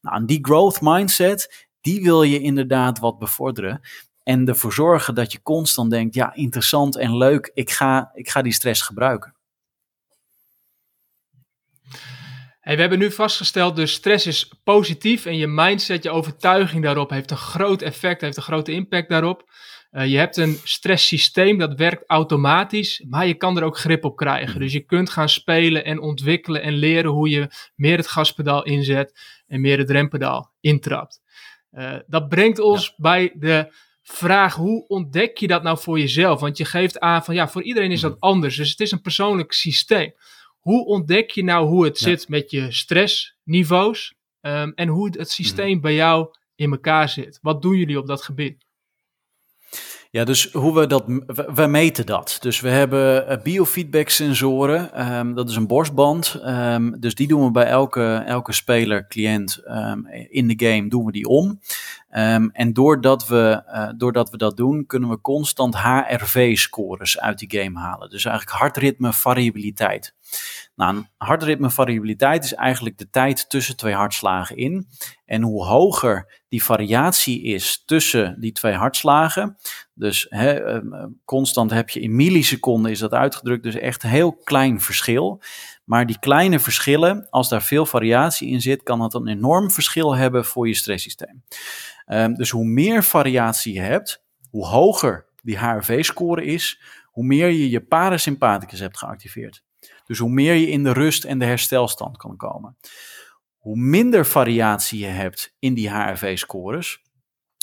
Nou, 0.00 0.24
die 0.24 0.38
growth 0.42 0.80
mindset, 0.80 1.68
die 1.80 2.02
wil 2.02 2.22
je 2.22 2.40
inderdaad 2.40 2.98
wat 2.98 3.18
bevorderen. 3.18 3.80
En 4.22 4.48
ervoor 4.48 4.72
zorgen 4.72 5.14
dat 5.14 5.32
je 5.32 5.42
constant 5.42 5.90
denkt, 5.90 6.14
ja, 6.14 6.34
interessant 6.34 6.96
en 6.96 7.16
leuk, 7.16 7.50
ik 7.54 7.70
ga, 7.70 8.10
ik 8.14 8.30
ga 8.30 8.42
die 8.42 8.52
stress 8.52 8.82
gebruiken. 8.82 9.34
We 12.60 12.80
hebben 12.80 12.98
nu 12.98 13.12
vastgesteld, 13.12 13.76
dus 13.76 13.92
stress 13.92 14.26
is 14.26 14.52
positief 14.64 15.26
en 15.26 15.36
je 15.36 15.46
mindset, 15.46 16.02
je 16.02 16.10
overtuiging 16.10 16.82
daarop 16.82 17.10
heeft 17.10 17.30
een 17.30 17.36
groot 17.36 17.82
effect, 17.82 18.20
heeft 18.20 18.36
een 18.36 18.42
grote 18.42 18.72
impact 18.72 19.08
daarop. 19.08 19.48
Uh, 19.92 20.06
je 20.06 20.16
hebt 20.16 20.36
een 20.36 20.58
stresssysteem 20.64 21.58
dat 21.58 21.74
werkt 21.74 22.04
automatisch, 22.06 23.04
maar 23.08 23.26
je 23.26 23.34
kan 23.34 23.56
er 23.56 23.62
ook 23.62 23.78
grip 23.78 24.04
op 24.04 24.16
krijgen. 24.16 24.54
Mm. 24.54 24.60
Dus 24.60 24.72
je 24.72 24.80
kunt 24.80 25.10
gaan 25.10 25.28
spelen 25.28 25.84
en 25.84 26.00
ontwikkelen 26.00 26.62
en 26.62 26.72
leren 26.72 27.10
hoe 27.10 27.28
je 27.28 27.48
meer 27.74 27.96
het 27.96 28.08
gaspedaal 28.08 28.64
inzet 28.64 29.20
en 29.46 29.60
meer 29.60 29.78
het 29.78 29.90
rempedaal 29.90 30.52
intrapt. 30.60 31.20
dat 32.06 32.28
brengt 32.28 32.58
ons 32.58 32.94
bij 32.96 33.32
de 33.34 33.72
vraag: 34.02 34.54
hoe 34.54 34.86
ontdek 34.86 35.38
je 35.38 35.46
dat 35.46 35.62
nou 35.62 35.78
voor 35.78 35.98
jezelf? 35.98 36.40
Want 36.40 36.56
je 36.56 36.64
geeft 36.64 37.00
aan 37.00 37.24
van 37.24 37.34
ja, 37.34 37.48
voor 37.48 37.62
iedereen 37.62 37.90
is 37.90 38.00
dat 38.00 38.14
mhm. 38.14 38.20
anders. 38.20 38.56
Dus 38.56 38.70
het 38.70 38.80
is 38.80 38.90
een 38.90 39.00
persoonlijk 39.00 39.52
systeem. 39.52 40.12
Hoe 40.58 40.86
ontdek 40.86 41.30
je 41.30 41.44
nou 41.44 41.66
hoe 41.66 41.84
het 41.84 41.98
zit 41.98 42.28
met 42.28 42.50
je 42.50 42.72
stressniveaus 42.72 44.14
um, 44.40 44.72
en 44.74 44.88
hoe 44.88 45.10
het 45.16 45.30
systeem 45.30 45.72
mhm. 45.72 45.80
bij 45.80 45.94
jou 45.94 46.34
in 46.54 46.70
elkaar 46.70 47.08
zit? 47.08 47.38
Wat 47.42 47.62
doen 47.62 47.76
jullie 47.76 47.98
op 47.98 48.06
dat 48.06 48.22
gebied? 48.22 48.68
Ja, 50.12 50.24
dus 50.24 50.52
hoe 50.52 50.74
we 50.74 50.86
dat, 50.86 51.04
we, 51.54 51.66
meten 51.66 52.06
dat. 52.06 52.36
Dus 52.40 52.60
we 52.60 52.68
hebben 52.68 53.30
uh, 53.30 53.42
biofeedback 53.42 54.08
sensoren, 54.08 54.92
ehm, 54.92 55.34
dat 55.34 55.48
is 55.48 55.56
een 55.56 55.66
borstband. 55.66 56.40
Um, 56.44 57.00
dus 57.00 57.14
die 57.14 57.28
doen 57.28 57.44
we 57.44 57.50
bij 57.50 57.64
elke, 57.64 58.22
elke 58.26 58.52
speler, 58.52 59.06
cliënt 59.06 59.62
um, 59.66 60.06
in 60.28 60.48
de 60.48 60.66
game, 60.66 60.88
doen 60.88 61.04
we 61.04 61.12
die 61.12 61.26
om. 61.26 61.60
en 62.52 62.72
doordat 62.72 63.26
we, 63.26 63.62
uh, 63.66 63.88
doordat 63.96 64.30
we 64.30 64.36
dat 64.36 64.56
doen, 64.56 64.86
kunnen 64.86 65.08
we 65.08 65.20
constant 65.20 65.76
HRV-scores 65.76 67.20
uit 67.20 67.38
die 67.38 67.60
game 67.60 67.78
halen. 67.78 68.10
Dus 68.10 68.24
eigenlijk 68.24 68.58
hartritme 68.58 69.12
variabiliteit. 69.12 70.14
Nou, 70.74 70.96
een 70.96 71.08
hartritmevariabiliteit 71.16 72.44
is 72.44 72.54
eigenlijk 72.54 72.98
de 72.98 73.10
tijd 73.10 73.50
tussen 73.50 73.76
twee 73.76 73.94
hartslagen 73.94 74.56
in. 74.56 74.88
En 75.24 75.42
hoe 75.42 75.64
hoger 75.64 76.40
die 76.48 76.64
variatie 76.64 77.42
is 77.42 77.82
tussen 77.86 78.40
die 78.40 78.52
twee 78.52 78.72
hartslagen, 78.72 79.56
dus 79.94 80.28
ehm, 80.28 80.92
ehm, 80.92 81.08
constant 81.24 81.70
heb 81.70 81.88
je 81.90 82.00
in 82.00 82.16
milliseconden 82.16 82.90
is 82.90 82.98
dat 82.98 83.12
uitgedrukt, 83.12 83.62
dus 83.62 83.74
echt 83.74 84.02
heel 84.02 84.32
klein 84.32 84.80
verschil. 84.80 85.42
Maar 85.84 86.06
die 86.06 86.18
kleine 86.18 86.60
verschillen, 86.60 87.26
als 87.30 87.48
daar 87.48 87.62
veel 87.62 87.86
variatie 87.86 88.48
in 88.48 88.60
zit, 88.60 88.82
kan 88.82 88.98
dat 88.98 89.14
een 89.14 89.28
enorm 89.28 89.70
verschil 89.70 90.16
hebben 90.16 90.44
voor 90.44 90.68
je 90.68 90.74
stresssysteem. 90.74 91.42
Um, 92.06 92.34
dus 92.34 92.50
hoe 92.50 92.64
meer 92.64 93.04
variatie 93.04 93.74
je 93.74 93.80
hebt, 93.80 94.24
hoe 94.50 94.66
hoger 94.66 95.26
die 95.42 95.58
HRV-score 95.58 96.44
is, 96.44 96.80
hoe 97.04 97.24
meer 97.24 97.48
je 97.48 97.70
je 97.70 97.80
parasympathicus 97.80 98.80
hebt 98.80 98.98
geactiveerd. 98.98 99.62
Dus 100.10 100.18
hoe 100.18 100.30
meer 100.30 100.54
je 100.54 100.70
in 100.70 100.82
de 100.82 100.92
rust 100.92 101.24
en 101.24 101.38
de 101.38 101.44
herstelstand 101.44 102.16
kan 102.16 102.36
komen. 102.36 102.76
Hoe 103.58 103.76
minder 103.76 104.26
variatie 104.26 104.98
je 104.98 105.06
hebt 105.06 105.56
in 105.58 105.74
die 105.74 105.90
HRV-scores, 105.90 107.02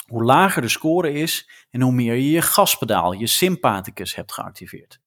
hoe 0.06 0.24
lager 0.24 0.62
de 0.62 0.68
score 0.70 1.12
is 1.12 1.50
en 1.70 1.82
hoe 1.82 1.92
meer 1.92 2.14
je 2.14 2.30
je 2.30 2.42
gaspedaal, 2.42 3.12
je 3.12 3.28
sympathicus 3.28 4.16
hebt 4.16 4.32
geactiveerd. 4.32 5.00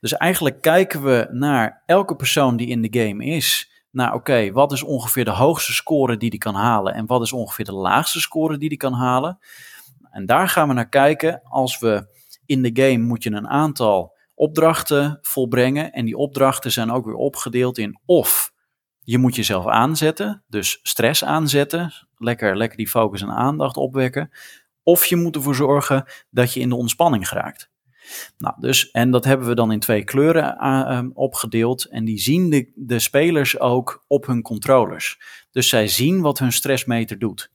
Dus 0.00 0.12
eigenlijk 0.12 0.60
kijken 0.60 1.02
we 1.02 1.28
naar 1.30 1.82
elke 1.86 2.16
persoon 2.16 2.56
die 2.56 2.68
in 2.68 2.82
de 2.82 3.00
game 3.00 3.24
is, 3.24 3.70
naar 3.90 4.14
oké, 4.14 4.52
wat 4.52 4.72
is 4.72 4.82
ongeveer 4.82 5.24
de 5.24 5.30
hoogste 5.30 5.72
score 5.72 6.16
die 6.16 6.30
die 6.30 6.38
kan 6.38 6.54
halen 6.54 6.94
en 6.94 7.06
wat 7.06 7.22
is 7.22 7.32
ongeveer 7.32 7.64
de 7.64 7.72
laagste 7.72 8.20
score 8.20 8.58
die 8.58 8.68
die 8.68 8.78
kan 8.78 8.94
halen. 8.94 9.38
En 10.10 10.26
daar 10.26 10.48
gaan 10.48 10.68
we 10.68 10.74
naar 10.74 10.88
kijken 10.88 11.42
als 11.42 11.78
we 11.78 12.06
in 12.46 12.62
de 12.62 12.82
game 12.82 13.04
moet 13.04 13.22
je 13.22 13.30
een 13.30 13.48
aantal 13.48 14.16
opdrachten 14.38 15.18
volbrengen. 15.22 15.92
En 15.92 16.04
die 16.04 16.16
opdrachten 16.16 16.72
zijn 16.72 16.90
ook 16.90 17.04
weer 17.04 17.14
opgedeeld 17.14 17.78
in 17.78 18.00
of 18.04 18.52
je 19.00 19.18
moet 19.18 19.36
jezelf 19.36 19.66
aanzetten, 19.66 20.44
dus 20.46 20.78
stress 20.82 21.24
aanzetten, 21.24 21.92
lekker, 22.16 22.56
lekker 22.56 22.76
die 22.76 22.88
focus 22.88 23.22
en 23.22 23.30
aandacht 23.30 23.76
opwekken. 23.76 24.30
Of 24.82 25.04
je 25.04 25.16
moet 25.16 25.36
ervoor 25.36 25.54
zorgen 25.54 26.04
dat 26.30 26.52
je 26.52 26.60
in 26.60 26.68
de 26.68 26.74
ontspanning 26.74 27.28
geraakt. 27.28 27.70
Nou, 28.38 28.54
dus, 28.60 28.90
en 28.90 29.10
dat 29.10 29.24
hebben 29.24 29.48
we 29.48 29.54
dan 29.54 29.72
in 29.72 29.80
twee 29.80 30.04
kleuren 30.04 30.56
uh, 30.60 31.02
opgedeeld. 31.14 31.84
En 31.84 32.04
die 32.04 32.18
zien 32.18 32.50
de, 32.50 32.72
de 32.74 32.98
spelers 32.98 33.58
ook 33.58 34.04
op 34.06 34.26
hun 34.26 34.42
controllers. 34.42 35.20
Dus 35.50 35.68
zij 35.68 35.88
zien 35.88 36.20
wat 36.20 36.38
hun 36.38 36.52
stressmeter 36.52 37.18
doet. 37.18 37.50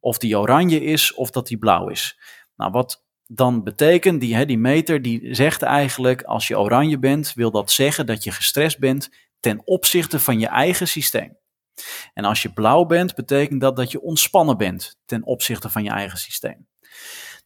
Of 0.00 0.18
die 0.18 0.38
oranje 0.38 0.80
is 0.84 1.14
of 1.14 1.30
dat 1.30 1.46
die 1.46 1.58
blauw 1.58 1.88
is. 1.88 2.18
Nou, 2.56 2.70
wat 2.70 3.06
dan 3.30 3.62
betekent 3.62 4.20
die, 4.20 4.34
hè, 4.34 4.46
die 4.46 4.58
meter, 4.58 5.02
die 5.02 5.34
zegt 5.34 5.62
eigenlijk, 5.62 6.22
als 6.22 6.48
je 6.48 6.58
oranje 6.58 6.98
bent, 6.98 7.32
wil 7.34 7.50
dat 7.50 7.70
zeggen 7.70 8.06
dat 8.06 8.24
je 8.24 8.30
gestrest 8.30 8.78
bent 8.78 9.10
ten 9.40 9.62
opzichte 9.64 10.18
van 10.18 10.40
je 10.40 10.46
eigen 10.46 10.88
systeem. 10.88 11.36
En 12.14 12.24
als 12.24 12.42
je 12.42 12.52
blauw 12.52 12.84
bent, 12.84 13.14
betekent 13.14 13.60
dat 13.60 13.76
dat 13.76 13.90
je 13.90 14.00
ontspannen 14.00 14.56
bent 14.56 14.96
ten 15.04 15.24
opzichte 15.24 15.70
van 15.70 15.84
je 15.84 15.90
eigen 15.90 16.18
systeem. 16.18 16.66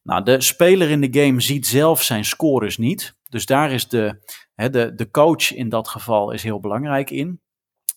Nou, 0.02 0.22
de 0.22 0.40
speler 0.40 0.90
in 0.90 1.00
de 1.00 1.20
game 1.20 1.40
ziet 1.40 1.66
zelf 1.66 2.02
zijn 2.02 2.24
scores 2.24 2.76
niet. 2.76 3.14
Dus 3.28 3.46
daar 3.46 3.72
is 3.72 3.88
de, 3.88 4.22
hè, 4.54 4.70
de, 4.70 4.94
de 4.94 5.10
coach 5.10 5.54
in 5.54 5.68
dat 5.68 5.88
geval 5.88 6.30
is 6.30 6.42
heel 6.42 6.60
belangrijk 6.60 7.10
in. 7.10 7.40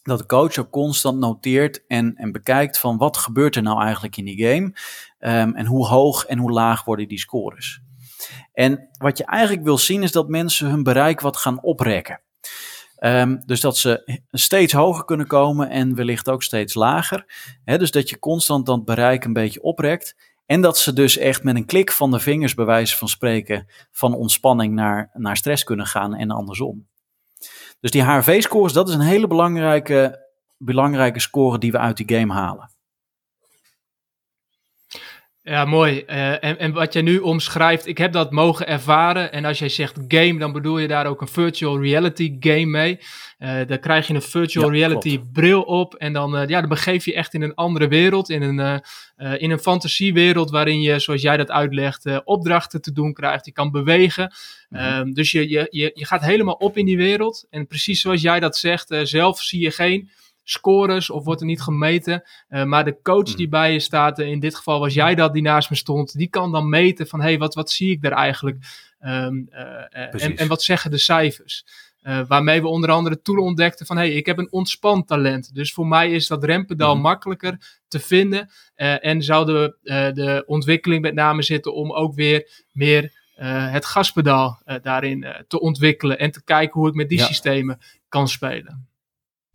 Dat 0.02 0.19
de 0.19 0.26
coach 0.26 0.58
ook 0.58 0.69
constant 0.69 1.19
noteert 1.19 1.86
en, 1.88 2.15
en 2.15 2.32
bekijkt 2.32 2.80
van 2.80 2.98
wat 2.98 3.17
gebeurt 3.17 3.56
er 3.56 3.62
nou 3.62 3.82
eigenlijk 3.82 4.17
in 4.17 4.26
die 4.26 4.45
game. 4.48 4.74
Um, 5.26 5.56
en 5.56 5.66
hoe 5.66 5.88
hoog 5.88 6.26
en 6.26 6.38
hoe 6.38 6.52
laag 6.52 6.84
worden 6.84 7.08
die 7.08 7.20
scores. 7.20 7.82
En 8.54 8.90
wat 8.98 9.18
je 9.18 9.26
eigenlijk 9.26 9.64
wil 9.64 9.78
zien 9.78 10.04
is 10.04 10.12
dat 10.12 10.30
mensen 10.30 10.70
hun 10.70 10.84
bereik 10.84 11.22
wat 11.22 11.38
gaan 11.38 11.62
oprekken. 11.62 12.22
Um, 13.00 13.42
dus 13.46 13.62
dat 13.62 13.78
ze 13.78 14.22
steeds 14.32 14.74
hoger 14.74 15.06
kunnen 15.06 15.28
komen 15.28 15.70
en 15.70 15.96
wellicht 15.96 16.30
ook 16.30 16.44
steeds 16.44 16.74
lager. 16.74 17.26
dus 17.64 17.92
dat 17.92 18.10
je 18.10 18.20
constant 18.20 18.66
dat 18.66 18.86
bereik 18.86 19.24
een 19.24 19.34
beetje 19.34 19.62
oprekt. 19.62 20.16
En 20.46 20.62
dat 20.62 20.78
ze 20.78 20.94
dus 20.94 21.18
echt 21.18 21.44
met 21.44 21.56
een 21.56 21.66
klik 21.66 21.92
van 21.92 22.12
de 22.12 22.20
vingers, 22.20 22.54
bij 22.54 22.66
wijze 22.66 22.98
van 22.98 23.08
spreken, 23.08 23.68
van 23.92 24.14
ontspanning 24.14 24.74
naar, 24.74 25.10
naar 25.14 25.38
stress 25.38 25.64
kunnen 25.64 25.86
gaan 25.86 26.16
en 26.16 26.32
andersom. 26.32 26.88
Dus 27.80 27.92
die 27.92 28.04
HRV-scores, 28.04 28.74
dat 28.74 28.90
is 28.90 28.96
een 28.96 29.02
hele 29.02 29.28
belangrijke, 29.28 30.28
belangrijke 30.58 31.20
score 31.20 31.58
die 31.58 31.72
we 31.72 31.78
uit 31.78 31.98
die 31.98 32.18
game 32.18 32.34
halen. 32.34 32.75
Ja, 35.48 35.66
mooi. 35.66 36.04
Uh, 36.08 36.44
en, 36.44 36.60
en 36.60 36.72
wat 36.72 36.94
jij 36.94 37.02
nu 37.02 37.18
omschrijft, 37.18 37.88
ik 37.88 37.98
heb 37.98 38.12
dat 38.12 38.32
mogen 38.32 38.68
ervaren. 38.68 39.32
En 39.32 39.46
als 39.46 39.60
jij 39.60 39.70
zegt 39.70 40.00
game, 40.08 40.40
dan 40.40 40.52
bedoel 40.52 40.78
je 40.78 40.88
daar 40.88 41.06
ook 41.06 41.22
een 41.22 41.28
virtual 41.28 41.82
reality 41.82 42.36
game 42.40 42.66
mee. 42.66 43.00
Uh, 43.40 43.60
dan 43.68 43.80
krijg 43.80 44.08
je 44.08 44.14
een 44.14 44.22
virtual 44.22 44.72
reality 44.72 45.20
bril 45.34 45.62
op. 45.62 45.96
En 45.96 46.14
dan, 46.14 46.42
uh, 46.42 46.48
ja, 46.48 46.60
dan 46.60 46.70
begeef 46.70 47.06
je 47.06 47.14
echt 47.14 47.34
in 47.34 47.42
een 47.42 47.54
andere 47.54 47.88
wereld. 47.88 48.30
In 48.30 48.42
een, 48.42 48.82
in 49.40 49.52
een 49.52 49.60
fantasiewereld 49.60 50.50
waarin 50.50 50.82
je, 50.82 51.00
zoals 51.00 51.22
jij 51.22 51.38
dat 51.38 51.52
uitlegt, 51.52 52.24
opdrachten 52.24 52.82
te 52.82 52.92
doen 52.92 53.14
krijgt. 53.14 53.46
Je 53.46 53.52
kan 53.52 53.72
bewegen. 53.72 54.34
Mm 54.70 55.14
dus 55.14 55.32
je, 55.32 55.50
je, 55.50 55.68
je, 55.70 55.92
je 55.94 56.06
gaat 56.06 56.22
helemaal 56.22 56.54
op 56.54 56.78
in 56.78 56.86
die 56.86 56.98
wereld. 56.98 57.46
En 57.50 57.68
precies 57.68 58.02
zoals 58.02 58.22
jij 58.22 58.40
dat 58.40 58.58
zegt, 58.58 58.96
zelf 59.04 59.42
zie 59.42 59.62
je 59.62 59.72
geen 59.72 60.10
scores 60.48 61.10
of 61.10 61.24
wordt 61.24 61.42
er 61.42 61.48
niet 61.48 61.62
gemeten. 61.62 62.24
Uh, 62.50 62.64
maar 62.64 62.86
de 62.86 63.02
coach 63.02 63.28
hmm. 63.28 63.36
die 63.36 63.50
bij 63.50 63.74
je 63.74 63.80
staat, 63.80 64.20
uh, 64.20 64.28
in 64.28 64.40
dit 64.40 64.56
geval 64.56 64.80
was 64.80 64.94
jij 64.94 65.16
dat 65.16 65.34
die 65.34 65.42
naast 65.42 65.70
me 65.70 65.76
stond, 65.76 66.18
die 66.18 66.30
kan 66.30 66.52
dan 66.52 66.70
meten 66.70 67.08
van 67.08 67.20
hé, 67.20 67.28
hey, 67.28 67.38
wat, 67.38 67.56
wat 67.56 67.72
zie 67.72 67.92
ik 67.92 68.02
daar 68.02 68.12
eigenlijk? 68.12 68.58
Um, 69.06 69.48
uh, 69.52 70.24
en, 70.24 70.38
en 70.38 70.48
wat 70.48 70.64
zeggen 70.64 70.92
de 70.92 70.98
cijfers? 70.98 71.84
waarmee 72.28 72.62
we 72.62 72.68
onder 72.68 72.92
andere 72.92 73.22
toen 73.22 73.38
ontdekten 73.38 73.86
van 73.86 73.98
hé, 73.98 74.04
hey, 74.04 74.14
ik 74.14 74.26
heb 74.26 74.38
een 74.38 74.52
ontspan 74.52 75.06
talent. 75.06 75.56
Dus 75.56 75.74
voor 75.74 75.88
mij 75.88 76.12
is 76.12 76.28
dat 76.28 76.44
rempedaal 76.44 76.94
hmm. 76.94 77.02
makkelijker 77.02 77.82
te 77.88 78.00
vinden. 78.00 78.50
en 78.76 79.22
zou 79.22 79.46
de, 79.46 79.78
de 80.14 80.44
ontwikkeling 80.46 81.02
met 81.02 81.14
name 81.14 81.42
zitten 81.42 81.74
om 81.74 81.92
ook 81.92 82.16
weer 82.16 82.66
meer 82.72 83.12
het 83.72 83.86
gaspedaal 83.86 84.62
daarin 84.82 85.46
te 85.48 85.60
ontwikkelen. 85.60 86.20
En 86.20 86.32
te 86.32 86.44
kijken 86.44 86.80
hoe 86.80 86.90
ik 86.90 86.96
met 86.96 87.10
die 87.10 87.22
systemen 87.22 87.80
kan 88.10 88.28
spelen. 88.28 88.88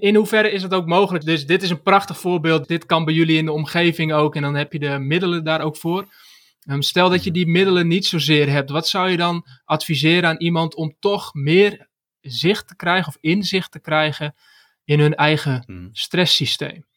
In 0.01 0.15
hoeverre 0.15 0.51
is 0.51 0.63
het 0.63 0.75
ook 0.75 0.87
mogelijk? 0.87 1.25
Dus 1.25 1.47
dit 1.47 1.63
is 1.63 1.71
een 1.71 1.83
prachtig 1.83 2.19
voorbeeld. 2.19 2.69
Dit 2.69 2.87
kan 2.87 3.05
bij 3.05 3.15
jullie 3.15 3.37
in 3.37 3.45
de 3.45 3.53
omgeving 3.53 4.13
ook. 4.13 4.37
En 4.37 4.43
dan 4.43 4.55
heb 4.55 4.73
je 4.73 4.79
de 4.79 4.99
middelen 4.99 5.45
daar 5.45 5.61
ook 5.61 5.77
voor. 5.77 6.07
Um, 6.67 6.83
stel 6.83 7.11
dat 7.11 7.25
je 7.25 7.31
die 7.31 7.47
middelen 7.47 7.89
niet 7.89 8.07
zozeer 8.07 8.51
hebt. 8.51 8.71
Wat 8.71 8.89
zou 8.89 9.11
je 9.11 9.17
dan 9.17 9.47
adviseren 9.65 10.29
aan 10.29 10.37
iemand 10.37 10.75
om 10.75 10.97
toch 11.01 11.35
meer 11.35 11.89
zicht 12.21 12.69
te 12.69 12.77
krijgen 12.77 13.09
of 13.09 13.17
inzicht 13.21 13.73
te 13.73 13.81
krijgen 13.81 14.35
in 14.85 15.01
hun 15.01 15.15
eigen 15.15 15.63
hmm. 15.67 15.89
stresssysteem? 15.93 16.89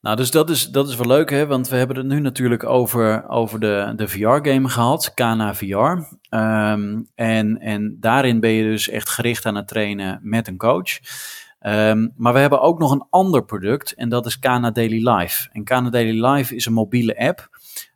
Nou, 0.00 0.16
dus 0.16 0.30
dat 0.30 0.50
is, 0.50 0.68
dat 0.68 0.88
is 0.88 0.96
wel 0.96 1.06
leuk, 1.06 1.30
hè? 1.30 1.46
want 1.46 1.68
we 1.68 1.76
hebben 1.76 1.96
het 1.96 2.06
nu 2.06 2.20
natuurlijk 2.20 2.64
over, 2.64 3.28
over 3.28 3.60
de, 3.60 3.92
de 3.96 4.08
VR-game 4.08 4.68
gehad, 4.68 5.14
Kana 5.14 5.54
VR. 5.54 5.66
Um, 6.36 7.08
en, 7.14 7.58
en 7.60 7.96
daarin 8.00 8.40
ben 8.40 8.50
je 8.50 8.62
dus 8.62 8.88
echt 8.88 9.08
gericht 9.08 9.46
aan 9.46 9.54
het 9.54 9.68
trainen 9.68 10.20
met 10.22 10.48
een 10.48 10.56
coach. 10.56 10.98
Um, 11.66 12.12
maar 12.16 12.32
we 12.32 12.38
hebben 12.38 12.60
ook 12.60 12.78
nog 12.78 12.90
een 12.90 13.06
ander 13.10 13.44
product 13.44 13.92
en 13.92 14.08
dat 14.08 14.26
is 14.26 14.38
Kana 14.38 14.70
Daily 14.70 15.08
Life. 15.08 15.48
En 15.52 15.64
Kana 15.64 15.90
Daily 15.90 16.26
Life 16.26 16.54
is 16.54 16.66
een 16.66 16.72
mobiele 16.72 17.18
app. 17.18 17.48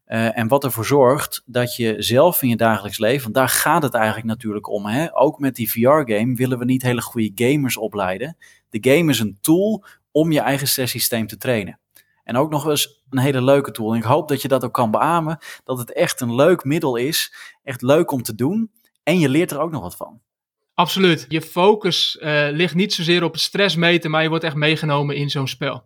Uh, 0.07 0.38
en 0.38 0.48
wat 0.48 0.64
ervoor 0.64 0.85
zorgt 0.85 1.42
dat 1.46 1.76
je 1.76 1.94
zelf 1.98 2.42
in 2.42 2.48
je 2.48 2.57
dagelijks 2.57 2.98
leven, 2.98 3.22
want 3.22 3.35
daar 3.35 3.48
gaat 3.48 3.83
het 3.83 3.94
eigenlijk 3.94 4.26
natuurlijk 4.26 4.68
om. 4.68 4.87
Hè? 4.87 5.16
Ook 5.16 5.38
met 5.38 5.54
die 5.54 5.70
VR-game 5.70 6.35
willen 6.35 6.59
we 6.59 6.64
niet 6.64 6.83
hele 6.83 7.02
goede 7.02 7.33
gamers 7.35 7.76
opleiden. 7.76 8.37
De 8.70 8.90
game 8.90 9.11
is 9.11 9.20
een 9.20 9.38
tool 9.40 9.85
om 10.11 10.33
je 10.33 10.40
eigen 10.40 10.68
stresssysteem 10.68 11.26
te 11.26 11.37
trainen. 11.37 11.78
En 12.24 12.37
ook 12.37 12.50
nog 12.50 12.66
eens 12.66 13.04
een 13.11 13.18
hele 13.18 13.42
leuke 13.42 13.70
tool. 13.70 13.92
En 13.92 13.98
ik 13.98 14.04
hoop 14.04 14.28
dat 14.28 14.42
je 14.42 14.48
dat 14.48 14.64
ook 14.64 14.74
kan 14.74 14.90
beamen, 14.90 15.38
dat 15.64 15.78
het 15.78 15.92
echt 15.92 16.20
een 16.20 16.35
leuk 16.35 16.64
middel 16.64 16.96
is. 16.96 17.35
Echt 17.62 17.83
leuk 17.83 18.11
om 18.11 18.22
te 18.22 18.35
doen. 18.35 18.70
En 19.02 19.18
je 19.18 19.28
leert 19.28 19.50
er 19.50 19.61
ook 19.61 19.70
nog 19.70 19.83
wat 19.83 19.96
van. 19.96 20.20
Absoluut. 20.78 21.26
Je 21.28 21.42
focus 21.42 22.18
uh, 22.20 22.48
ligt 22.50 22.74
niet 22.74 22.94
zozeer 22.94 23.22
op 23.22 23.32
het 23.32 23.40
stressmeten, 23.40 24.10
maar 24.10 24.22
je 24.22 24.28
wordt 24.28 24.44
echt 24.44 24.54
meegenomen 24.54 25.16
in 25.16 25.30
zo'n 25.30 25.48
spel. 25.48 25.82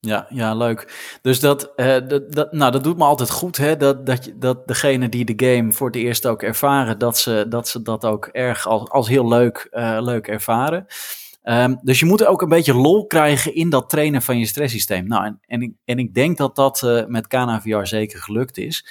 Ja, 0.00 0.26
ja, 0.28 0.54
leuk. 0.54 0.92
Dus 1.22 1.40
dat, 1.40 1.72
uh, 1.76 1.86
dat, 2.08 2.32
dat, 2.32 2.52
nou, 2.52 2.72
dat 2.72 2.84
doet 2.84 2.96
me 2.96 3.04
altijd 3.04 3.30
goed, 3.30 3.56
hè? 3.56 3.76
Dat, 3.76 4.06
dat, 4.06 4.32
dat 4.34 4.68
degene 4.68 5.08
die 5.08 5.34
de 5.34 5.46
game 5.46 5.72
voor 5.72 5.86
het 5.86 5.96
eerst 5.96 6.26
ook 6.26 6.42
ervaren, 6.42 6.98
dat 6.98 7.18
ze 7.18 7.46
dat, 7.48 7.68
ze 7.68 7.82
dat 7.82 8.04
ook 8.04 8.26
erg 8.26 8.66
als, 8.66 8.88
als 8.88 9.08
heel 9.08 9.28
leuk, 9.28 9.68
uh, 9.72 9.98
leuk 10.00 10.26
ervaren. 10.26 10.86
Um, 11.44 11.78
dus 11.82 12.00
je 12.00 12.06
moet 12.06 12.24
ook 12.24 12.42
een 12.42 12.48
beetje 12.48 12.74
lol 12.74 13.06
krijgen 13.06 13.54
in 13.54 13.70
dat 13.70 13.88
trainen 13.88 14.22
van 14.22 14.38
je 14.38 14.46
stresssysteem. 14.46 15.06
Nou, 15.06 15.24
en, 15.24 15.40
en, 15.46 15.62
ik, 15.62 15.72
en 15.84 15.98
ik 15.98 16.14
denk 16.14 16.36
dat 16.36 16.56
dat 16.56 17.04
met 17.06 17.26
KNVR 17.26 17.84
zeker 17.86 18.18
gelukt 18.18 18.58
is. 18.58 18.86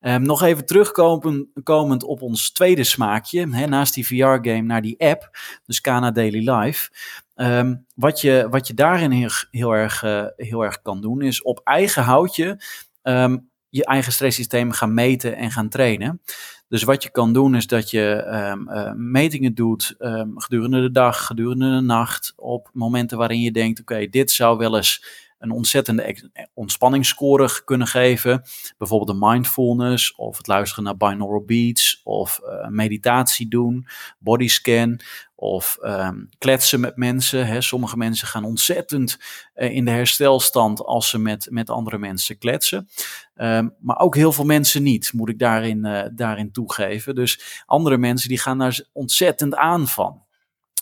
Um, 0.00 0.22
nog 0.22 0.42
even 0.42 0.66
terugkomend 0.66 2.02
op 2.02 2.22
ons 2.22 2.50
tweede 2.50 2.84
smaakje, 2.84 3.48
hè, 3.50 3.66
naast 3.66 3.94
die 3.94 4.06
VR-game 4.06 4.62
naar 4.62 4.82
die 4.82 4.98
app, 4.98 5.30
dus 5.66 5.80
Kana 5.80 6.10
Daily 6.10 6.50
Life. 6.50 6.90
Um, 7.34 7.86
wat, 7.94 8.20
je, 8.20 8.46
wat 8.50 8.66
je 8.66 8.74
daarin 8.74 9.10
heel, 9.50 9.74
erg, 9.74 10.02
uh, 10.02 10.24
heel 10.36 10.64
erg 10.64 10.82
kan 10.82 11.00
doen, 11.00 11.22
is 11.22 11.42
op 11.42 11.60
eigen 11.64 12.02
houtje 12.02 12.62
um, 13.02 13.50
je 13.68 13.84
eigen 13.84 14.12
stresssysteem 14.12 14.72
gaan 14.72 14.94
meten 14.94 15.36
en 15.36 15.50
gaan 15.50 15.68
trainen. 15.68 16.20
Dus 16.68 16.82
wat 16.82 17.02
je 17.02 17.10
kan 17.10 17.32
doen 17.32 17.54
is 17.54 17.66
dat 17.66 17.90
je 17.90 18.24
uh, 18.26 18.92
metingen 18.94 19.54
doet 19.54 19.94
gedurende 20.34 20.80
de 20.80 20.90
dag, 20.90 21.26
gedurende 21.26 21.70
de 21.70 21.80
nacht, 21.80 22.32
op 22.36 22.70
momenten 22.72 23.18
waarin 23.18 23.40
je 23.40 23.52
denkt, 23.52 23.80
oké, 23.80 24.06
dit 24.06 24.30
zou 24.30 24.58
wel 24.58 24.76
eens 24.76 25.26
een 25.38 25.50
ontzettende 25.50 26.30
ontspanningsscore 26.54 27.64
kunnen 27.64 27.86
geven. 27.86 28.42
Bijvoorbeeld 28.78 29.20
de 29.20 29.26
mindfulness 29.26 30.14
of 30.14 30.36
het 30.36 30.46
luisteren 30.46 30.84
naar 30.84 30.96
binaural 30.96 31.44
beats 31.44 32.00
of 32.04 32.40
uh, 32.44 32.68
meditatie 32.68 33.48
doen, 33.48 33.86
bodyscan 34.18 35.00
of 35.34 35.78
um, 35.82 36.28
kletsen 36.38 36.80
met 36.80 36.96
mensen. 36.96 37.46
Hè. 37.46 37.60
Sommige 37.60 37.96
mensen 37.96 38.28
gaan 38.28 38.44
ontzettend 38.44 39.18
uh, 39.54 39.74
in 39.74 39.84
de 39.84 39.90
herstelstand 39.90 40.84
als 40.84 41.08
ze 41.08 41.18
met, 41.18 41.46
met 41.50 41.70
andere 41.70 41.98
mensen 41.98 42.38
kletsen. 42.38 42.88
Um, 43.36 43.74
maar 43.80 43.98
ook 43.98 44.14
heel 44.14 44.32
veel 44.32 44.44
mensen 44.44 44.82
niet, 44.82 45.12
moet 45.12 45.28
ik 45.28 45.38
daarin, 45.38 45.86
uh, 45.86 46.02
daarin 46.12 46.52
toegeven. 46.52 47.14
Dus 47.14 47.62
andere 47.66 47.98
mensen 47.98 48.28
die 48.28 48.38
gaan 48.38 48.58
daar 48.58 48.80
ontzettend 48.92 49.54
aan 49.54 49.88
van. 49.88 50.22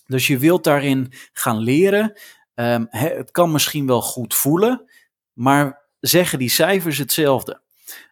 Dus 0.06 0.26
je 0.26 0.38
wilt 0.38 0.64
daarin 0.64 1.12
gaan 1.32 1.58
leren 1.58 2.12
Um, 2.58 2.86
het 2.90 3.30
kan 3.30 3.52
misschien 3.52 3.86
wel 3.86 4.02
goed 4.02 4.34
voelen, 4.34 4.90
maar 5.32 5.82
zeggen 6.00 6.38
die 6.38 6.48
cijfers 6.48 6.98
hetzelfde? 6.98 7.60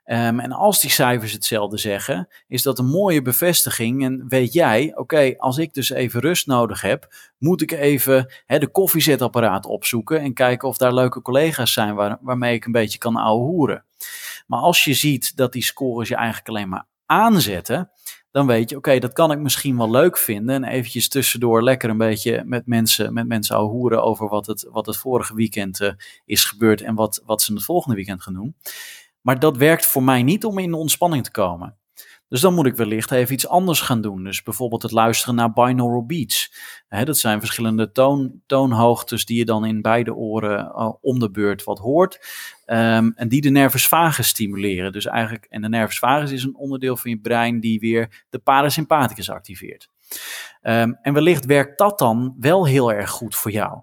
Um, 0.06 0.40
en 0.40 0.52
als 0.52 0.80
die 0.80 0.90
cijfers 0.90 1.32
hetzelfde 1.32 1.78
zeggen, 1.78 2.28
is 2.48 2.62
dat 2.62 2.78
een 2.78 2.86
mooie 2.86 3.22
bevestiging. 3.22 4.04
En 4.04 4.28
weet 4.28 4.52
jij, 4.52 4.96
oké, 4.96 5.34
als 5.38 5.58
ik 5.58 5.74
dus 5.74 5.90
even 5.90 6.20
rust 6.20 6.46
nodig 6.46 6.80
heb, 6.80 7.14
moet 7.38 7.62
ik 7.62 7.70
even 7.70 8.32
de 8.46 8.68
koffiezetapparaat 8.68 9.66
opzoeken 9.66 10.20
en 10.20 10.34
kijken 10.34 10.68
of 10.68 10.76
daar 10.76 10.94
leuke 10.94 11.22
collega's 11.22 11.72
zijn 11.72 11.94
waar, 11.94 12.18
waarmee 12.20 12.54
ik 12.54 12.64
een 12.64 12.72
beetje 12.72 12.98
kan 12.98 13.16
ouwehoeren. 13.16 13.84
Maar 14.46 14.60
als 14.60 14.84
je 14.84 14.94
ziet 14.94 15.36
dat 15.36 15.52
die 15.52 15.64
scores 15.64 16.08
je 16.08 16.16
eigenlijk 16.16 16.48
alleen 16.48 16.68
maar 16.68 16.86
aanzetten, 17.06 17.90
dan 18.34 18.46
weet 18.46 18.70
je, 18.70 18.76
oké, 18.76 18.98
dat 18.98 19.12
kan 19.12 19.32
ik 19.32 19.38
misschien 19.38 19.76
wel 19.76 19.90
leuk 19.90 20.18
vinden. 20.18 20.54
En 20.54 20.64
eventjes 20.70 21.08
tussendoor 21.08 21.62
lekker 21.62 21.90
een 21.90 21.98
beetje 21.98 22.42
met 22.44 22.66
mensen, 22.66 23.12
met 23.12 23.26
mensen 23.26 23.56
horen 23.56 24.02
over 24.02 24.28
wat 24.28 24.46
het, 24.46 24.66
wat 24.70 24.86
het 24.86 24.96
vorige 24.96 25.34
weekend 25.34 25.80
uh, 25.80 25.92
is 26.24 26.44
gebeurd 26.44 26.80
en 26.80 26.94
wat, 26.94 27.22
wat 27.24 27.42
ze 27.42 27.52
het 27.52 27.64
volgende 27.64 27.96
weekend 27.96 28.22
gaan 28.22 28.34
doen. 28.34 28.56
Maar 29.20 29.38
dat 29.38 29.56
werkt 29.56 29.86
voor 29.86 30.02
mij 30.02 30.22
niet 30.22 30.44
om 30.44 30.58
in 30.58 30.70
de 30.70 30.76
ontspanning 30.76 31.24
te 31.24 31.30
komen. 31.30 31.76
Dus 32.28 32.40
dan 32.40 32.54
moet 32.54 32.66
ik 32.66 32.76
wellicht 32.76 33.10
even 33.10 33.34
iets 33.34 33.48
anders 33.48 33.80
gaan 33.80 34.00
doen. 34.00 34.24
Dus 34.24 34.42
bijvoorbeeld 34.42 34.82
het 34.82 34.92
luisteren 34.92 35.34
naar 35.34 35.52
binaural 35.52 36.06
beats. 36.06 36.54
dat 36.88 37.18
zijn 37.18 37.38
verschillende 37.38 37.92
toon, 37.92 38.40
toonhoogtes 38.46 39.24
die 39.24 39.38
je 39.38 39.44
dan 39.44 39.64
in 39.64 39.82
beide 39.82 40.14
oren 40.14 40.58
uh, 40.58 40.92
om 41.00 41.18
de 41.18 41.30
beurt 41.30 41.64
wat 41.64 41.78
hoort. 41.78 42.20
Um, 42.66 43.12
en 43.14 43.28
die 43.28 43.40
de 43.40 43.50
nervus 43.50 43.86
vagus 43.86 44.28
stimuleren. 44.28 44.92
Dus 44.92 45.06
eigenlijk, 45.06 45.46
en 45.48 45.62
de 45.62 45.68
nervus 45.68 45.98
vagus 45.98 46.30
is 46.30 46.42
een 46.42 46.56
onderdeel 46.56 46.96
van 46.96 47.10
je 47.10 47.18
brein 47.18 47.60
die 47.60 47.80
weer 47.80 48.24
de 48.30 48.38
parasympathicus 48.38 49.30
activeert. 49.30 49.88
Um, 50.62 50.98
en 51.02 51.14
wellicht 51.14 51.44
werkt 51.44 51.78
dat 51.78 51.98
dan 51.98 52.36
wel 52.38 52.66
heel 52.66 52.92
erg 52.92 53.10
goed 53.10 53.36
voor 53.36 53.50
jou. 53.50 53.80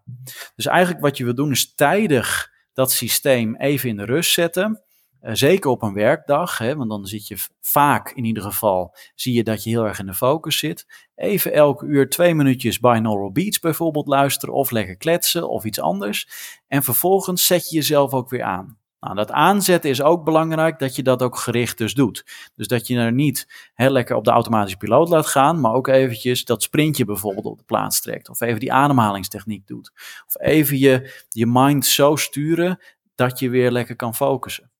Dus 0.55 0.65
eigenlijk 0.65 1.01
wat 1.01 1.17
je 1.17 1.23
wil 1.23 1.35
doen 1.35 1.51
is 1.51 1.75
tijdig 1.75 2.51
dat 2.73 2.91
systeem 2.91 3.55
even 3.55 3.89
in 3.89 3.97
de 3.97 4.05
rust 4.05 4.33
zetten. 4.33 4.81
Uh, 5.21 5.31
zeker 5.33 5.69
op 5.69 5.81
een 5.81 5.93
werkdag, 5.93 6.57
hè, 6.57 6.75
want 6.75 6.89
dan 6.89 7.05
zit 7.05 7.27
je 7.27 7.37
vaak 7.61 8.11
in 8.11 8.23
ieder 8.23 8.43
geval, 8.43 8.95
zie 9.15 9.33
je 9.33 9.43
dat 9.43 9.63
je 9.63 9.69
heel 9.69 9.85
erg 9.85 9.99
in 9.99 10.05
de 10.05 10.13
focus 10.13 10.57
zit. 10.57 11.09
Even 11.15 11.53
elke 11.53 11.85
uur 11.85 12.09
twee 12.09 12.35
minuutjes 12.35 12.79
binaural 12.79 13.31
beats 13.31 13.59
bijvoorbeeld 13.59 14.07
luisteren 14.07 14.55
of 14.55 14.71
lekker 14.71 14.97
kletsen 14.97 15.49
of 15.49 15.63
iets 15.63 15.79
anders. 15.79 16.27
En 16.67 16.83
vervolgens 16.83 17.45
zet 17.45 17.69
je 17.69 17.75
jezelf 17.75 18.13
ook 18.13 18.29
weer 18.29 18.43
aan. 18.43 18.79
Nou, 18.99 19.15
dat 19.15 19.31
aanzetten 19.31 19.89
is 19.89 20.01
ook 20.01 20.23
belangrijk 20.23 20.79
dat 20.79 20.95
je 20.95 21.03
dat 21.03 21.21
ook 21.21 21.37
gericht 21.37 21.77
dus 21.77 21.93
doet. 21.93 22.25
Dus 22.55 22.67
dat 22.67 22.87
je 22.87 22.97
er 22.97 23.11
niet 23.13 23.69
heel 23.73 23.89
lekker 23.89 24.15
op 24.15 24.23
de 24.23 24.31
automatische 24.31 24.77
piloot 24.77 25.09
laat 25.09 25.27
gaan, 25.27 25.59
maar 25.59 25.73
ook 25.73 25.87
eventjes 25.87 26.45
dat 26.45 26.63
sprintje 26.63 27.05
bijvoorbeeld 27.05 27.45
op 27.45 27.57
de 27.57 27.63
plaats 27.63 28.01
trekt. 28.01 28.29
Of 28.29 28.41
even 28.41 28.59
die 28.59 28.73
ademhalingstechniek 28.73 29.67
doet. 29.67 29.91
Of 30.27 30.41
even 30.41 30.77
je, 30.77 31.23
je 31.29 31.45
mind 31.47 31.85
zo 31.85 32.15
sturen 32.15 32.79
dat 33.15 33.39
je 33.39 33.49
weer 33.49 33.71
lekker 33.71 33.95
kan 33.95 34.15
focussen. 34.15 34.70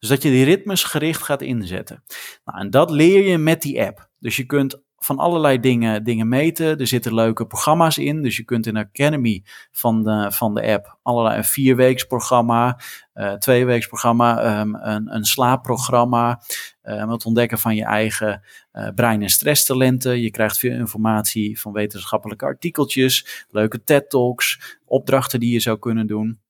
Dus 0.00 0.08
dat 0.08 0.22
je 0.22 0.30
die 0.30 0.44
ritmes 0.44 0.84
gericht 0.84 1.22
gaat 1.22 1.42
inzetten. 1.42 2.04
Nou, 2.44 2.58
en 2.58 2.70
dat 2.70 2.90
leer 2.90 3.28
je 3.28 3.38
met 3.38 3.62
die 3.62 3.82
app. 3.82 4.08
Dus 4.18 4.36
je 4.36 4.44
kunt 4.44 4.82
van 5.02 5.18
allerlei 5.18 5.60
dingen, 5.60 6.04
dingen 6.04 6.28
meten. 6.28 6.78
Er 6.78 6.86
zitten 6.86 7.14
leuke 7.14 7.46
programma's 7.46 7.98
in. 7.98 8.22
Dus 8.22 8.36
je 8.36 8.44
kunt 8.44 8.66
in 8.66 8.74
de 8.74 8.88
Academy 8.92 9.44
van 9.70 10.02
de, 10.02 10.32
van 10.32 10.54
de 10.54 10.62
app 10.62 10.98
allerlei 11.02 11.36
een 11.36 11.44
vierweeks 11.44 12.04
programma, 12.04 12.80
uh, 13.14 13.32
tweeweeks 13.32 13.86
programma, 13.86 14.60
um, 14.60 14.74
een, 14.74 15.14
een 15.14 15.24
slaapprogramma. 15.24 16.42
Um, 16.82 17.10
het 17.10 17.24
ontdekken 17.24 17.58
van 17.58 17.74
je 17.74 17.84
eigen 17.84 18.42
uh, 18.72 18.88
brein- 18.94 19.22
en 19.22 19.30
stresstalenten. 19.30 20.20
Je 20.20 20.30
krijgt 20.30 20.58
veel 20.58 20.74
informatie 20.74 21.60
van 21.60 21.72
wetenschappelijke 21.72 22.44
artikeltjes, 22.44 23.46
leuke 23.50 23.84
TED-talks, 23.84 24.78
opdrachten 24.84 25.40
die 25.40 25.52
je 25.52 25.60
zou 25.60 25.78
kunnen 25.78 26.06
doen. 26.06 26.40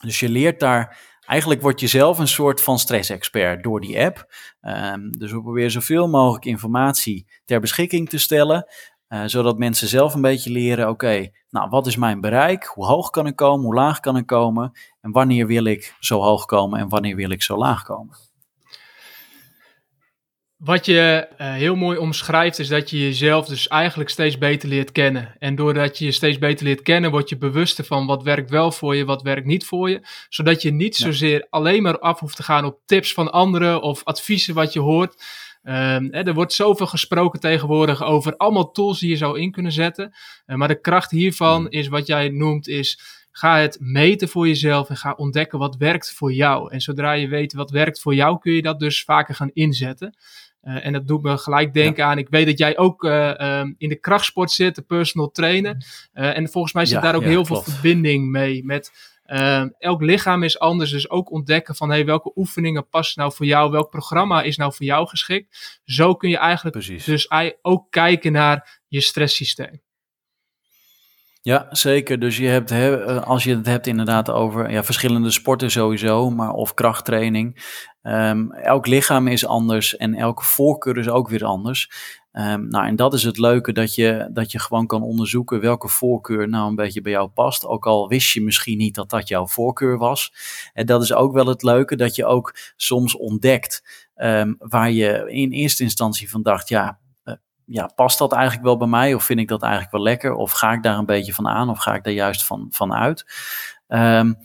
Dus 0.00 0.20
je 0.20 0.28
leert 0.28 0.60
daar 0.60 1.09
Eigenlijk 1.30 1.62
word 1.62 1.80
je 1.80 1.86
zelf 1.86 2.18
een 2.18 2.28
soort 2.28 2.62
van 2.62 2.78
stressexpert 2.78 3.62
door 3.62 3.80
die 3.80 4.00
app. 4.00 4.34
Um, 4.62 5.10
dus 5.18 5.32
we 5.32 5.42
proberen 5.42 5.70
zoveel 5.70 6.08
mogelijk 6.08 6.44
informatie 6.44 7.26
ter 7.44 7.60
beschikking 7.60 8.08
te 8.08 8.18
stellen. 8.18 8.66
Uh, 9.08 9.22
zodat 9.26 9.58
mensen 9.58 9.88
zelf 9.88 10.14
een 10.14 10.20
beetje 10.20 10.50
leren, 10.50 10.88
oké, 10.88 11.30
nou 11.50 11.68
wat 11.68 11.86
is 11.86 11.96
mijn 11.96 12.20
bereik? 12.20 12.64
Hoe 12.64 12.86
hoog 12.86 13.10
kan 13.10 13.26
ik 13.26 13.36
komen? 13.36 13.64
Hoe 13.64 13.74
laag 13.74 14.00
kan 14.00 14.16
ik 14.16 14.26
komen? 14.26 14.72
En 15.00 15.10
wanneer 15.12 15.46
wil 15.46 15.64
ik 15.64 15.94
zo 16.00 16.20
hoog 16.20 16.44
komen 16.44 16.80
en 16.80 16.88
wanneer 16.88 17.16
wil 17.16 17.30
ik 17.30 17.42
zo 17.42 17.56
laag 17.56 17.82
komen? 17.82 18.16
Wat 20.60 20.86
je 20.86 21.28
uh, 21.32 21.52
heel 21.52 21.76
mooi 21.76 21.98
omschrijft 21.98 22.58
is 22.58 22.68
dat 22.68 22.90
je 22.90 22.98
jezelf 22.98 23.46
dus 23.46 23.68
eigenlijk 23.68 24.10
steeds 24.10 24.38
beter 24.38 24.68
leert 24.68 24.92
kennen. 24.92 25.34
En 25.38 25.54
doordat 25.54 25.98
je 25.98 26.04
je 26.04 26.12
steeds 26.12 26.38
beter 26.38 26.66
leert 26.66 26.82
kennen, 26.82 27.10
word 27.10 27.28
je 27.28 27.36
bewuster 27.36 27.84
van 27.84 28.06
wat 28.06 28.22
werkt 28.22 28.50
wel 28.50 28.72
voor 28.72 28.96
je, 28.96 29.04
wat 29.04 29.22
werkt 29.22 29.46
niet 29.46 29.66
voor 29.66 29.90
je. 29.90 30.00
Zodat 30.28 30.62
je 30.62 30.70
niet 30.70 30.96
zozeer 30.96 31.46
alleen 31.50 31.82
maar 31.82 31.98
af 31.98 32.20
hoeft 32.20 32.36
te 32.36 32.42
gaan 32.42 32.64
op 32.64 32.80
tips 32.86 33.12
van 33.12 33.32
anderen 33.32 33.82
of 33.82 34.04
adviezen 34.04 34.54
wat 34.54 34.72
je 34.72 34.80
hoort. 34.80 35.22
Um, 35.62 36.08
hè, 36.12 36.22
er 36.22 36.34
wordt 36.34 36.52
zoveel 36.52 36.86
gesproken 36.86 37.40
tegenwoordig 37.40 38.02
over 38.04 38.36
allemaal 38.36 38.70
tools 38.70 39.00
die 39.00 39.10
je 39.10 39.16
zou 39.16 39.40
in 39.40 39.50
kunnen 39.50 39.72
zetten. 39.72 40.14
Uh, 40.46 40.56
maar 40.56 40.68
de 40.68 40.80
kracht 40.80 41.10
hiervan 41.10 41.70
is 41.70 41.88
wat 41.88 42.06
jij 42.06 42.28
noemt 42.28 42.68
is 42.68 43.18
ga 43.32 43.58
het 43.58 43.76
meten 43.80 44.28
voor 44.28 44.46
jezelf 44.46 44.88
en 44.88 44.96
ga 44.96 45.12
ontdekken 45.12 45.58
wat 45.58 45.76
werkt 45.76 46.12
voor 46.12 46.32
jou. 46.32 46.72
En 46.72 46.80
zodra 46.80 47.12
je 47.12 47.28
weet 47.28 47.52
wat 47.52 47.70
werkt 47.70 48.00
voor 48.00 48.14
jou, 48.14 48.38
kun 48.38 48.52
je 48.52 48.62
dat 48.62 48.78
dus 48.78 49.04
vaker 49.04 49.34
gaan 49.34 49.50
inzetten. 49.52 50.14
Uh, 50.62 50.86
en 50.86 50.92
dat 50.92 51.06
doet 51.06 51.22
me 51.22 51.38
gelijk 51.38 51.74
denken 51.74 52.04
aan, 52.04 52.18
ik 52.18 52.28
weet 52.28 52.46
dat 52.46 52.58
jij 52.58 52.78
ook 52.78 53.04
uh, 53.04 53.58
um, 53.60 53.74
in 53.78 53.88
de 53.88 54.00
krachtsport 54.00 54.50
zit, 54.50 54.74
de 54.74 54.82
personal 54.82 55.30
trainer. 55.30 55.76
Uh, 56.14 56.36
en 56.36 56.48
volgens 56.48 56.72
mij 56.72 56.86
zit 56.86 56.94
ja, 56.94 57.00
daar 57.02 57.14
ook 57.14 57.22
ja, 57.22 57.28
heel 57.28 57.44
klopt. 57.44 57.64
veel 57.64 57.72
verbinding 57.72 58.30
mee 58.30 58.64
met 58.64 58.92
ehm, 59.24 59.68
elk 59.78 60.02
lichaam 60.02 60.42
is 60.42 60.58
anders, 60.58 60.90
dus 60.90 61.10
ook 61.10 61.30
ontdekken 61.30 61.74
van 61.74 61.90
hey, 61.90 62.04
welke 62.04 62.32
oefeningen 62.34 62.88
passen 62.88 63.20
nou 63.20 63.34
voor 63.34 63.46
jou, 63.46 63.70
welk 63.70 63.90
programma 63.90 64.42
is 64.42 64.56
nou 64.56 64.74
voor 64.74 64.86
jou 64.86 65.08
geschikt. 65.08 65.80
Zo 65.84 66.14
kun 66.14 66.28
je 66.28 66.38
eigenlijk 66.38 66.76
Precies. 66.76 67.04
dus 67.04 67.30
ook 67.62 67.90
kijken 67.90 68.32
naar 68.32 68.80
je 68.88 69.00
stresssysteem. 69.00 69.80
Ja, 71.42 71.66
zeker. 71.70 72.18
Dus 72.18 72.36
je 72.36 72.46
hebt, 72.46 72.72
als 73.24 73.44
je 73.44 73.56
het 73.56 73.66
hebt 73.66 73.86
inderdaad 73.86 74.30
over 74.30 74.70
ja, 74.70 74.84
verschillende 74.84 75.30
sporten 75.30 75.70
sowieso, 75.70 76.30
maar 76.30 76.52
of 76.52 76.74
krachttraining. 76.74 77.78
Um, 78.02 78.52
elk 78.52 78.86
lichaam 78.86 79.26
is 79.26 79.46
anders 79.46 79.96
en 79.96 80.14
elke 80.14 80.44
voorkeur 80.44 80.98
is 80.98 81.08
ook 81.08 81.28
weer 81.28 81.44
anders. 81.44 81.90
Um, 82.32 82.68
nou, 82.68 82.86
en 82.86 82.96
dat 82.96 83.14
is 83.14 83.22
het 83.22 83.38
leuke, 83.38 83.72
dat 83.72 83.94
je, 83.94 84.30
dat 84.32 84.52
je 84.52 84.58
gewoon 84.58 84.86
kan 84.86 85.02
onderzoeken 85.02 85.60
welke 85.60 85.88
voorkeur 85.88 86.48
nou 86.48 86.68
een 86.68 86.74
beetje 86.74 87.00
bij 87.00 87.12
jou 87.12 87.28
past. 87.28 87.66
Ook 87.66 87.86
al 87.86 88.08
wist 88.08 88.32
je 88.32 88.42
misschien 88.42 88.78
niet 88.78 88.94
dat 88.94 89.10
dat 89.10 89.28
jouw 89.28 89.46
voorkeur 89.46 89.98
was. 89.98 90.32
En 90.72 90.86
dat 90.86 91.02
is 91.02 91.12
ook 91.12 91.32
wel 91.32 91.46
het 91.46 91.62
leuke, 91.62 91.96
dat 91.96 92.14
je 92.14 92.26
ook 92.26 92.54
soms 92.76 93.16
ontdekt 93.16 94.08
um, 94.16 94.56
waar 94.58 94.90
je 94.90 95.30
in 95.30 95.50
eerste 95.50 95.82
instantie 95.82 96.30
van 96.30 96.42
dacht, 96.42 96.68
ja, 96.68 96.98
ja, 97.70 97.90
past 97.94 98.18
dat 98.18 98.32
eigenlijk 98.32 98.64
wel 98.64 98.76
bij 98.76 98.88
mij? 98.88 99.14
Of 99.14 99.24
vind 99.24 99.40
ik 99.40 99.48
dat 99.48 99.62
eigenlijk 99.62 99.92
wel 99.92 100.02
lekker? 100.02 100.34
Of 100.34 100.52
ga 100.52 100.72
ik 100.72 100.82
daar 100.82 100.98
een 100.98 101.06
beetje 101.06 101.34
van 101.34 101.48
aan? 101.48 101.70
Of 101.70 101.78
ga 101.78 101.94
ik 101.94 102.04
daar 102.04 102.12
juist 102.12 102.44
van, 102.44 102.66
van 102.70 102.94
uit? 102.94 103.24
Um, 103.88 104.36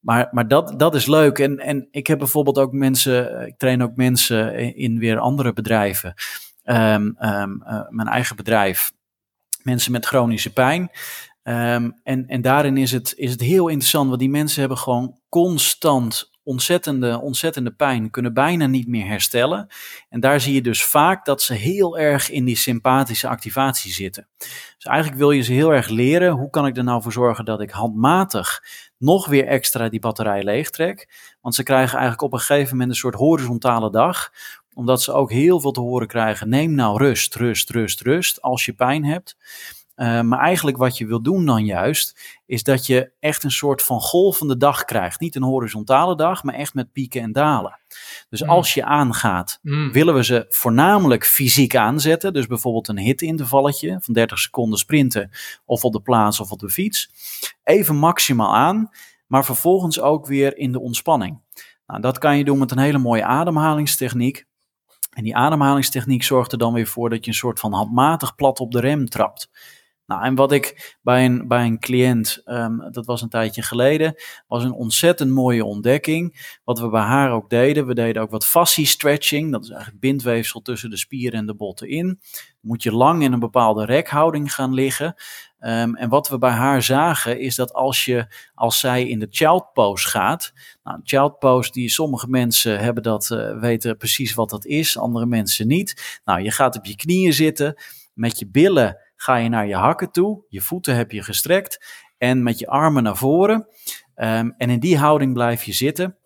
Maar, 0.00 0.28
maar 0.30 0.48
dat, 0.48 0.78
dat 0.78 0.94
is 0.94 1.06
leuk. 1.06 1.38
En, 1.38 1.58
en 1.58 1.88
ik 1.90 2.06
heb 2.06 2.18
bijvoorbeeld 2.18 2.58
ook 2.58 2.72
mensen, 2.72 3.46
ik 3.46 3.58
train 3.58 3.82
ook 3.82 3.96
mensen 3.96 4.74
in 4.76 4.98
weer 4.98 5.18
andere 5.18 5.52
bedrijven. 5.52 6.14
Um, 6.64 7.16
um, 7.20 7.62
uh, 7.66 7.80
mijn 7.88 8.08
eigen 8.08 8.36
bedrijf. 8.36 8.92
Mensen 9.62 9.92
met 9.92 10.06
chronische 10.06 10.52
pijn. 10.52 10.90
En, 11.42 11.94
en 12.26 12.40
daarin 12.40 12.76
is 12.76 12.92
het, 12.92 13.14
is 13.16 13.30
het 13.30 13.40
heel 13.40 13.68
interessant, 13.68 14.08
want 14.08 14.20
die 14.20 14.30
mensen 14.30 14.60
hebben 14.60 14.78
gewoon 14.78 15.18
constant 15.28 16.30
ontzettende, 16.50 17.20
ontzettende 17.20 17.70
pijn, 17.70 18.10
kunnen 18.10 18.34
bijna 18.34 18.66
niet 18.66 18.88
meer 18.88 19.06
herstellen. 19.06 19.66
En 20.08 20.20
daar 20.20 20.40
zie 20.40 20.54
je 20.54 20.62
dus 20.62 20.84
vaak 20.84 21.24
dat 21.24 21.42
ze 21.42 21.54
heel 21.54 21.98
erg 21.98 22.30
in 22.30 22.44
die 22.44 22.56
sympathische 22.56 23.28
activatie 23.28 23.92
zitten. 23.92 24.26
Dus 24.76 24.84
eigenlijk 24.84 25.18
wil 25.18 25.30
je 25.30 25.42
ze 25.42 25.52
heel 25.52 25.74
erg 25.74 25.88
leren, 25.88 26.32
hoe 26.32 26.50
kan 26.50 26.66
ik 26.66 26.76
er 26.76 26.84
nou 26.84 27.02
voor 27.02 27.12
zorgen 27.12 27.44
dat 27.44 27.60
ik 27.60 27.70
handmatig 27.70 28.64
nog 28.98 29.26
weer 29.26 29.46
extra 29.46 29.88
die 29.88 30.00
batterij 30.00 30.42
leegtrek. 30.42 31.08
Want 31.40 31.54
ze 31.54 31.62
krijgen 31.62 31.92
eigenlijk 31.92 32.22
op 32.22 32.32
een 32.32 32.38
gegeven 32.38 32.70
moment 32.70 32.90
een 32.90 32.96
soort 32.96 33.14
horizontale 33.14 33.90
dag, 33.90 34.32
omdat 34.74 35.02
ze 35.02 35.12
ook 35.12 35.30
heel 35.30 35.60
veel 35.60 35.72
te 35.72 35.80
horen 35.80 36.06
krijgen, 36.06 36.48
neem 36.48 36.74
nou 36.74 36.98
rust, 36.98 37.34
rust, 37.34 37.70
rust, 37.70 38.00
rust, 38.00 38.42
als 38.42 38.64
je 38.64 38.72
pijn 38.72 39.04
hebt. 39.04 39.36
Uh, 40.00 40.20
maar 40.20 40.38
eigenlijk 40.38 40.76
wat 40.76 40.98
je 40.98 41.06
wil 41.06 41.22
doen 41.22 41.46
dan 41.46 41.64
juist, 41.64 42.40
is 42.46 42.62
dat 42.62 42.86
je 42.86 43.12
echt 43.18 43.44
een 43.44 43.50
soort 43.50 43.82
van 43.82 44.00
golvende 44.00 44.56
dag 44.56 44.84
krijgt. 44.84 45.20
Niet 45.20 45.34
een 45.34 45.42
horizontale 45.42 46.16
dag, 46.16 46.44
maar 46.44 46.54
echt 46.54 46.74
met 46.74 46.92
pieken 46.92 47.22
en 47.22 47.32
dalen. 47.32 47.78
Dus 48.28 48.42
mm. 48.42 48.48
als 48.48 48.74
je 48.74 48.84
aangaat, 48.84 49.58
mm. 49.62 49.92
willen 49.92 50.14
we 50.14 50.24
ze 50.24 50.46
voornamelijk 50.48 51.26
fysiek 51.26 51.76
aanzetten. 51.76 52.32
Dus 52.32 52.46
bijvoorbeeld 52.46 52.88
een 52.88 52.98
hitintervalletje 52.98 53.98
van 54.00 54.14
30 54.14 54.38
seconden 54.38 54.78
sprinten, 54.78 55.30
of 55.64 55.84
op 55.84 55.92
de 55.92 56.02
plaats 56.02 56.40
of 56.40 56.50
op 56.50 56.58
de 56.58 56.70
fiets. 56.70 57.10
Even 57.64 57.96
maximaal 57.96 58.56
aan, 58.56 58.90
maar 59.26 59.44
vervolgens 59.44 60.00
ook 60.00 60.26
weer 60.26 60.56
in 60.56 60.72
de 60.72 60.80
ontspanning. 60.80 61.40
Nou, 61.86 62.00
dat 62.00 62.18
kan 62.18 62.38
je 62.38 62.44
doen 62.44 62.58
met 62.58 62.70
een 62.70 62.78
hele 62.78 62.98
mooie 62.98 63.24
ademhalingstechniek. 63.24 64.46
En 65.10 65.24
die 65.24 65.36
ademhalingstechniek 65.36 66.22
zorgt 66.22 66.52
er 66.52 66.58
dan 66.58 66.72
weer 66.72 66.86
voor 66.86 67.10
dat 67.10 67.24
je 67.24 67.30
een 67.30 67.36
soort 67.36 67.60
van 67.60 67.72
handmatig 67.72 68.34
plat 68.34 68.60
op 68.60 68.72
de 68.72 68.80
rem 68.80 69.08
trapt. 69.08 69.50
Nou, 70.10 70.22
en 70.22 70.34
wat 70.34 70.52
ik 70.52 70.96
bij 71.02 71.24
een, 71.24 71.48
bij 71.48 71.64
een 71.64 71.78
cliënt, 71.78 72.42
um, 72.44 72.90
dat 72.90 73.06
was 73.06 73.22
een 73.22 73.28
tijdje 73.28 73.62
geleden, 73.62 74.14
was 74.46 74.64
een 74.64 74.72
ontzettend 74.72 75.30
mooie 75.30 75.64
ontdekking. 75.64 76.56
Wat 76.64 76.78
we 76.78 76.88
bij 76.88 77.02
haar 77.02 77.32
ook 77.32 77.50
deden, 77.50 77.86
we 77.86 77.94
deden 77.94 78.22
ook 78.22 78.30
wat 78.30 78.46
fascie 78.46 78.86
stretching. 78.86 79.52
Dat 79.52 79.62
is 79.62 79.70
eigenlijk 79.70 80.00
bindweefsel 80.00 80.62
tussen 80.62 80.90
de 80.90 80.96
spieren 80.96 81.38
en 81.38 81.46
de 81.46 81.54
botten 81.54 81.88
in. 81.88 82.20
Moet 82.60 82.82
je 82.82 82.92
lang 82.92 83.22
in 83.22 83.32
een 83.32 83.40
bepaalde 83.40 83.84
rekhouding 83.84 84.54
gaan 84.54 84.74
liggen. 84.74 85.14
Um, 85.60 85.96
en 85.96 86.08
wat 86.08 86.28
we 86.28 86.38
bij 86.38 86.50
haar 86.50 86.82
zagen 86.82 87.40
is 87.40 87.54
dat 87.54 87.72
als, 87.72 88.04
je, 88.04 88.26
als 88.54 88.80
zij 88.80 89.08
in 89.08 89.18
de 89.18 89.28
child 89.30 89.72
pose 89.72 90.08
gaat. 90.08 90.52
Nou, 90.82 91.00
child 91.04 91.38
pose, 91.38 91.72
die 91.72 91.88
sommige 91.88 92.28
mensen 92.28 92.78
hebben 92.78 93.02
dat, 93.02 93.30
uh, 93.32 93.60
weten 93.60 93.96
precies 93.96 94.34
wat 94.34 94.50
dat 94.50 94.66
is, 94.66 94.98
andere 94.98 95.26
mensen 95.26 95.66
niet. 95.66 96.20
Nou, 96.24 96.42
je 96.42 96.50
gaat 96.50 96.76
op 96.76 96.84
je 96.84 96.96
knieën 96.96 97.32
zitten 97.32 97.74
met 98.14 98.38
je 98.38 98.48
billen 98.48 98.96
ga 99.22 99.36
je 99.36 99.48
naar 99.48 99.66
je 99.66 99.74
hakken 99.74 100.10
toe, 100.10 100.44
je 100.48 100.60
voeten 100.60 100.96
heb 100.96 101.10
je 101.10 101.22
gestrekt 101.22 101.84
en 102.18 102.42
met 102.42 102.58
je 102.58 102.66
armen 102.66 103.02
naar 103.02 103.16
voren. 103.16 103.66
Um, 104.14 104.54
en 104.56 104.70
in 104.70 104.80
die 104.80 104.98
houding 104.98 105.32
blijf 105.32 105.62
je 105.62 105.72
zitten. 105.72 106.16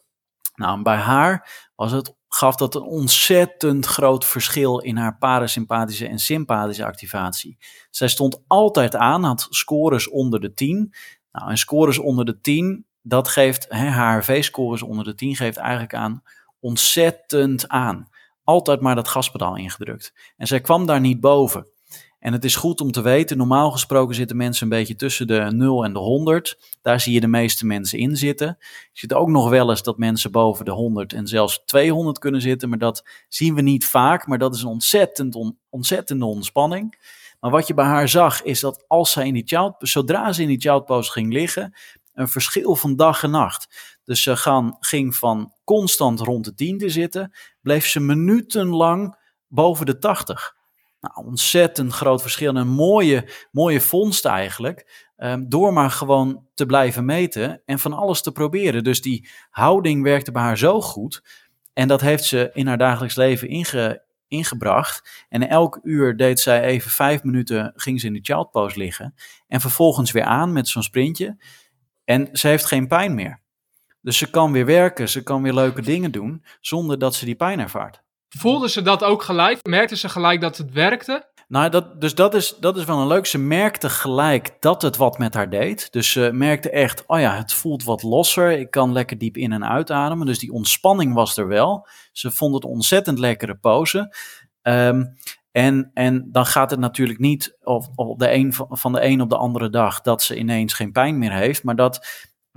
Nou, 0.55 0.83
bij 0.83 0.97
haar 0.97 1.51
was 1.75 1.93
het, 1.93 2.15
gaf 2.29 2.57
dat 2.57 2.75
een 2.75 2.83
ontzettend 2.83 3.87
groot 3.87 4.25
verschil 4.25 4.79
in 4.79 4.97
haar 4.97 5.19
parasympathische 5.19 6.09
en 6.09 6.19
sympathische 6.19 6.85
activatie. 6.85 7.59
Zij 7.91 8.09
stond 8.09 8.43
altijd 8.47 8.97
aan, 8.97 9.25
had 9.25 9.47
scores 9.51 10.09
onder 10.09 10.41
de 10.41 10.53
10. 10.53 10.95
Nou, 11.33 11.51
en 11.51 11.59
scores 11.59 11.99
onder 11.99 12.25
de 12.25 12.41
10, 12.41 12.87
dat 13.03 13.29
geeft, 13.29 13.67
hè, 13.69 13.91
HRV-scores 13.91 14.83
onder 14.83 15.05
de 15.05 15.15
10 15.15 15.37
geeft 15.37 15.57
eigenlijk 15.57 15.95
aan 15.95 16.23
ontzettend 16.61 17.69
aan. 17.69 18.09
Altijd 18.45 18.81
maar 18.81 18.95
dat 18.95 19.09
gaspedaal 19.09 19.57
ingedrukt. 19.57 20.33
En 20.37 20.47
zij 20.47 20.61
kwam 20.61 20.87
daar 20.87 21.01
niet 21.01 21.21
boven. 21.21 21.67
En 22.25 22.33
het 22.33 22.45
is 22.45 22.57
goed 22.57 22.81
om 22.81 22.93
te 22.93 23.01
weten, 23.01 23.37
normaal 23.37 23.71
gesproken 23.71 24.15
zitten 24.15 24.37
mensen 24.37 24.63
een 24.63 24.79
beetje 24.79 24.95
tussen 24.95 25.27
de 25.27 25.49
0 25.51 25.85
en 25.85 25.93
de 25.93 25.99
100. 25.99 26.59
Daar 26.83 27.01
zie 27.01 27.13
je 27.13 27.21
de 27.21 27.27
meeste 27.27 27.67
mensen 27.67 27.99
in 27.99 28.17
zitten. 28.17 28.57
Je 28.59 28.89
ziet 28.93 29.13
ook 29.13 29.29
nog 29.29 29.49
wel 29.49 29.71
eens 29.71 29.83
dat 29.83 29.99
mensen 29.99 30.31
boven 30.31 30.65
de 30.65 30.71
100 30.71 31.13
en 31.13 31.27
zelfs 31.27 31.63
200 31.65 32.19
kunnen 32.19 32.41
zitten, 32.41 32.69
maar 32.69 32.79
dat 32.79 33.05
zien 33.29 33.55
we 33.55 33.61
niet 33.61 33.87
vaak. 33.87 34.27
Maar 34.27 34.39
dat 34.39 34.55
is 34.55 34.63
een 34.63 34.69
ontzettend 34.69 35.35
on, 35.35 35.59
ontzettende 35.69 36.25
ontspanning. 36.25 36.99
Maar 37.41 37.51
wat 37.51 37.67
je 37.67 37.75
bij 37.75 37.85
haar 37.85 38.09
zag, 38.09 38.43
is 38.43 38.61
dat 38.61 38.85
als 38.89 39.13
zij 39.13 39.27
in 39.27 39.35
die 39.35 39.47
child, 39.47 39.75
zodra 39.79 40.33
ze 40.33 40.43
in 40.43 40.49
die 40.49 40.61
child 40.61 40.85
pose 40.85 41.11
ging 41.11 41.33
liggen, 41.33 41.75
een 42.13 42.29
verschil 42.29 42.75
van 42.75 42.97
dag 42.97 43.23
en 43.23 43.31
nacht. 43.31 43.97
Dus 44.05 44.23
ze 44.23 44.37
gaan, 44.37 44.77
ging 44.81 45.15
van 45.15 45.53
constant 45.65 46.21
rond 46.21 46.45
de 46.45 46.55
10 46.55 46.79
te 46.79 46.89
zitten, 46.89 47.33
bleef 47.61 47.87
ze 47.87 48.01
minutenlang 48.01 49.17
boven 49.49 49.87
de 49.87 49.99
80. 49.99 50.63
Nou, 51.05 51.27
ontzettend 51.27 51.93
groot 51.93 52.23
verschil 52.23 52.49
en 52.49 52.57
een 52.57 52.69
mooie, 52.69 53.29
mooie 53.51 53.81
vondst 53.81 54.25
eigenlijk. 54.25 55.11
Um, 55.17 55.49
door 55.49 55.73
maar 55.73 55.91
gewoon 55.91 56.47
te 56.55 56.67
blijven 56.67 57.05
meten 57.05 57.63
en 57.65 57.79
van 57.79 57.93
alles 57.93 58.23
te 58.23 58.33
proberen. 58.33 58.85
Dus 58.85 59.03
die 59.03 59.29
houding 59.51 60.03
werkte 60.03 60.33
bij 60.33 60.43
haar 60.43 60.59
zo 60.59 60.81
goed. 60.81 61.23
En 61.73 61.89
dat 61.89 62.01
heeft 62.01 62.25
ze 62.25 62.51
in 62.53 62.67
haar 62.67 62.79
dagelijks 62.79 63.17
leven 63.17 63.49
inge, 63.49 64.05
ingebracht. 64.29 65.25
En 65.29 65.49
elk 65.49 65.81
uur 65.83 66.17
deed 66.17 66.41
zij 66.41 66.63
even 66.63 66.91
vijf 66.91 67.23
minuten, 67.23 67.73
ging 67.77 68.01
ze 68.01 68.07
in 68.07 68.13
de 68.13 68.23
child 68.23 68.51
pose 68.51 68.79
liggen. 68.79 69.15
En 69.47 69.61
vervolgens 69.61 70.11
weer 70.11 70.25
aan 70.25 70.53
met 70.53 70.69
zo'n 70.69 70.83
sprintje. 70.83 71.37
En 72.05 72.29
ze 72.33 72.49
heeft 72.49 72.65
geen 72.65 72.89
pijn 72.89 73.15
meer. 73.15 73.41
Dus 74.01 74.19
ze 74.19 74.31
kan 74.31 74.53
weer 74.53 74.67
werken, 74.67 75.09
ze 75.09 75.23
kan 75.23 75.43
weer 75.43 75.55
leuke 75.55 75.83
dingen 75.83 76.11
doen, 76.11 76.45
zonder 76.61 76.99
dat 76.99 77.15
ze 77.15 77.25
die 77.25 77.35
pijn 77.35 77.61
ervaart. 77.61 78.04
Voelden 78.39 78.71
ze 78.71 78.83
dat 78.83 79.05
ook 79.05 79.23
gelijk? 79.23 79.67
Merkten 79.67 79.97
ze 79.97 80.09
gelijk 80.09 80.41
dat 80.41 80.57
het 80.57 80.73
werkte? 80.73 81.33
Nou, 81.49 81.71
dat, 81.71 82.01
dus 82.01 82.15
dat 82.15 82.35
is, 82.35 82.57
dat 82.61 82.77
is 82.77 82.85
wel 82.85 82.99
een 83.01 83.07
leuk. 83.07 83.27
Ze 83.27 83.39
merkte 83.39 83.91
gelijk 83.91 84.57
dat 84.61 84.83
het 84.83 84.97
wat 84.97 85.19
met 85.19 85.35
haar 85.35 85.51
deed. 85.51 85.93
Dus 85.93 86.13
ze 86.13 86.31
merkte 86.33 86.71
echt, 86.71 87.05
oh 87.07 87.21
ja, 87.21 87.37
het 87.37 87.53
voelt 87.53 87.85
wat 87.85 88.03
losser. 88.03 88.51
Ik 88.59 88.71
kan 88.71 88.93
lekker 88.93 89.19
diep 89.19 89.37
in- 89.37 89.53
en 89.53 89.65
uitademen. 89.65 90.27
Dus 90.27 90.39
die 90.39 90.53
ontspanning 90.53 91.15
was 91.15 91.37
er 91.37 91.47
wel. 91.49 91.89
Ze 92.13 92.31
vond 92.31 92.55
het 92.55 92.65
ontzettend 92.65 93.19
lekkere 93.19 93.55
pose. 93.55 94.15
Um, 94.63 95.15
en, 95.53 95.91
en 95.95 96.29
dan 96.33 96.47
gaat 96.47 96.71
het 96.71 96.81
natuurlijk 96.81 97.19
niet 97.19 97.57
op, 97.63 97.85
op 97.95 98.19
de 98.19 98.33
een, 98.33 98.53
van 98.69 98.93
de 98.93 99.05
een 99.05 99.21
op 99.21 99.31
de 99.31 99.37
andere 99.37 99.71
dag 99.71 100.01
dat 100.01 100.23
ze 100.23 100.37
ineens 100.37 100.75
geen 100.75 100.93
pijn 100.93 101.19
meer 101.19 101.33
heeft. 101.33 101.63
Maar 101.63 101.77
dat 101.77 102.07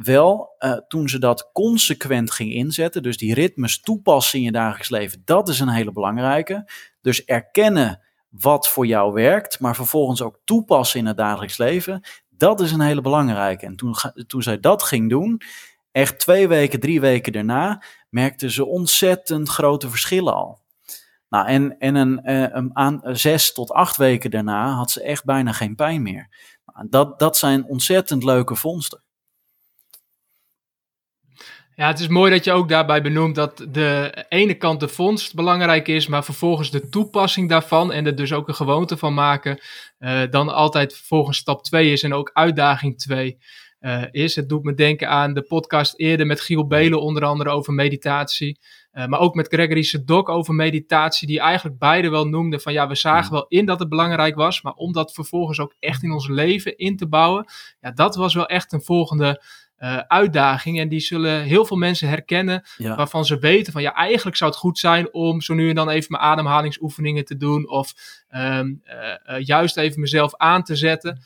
wel, 0.04 0.56
uh, 0.60 0.74
toen 0.88 1.10
ze 1.10 1.20
dat 1.20 1.50
consequent 1.54 2.32
ging 2.32 2.52
inzetten, 2.54 3.04
dus 3.04 3.18
die 3.18 3.34
ritmes 3.34 3.82
toepassen 3.82 4.40
in 4.40 4.46
je 4.46 4.52
dagelijks 4.52 4.90
leven, 4.90 5.22
dat 5.26 5.50
is 5.50 5.60
een 5.60 5.70
hele 5.70 5.92
belangrijke. 5.92 6.72
Dus 7.02 7.26
erkennen 7.26 8.02
wat 8.30 8.68
voor 8.68 8.86
jou 8.86 9.14
werkt, 9.14 9.60
maar 9.60 9.76
vervolgens 9.76 10.22
ook 10.22 10.40
toepassen 10.44 11.00
in 11.00 11.06
het 11.06 11.18
dagelijks 11.18 11.58
leven, 11.58 12.02
dat 12.30 12.60
is 12.60 12.72
een 12.72 12.82
hele 12.82 13.02
belangrijke. 13.02 13.66
En 13.66 13.76
toen, 13.76 13.96
toen 14.28 14.42
zij 14.44 14.60
dat 14.60 14.84
ging 14.84 15.10
doen, 15.10 15.42
echt 15.92 16.20
twee 16.20 16.48
weken, 16.48 16.80
drie 16.80 17.00
weken 17.00 17.34
daarna, 17.34 17.84
merkte 18.10 18.52
ze 18.52 18.66
ontzettend 18.66 19.50
grote 19.50 19.90
verschillen 19.90 20.34
al. 20.34 20.60
Nou, 21.30 21.48
en, 21.48 21.78
en 21.80 21.96
een, 21.96 22.24
eh, 22.24 22.42
een, 22.42 22.76
aan, 22.76 23.02
zes 23.04 23.54
tot 23.54 23.72
acht 23.72 23.98
weken 23.98 24.32
daarna 24.32 24.70
had 24.70 24.92
ze 24.92 25.02
echt 25.02 25.26
bijna 25.26 25.52
geen 25.52 25.76
pijn 25.76 26.02
meer. 26.02 26.30
Nou, 26.66 26.88
dat, 26.90 27.20
dat 27.20 27.38
zijn 27.38 27.66
ontzettend 27.66 28.24
leuke 28.24 28.56
vondsten. 28.56 29.02
Ja, 31.80 31.88
het 31.88 32.00
is 32.00 32.08
mooi 32.08 32.32
dat 32.32 32.44
je 32.44 32.52
ook 32.52 32.70
daarbij 32.70 33.02
benoemt 33.02 33.36
dat 33.36 33.66
de 33.70 34.26
ene 34.30 34.54
kant 34.54 34.80
de 34.80 34.88
vondst 34.88 35.36
belangrijk 35.36 35.88
is, 35.88 36.08
maar 36.08 36.24
vervolgens 36.24 36.72
de 36.72 36.90
toepassing 36.90 37.50
daarvan 37.50 37.92
en 37.92 38.06
er 38.06 38.16
dus 38.16 38.34
ook 38.34 38.48
een 38.48 38.56
gewoonte 38.56 38.98
van 38.98 39.14
maken, 39.14 39.60
uh, 40.00 40.22
dan 40.30 40.50
altijd 40.50 40.96
vervolgens 40.96 41.38
stap 41.38 41.64
2 41.64 41.92
is 41.92 42.04
en 42.04 42.14
ook 42.14 42.30
uitdaging 42.34 42.98
2 42.98 43.38
uh, 43.80 44.04
eh, 44.04 44.08
is. 44.12 44.36
Het 44.36 44.50
doet 44.50 44.64
me 44.64 44.74
denken 44.74 45.10
aan 45.10 45.34
de 45.34 45.42
podcast 45.42 46.00
eerder 46.00 46.26
met 46.26 46.42
Giel 46.42 46.68
Belen 46.68 47.02
onder 47.02 47.24
andere 47.24 47.50
over 47.50 47.74
meditatie, 47.74 48.60
uh, 48.94 49.06
maar 49.06 49.20
ook 49.20 49.36
met 49.36 49.48
Gregory 49.48 49.84
Sedok 49.84 50.30
over 50.30 50.54
meditatie, 50.54 51.28
die 51.28 51.40
eigenlijk 51.40 51.80
beide 51.80 52.10
wel 52.10 52.26
noemden 52.26 52.62
van 52.62 52.74
ja, 52.74 52.88
we 52.88 52.96
zagen 52.96 53.32
wel 53.32 53.46
in 53.48 53.66
dat 53.66 53.80
het 53.80 53.90
belangrijk 53.90 54.36
was, 54.36 54.62
maar 54.62 54.74
om 54.74 54.94
dat 54.94 55.14
vervolgens 55.14 55.60
ook 55.60 55.76
echt 55.80 56.04
in 56.04 56.12
ons 56.12 56.28
leven 56.28 56.78
in 56.78 56.98
te 56.98 57.08
bouwen, 57.08 57.46
ja, 57.80 57.92
dat 57.92 58.16
was 58.16 58.34
wel 58.34 58.48
echt 58.48 58.74
een 58.74 58.84
volgende 58.84 59.42
uh, 59.80 59.98
uitdaging. 59.98 60.80
En 60.80 60.90
die 60.90 61.00
zullen 61.00 61.42
heel 61.42 61.66
veel 61.66 61.78
mensen 61.78 62.10
herkennen. 62.10 62.64
Waarvan 62.78 63.26
ze 63.26 63.40
weten 63.40 63.74
van 63.74 63.82
ja, 63.82 63.94
eigenlijk 63.94 64.38
zou 64.38 64.50
het 64.50 64.60
goed 64.60 64.80
zijn 64.80 65.14
om 65.14 65.42
zo 65.42 65.54
nu 65.54 65.70
en 65.70 65.76
dan 65.76 65.90
even 65.90 66.08
mijn 66.10 66.24
ademhalingsoefeningen 66.24 67.26
te 67.26 67.38
doen. 67.38 67.70
Of 67.70 67.94
um, 68.36 68.82
uh, 68.86 69.40
juist 69.40 69.78
even 69.78 70.00
mezelf 70.00 70.36
aan 70.36 70.64
te 70.64 70.76
zetten. 70.76 71.22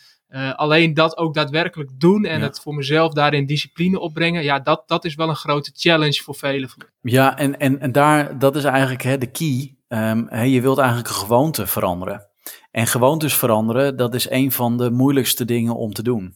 alleen 0.56 0.94
dat 0.94 1.18
ook 1.18 1.34
daadwerkelijk 1.34 1.90
doen 1.98 2.26
en 2.26 2.42
het 2.42 2.60
voor 2.60 2.76
mezelf 2.76 3.14
daarin 3.14 3.46
discipline 3.46 4.00
opbrengen. 4.00 4.44
Ja, 4.44 4.60
dat, 4.60 4.84
dat 4.86 5.06
is 5.06 5.16
wel 5.16 5.30
een 5.30 5.36
grote 5.36 5.72
challenge 5.76 6.22
voor 6.24 6.36
velen. 6.36 6.70
Ja, 7.02 7.38
en, 7.38 7.60
en, 7.60 7.80
en 7.80 7.92
daar, 7.92 8.40
dat 8.40 8.56
is 8.56 8.64
eigenlijk 8.64 9.04
hè, 9.04 9.18
de 9.18 9.32
key. 9.32 9.76
Um, 9.88 10.28
hè, 10.30 10.44
je 10.44 10.62
wilt 10.62 10.78
eigenlijk 10.78 11.10
een 11.10 11.16
gewoonte 11.16 11.68
veranderen. 11.68 12.30
En 12.72 12.88
gewoontes 12.88 13.34
veranderen, 13.34 13.98
dat 13.98 14.16
is 14.16 14.30
een 14.30 14.52
van 14.52 14.78
de 14.78 14.92
moeilijkste 14.92 15.46
dingen 15.46 15.76
om 15.76 15.94
te 15.94 16.04
doen. 16.04 16.36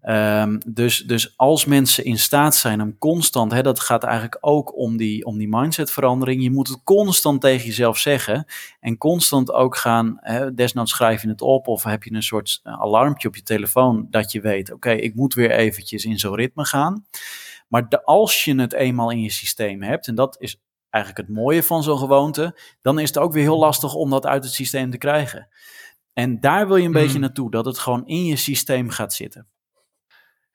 Ehm, 0.00 0.58
dus, 0.66 0.98
dus 0.98 1.34
als 1.36 1.64
mensen 1.64 2.04
in 2.04 2.18
staat 2.18 2.54
zijn 2.54 2.80
om 2.80 2.98
constant, 2.98 3.52
hè, 3.52 3.62
dat 3.62 3.80
gaat 3.80 4.02
eigenlijk 4.02 4.38
ook 4.40 4.76
om 4.76 4.96
die, 4.96 5.24
om 5.24 5.38
die 5.38 5.48
mindsetverandering. 5.48 6.42
Je 6.42 6.50
moet 6.50 6.68
het 6.68 6.80
constant 6.84 7.40
tegen 7.40 7.66
jezelf 7.66 7.98
zeggen 7.98 8.44
en 8.80 8.98
constant 8.98 9.52
ook 9.52 9.76
gaan, 9.76 10.18
hè, 10.20 10.54
desnoods 10.54 10.90
schrijf 10.90 11.22
je 11.22 11.28
het 11.28 11.42
op 11.42 11.68
of 11.68 11.82
heb 11.82 12.02
je 12.02 12.12
een 12.12 12.22
soort 12.22 12.60
eh, 12.62 12.80
alarmpje 12.80 13.28
op 13.28 13.36
je 13.36 13.42
telefoon 13.42 14.06
dat 14.10 14.32
je 14.32 14.40
weet, 14.40 14.72
oké, 14.72 14.90
ik 14.90 15.14
moet 15.14 15.34
weer 15.34 15.50
eventjes 15.50 16.04
in 16.04 16.18
zo'n 16.18 16.34
ritme 16.34 16.64
gaan. 16.64 17.06
Maar 17.68 17.88
de, 17.88 18.04
als 18.04 18.44
je 18.44 18.60
het 18.60 18.72
eenmaal 18.72 19.10
in 19.10 19.20
je 19.20 19.30
systeem 19.30 19.82
hebt, 19.82 20.06
en 20.06 20.14
dat 20.14 20.36
is 20.38 20.60
eigenlijk 20.90 21.26
het 21.28 21.36
mooie 21.36 21.62
van 21.62 21.82
zo'n 21.82 21.98
gewoonte, 21.98 22.58
dan 22.80 22.98
is 22.98 23.08
het 23.08 23.18
ook 23.18 23.32
weer 23.32 23.42
heel 23.42 23.58
lastig 23.58 23.94
om 23.94 24.10
dat 24.10 24.26
uit 24.26 24.44
het 24.44 24.52
systeem 24.52 24.90
te 24.90 24.98
krijgen. 24.98 25.48
En 26.12 26.40
daar 26.40 26.66
wil 26.66 26.76
je 26.76 26.86
een 26.86 26.92
beetje 26.92 27.10
hmm. 27.10 27.20
naartoe, 27.20 27.50
dat 27.50 27.64
het 27.64 27.78
gewoon 27.78 28.06
in 28.06 28.24
je 28.24 28.36
systeem 28.36 28.90
gaat 28.90 29.12
zitten. 29.12 29.46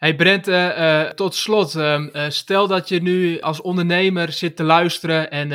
Hey 0.06 0.16
Brent, 0.16 0.48
uh, 0.48 1.02
tot 1.02 1.36
slot, 1.36 1.76
ehm, 1.76 2.08
eh, 2.08 2.30
stel 2.30 2.68
dat 2.68 2.90
je 2.90 3.02
nu 3.02 3.40
als 3.40 3.62
ondernemer 3.62 4.32
zit 4.32 4.56
te 4.56 4.64
luisteren 4.64 5.32
en 5.32 5.50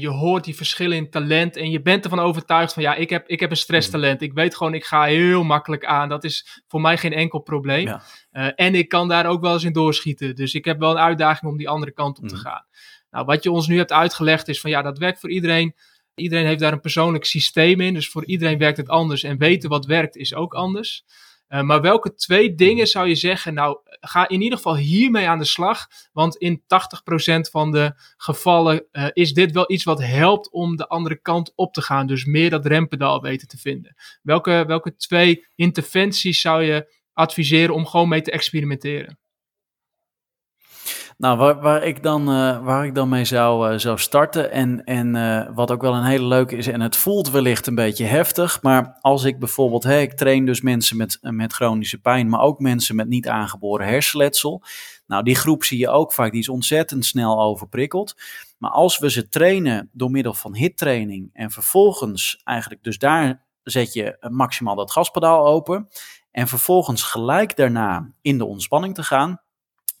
je 0.00 0.08
hoort 0.08 0.44
die 0.44 0.56
verschillen 0.56 0.96
in 0.96 1.10
talent 1.10 1.56
en 1.56 1.70
je 1.70 1.82
bent 1.82 2.04
ervan 2.04 2.18
overtuigd 2.18 2.72
van 2.72 2.82
ja, 2.82 2.94
ik 2.94 3.10
heb, 3.10 3.28
ik 3.28 3.40
heb 3.40 3.50
een 3.50 3.56
stresstalent. 3.56 4.22
Ik 4.22 4.32
weet 4.32 4.56
gewoon, 4.56 4.74
ik 4.74 4.84
ga 4.84 5.04
heel 5.04 5.44
makkelijk 5.44 5.84
aan. 5.84 6.08
Dat 6.08 6.24
is 6.24 6.62
voor 6.66 6.80
mij 6.80 6.96
geen 6.98 7.12
enkel 7.12 7.38
probleem. 7.38 7.86
Ja. 7.86 8.02
en 8.54 8.74
ik 8.74 8.88
kan 8.88 9.08
daar 9.08 9.26
ook 9.26 9.40
wel 9.40 9.52
eens 9.52 9.64
in 9.64 9.72
doorschieten. 9.72 10.34
Dus 10.34 10.54
ik 10.54 10.64
heb 10.64 10.78
wel 10.78 10.90
een 10.90 10.98
uitdaging 10.98 11.50
om 11.50 11.58
die 11.58 11.68
andere 11.68 11.92
kant 11.92 12.18
op 12.18 12.28
te 12.28 12.34
mm. 12.34 12.40
gaan. 12.40 12.66
Nou, 13.10 13.24
wat 13.24 13.42
je 13.42 13.50
ons 13.50 13.66
nu 13.66 13.76
hebt 13.76 13.92
uitgelegd 13.92 14.48
is 14.48 14.60
van 14.60 14.70
ja, 14.70 14.82
dat 14.82 14.98
werkt 14.98 15.20
voor 15.20 15.30
iedereen. 15.30 15.74
Iedereen 16.14 16.46
heeft 16.46 16.60
daar 16.60 16.72
een 16.72 16.80
persoonlijk 16.80 17.24
systeem 17.24 17.80
in. 17.80 17.94
Dus 17.94 18.08
voor 18.08 18.24
iedereen 18.24 18.58
werkt 18.58 18.76
het 18.76 18.88
anders. 18.88 19.22
En 19.22 19.38
weten 19.38 19.68
wat 19.68 19.86
werkt 19.86 20.16
is 20.16 20.34
ook 20.34 20.54
anders. 20.54 21.04
Uh, 21.48 21.62
maar 21.62 21.80
welke 21.80 22.14
twee 22.14 22.54
dingen 22.54 22.86
zou 22.86 23.08
je 23.08 23.14
zeggen? 23.14 23.54
Nou, 23.54 23.78
ga 24.00 24.28
in 24.28 24.40
ieder 24.40 24.56
geval 24.56 24.76
hiermee 24.76 25.28
aan 25.28 25.38
de 25.38 25.44
slag. 25.44 25.86
Want 26.12 26.36
in 26.36 26.60
80% 26.60 26.64
van 27.50 27.70
de 27.70 27.92
gevallen 28.16 28.86
uh, 28.92 29.06
is 29.12 29.32
dit 29.32 29.52
wel 29.52 29.72
iets 29.72 29.84
wat 29.84 30.02
helpt 30.02 30.50
om 30.50 30.76
de 30.76 30.88
andere 30.88 31.20
kant 31.20 31.52
op 31.54 31.72
te 31.72 31.82
gaan. 31.82 32.06
Dus 32.06 32.24
meer 32.24 32.50
dat 32.50 32.66
rempedaal 32.66 33.22
weten 33.22 33.48
te 33.48 33.58
vinden. 33.58 33.94
Welke, 34.22 34.64
welke 34.66 34.96
twee 34.96 35.46
interventies 35.54 36.40
zou 36.40 36.62
je 36.62 36.94
adviseren 37.12 37.74
om 37.74 37.86
gewoon 37.86 38.08
mee 38.08 38.22
te 38.22 38.30
experimenteren? 38.30 39.18
Nou, 41.18 41.38
waar, 41.38 41.60
waar, 41.60 41.82
ik, 41.82 42.02
dan, 42.02 42.20
uh, 42.30 42.64
waar 42.64 42.86
ik 42.86 42.94
dan 42.94 43.08
mee 43.08 43.24
zou, 43.24 43.72
uh, 43.72 43.78
zou 43.78 43.98
starten 43.98 44.50
en, 44.50 44.84
en 44.84 45.14
uh, 45.14 45.48
wat 45.54 45.70
ook 45.70 45.80
wel 45.80 45.94
een 45.94 46.04
hele 46.04 46.26
leuke 46.26 46.56
is, 46.56 46.66
en 46.66 46.80
het 46.80 46.96
voelt 46.96 47.30
wellicht 47.30 47.66
een 47.66 47.74
beetje 47.74 48.04
heftig, 48.04 48.62
maar 48.62 48.98
als 49.00 49.24
ik 49.24 49.38
bijvoorbeeld, 49.38 49.82
hey, 49.82 50.02
ik 50.02 50.12
train 50.12 50.46
dus 50.46 50.60
mensen 50.60 50.96
met, 50.96 51.18
met 51.20 51.52
chronische 51.52 52.00
pijn, 52.00 52.28
maar 52.28 52.40
ook 52.40 52.60
mensen 52.60 52.96
met 52.96 53.08
niet 53.08 53.28
aangeboren 53.28 53.86
hersenletsel. 53.86 54.62
Nou, 55.06 55.22
die 55.22 55.34
groep 55.34 55.64
zie 55.64 55.78
je 55.78 55.88
ook 55.88 56.12
vaak, 56.12 56.30
die 56.30 56.40
is 56.40 56.48
ontzettend 56.48 57.04
snel 57.04 57.42
overprikkeld. 57.42 58.14
Maar 58.58 58.70
als 58.70 58.98
we 58.98 59.10
ze 59.10 59.28
trainen 59.28 59.90
door 59.92 60.10
middel 60.10 60.34
van 60.34 60.54
hittraining 60.54 61.30
en 61.32 61.50
vervolgens 61.50 62.40
eigenlijk, 62.44 62.82
dus 62.82 62.98
daar 62.98 63.44
zet 63.62 63.92
je 63.92 64.26
maximaal 64.30 64.74
dat 64.74 64.92
gaspedaal 64.92 65.46
open 65.46 65.88
en 66.30 66.48
vervolgens 66.48 67.02
gelijk 67.02 67.56
daarna 67.56 68.10
in 68.20 68.38
de 68.38 68.44
ontspanning 68.44 68.94
te 68.94 69.02
gaan, 69.02 69.40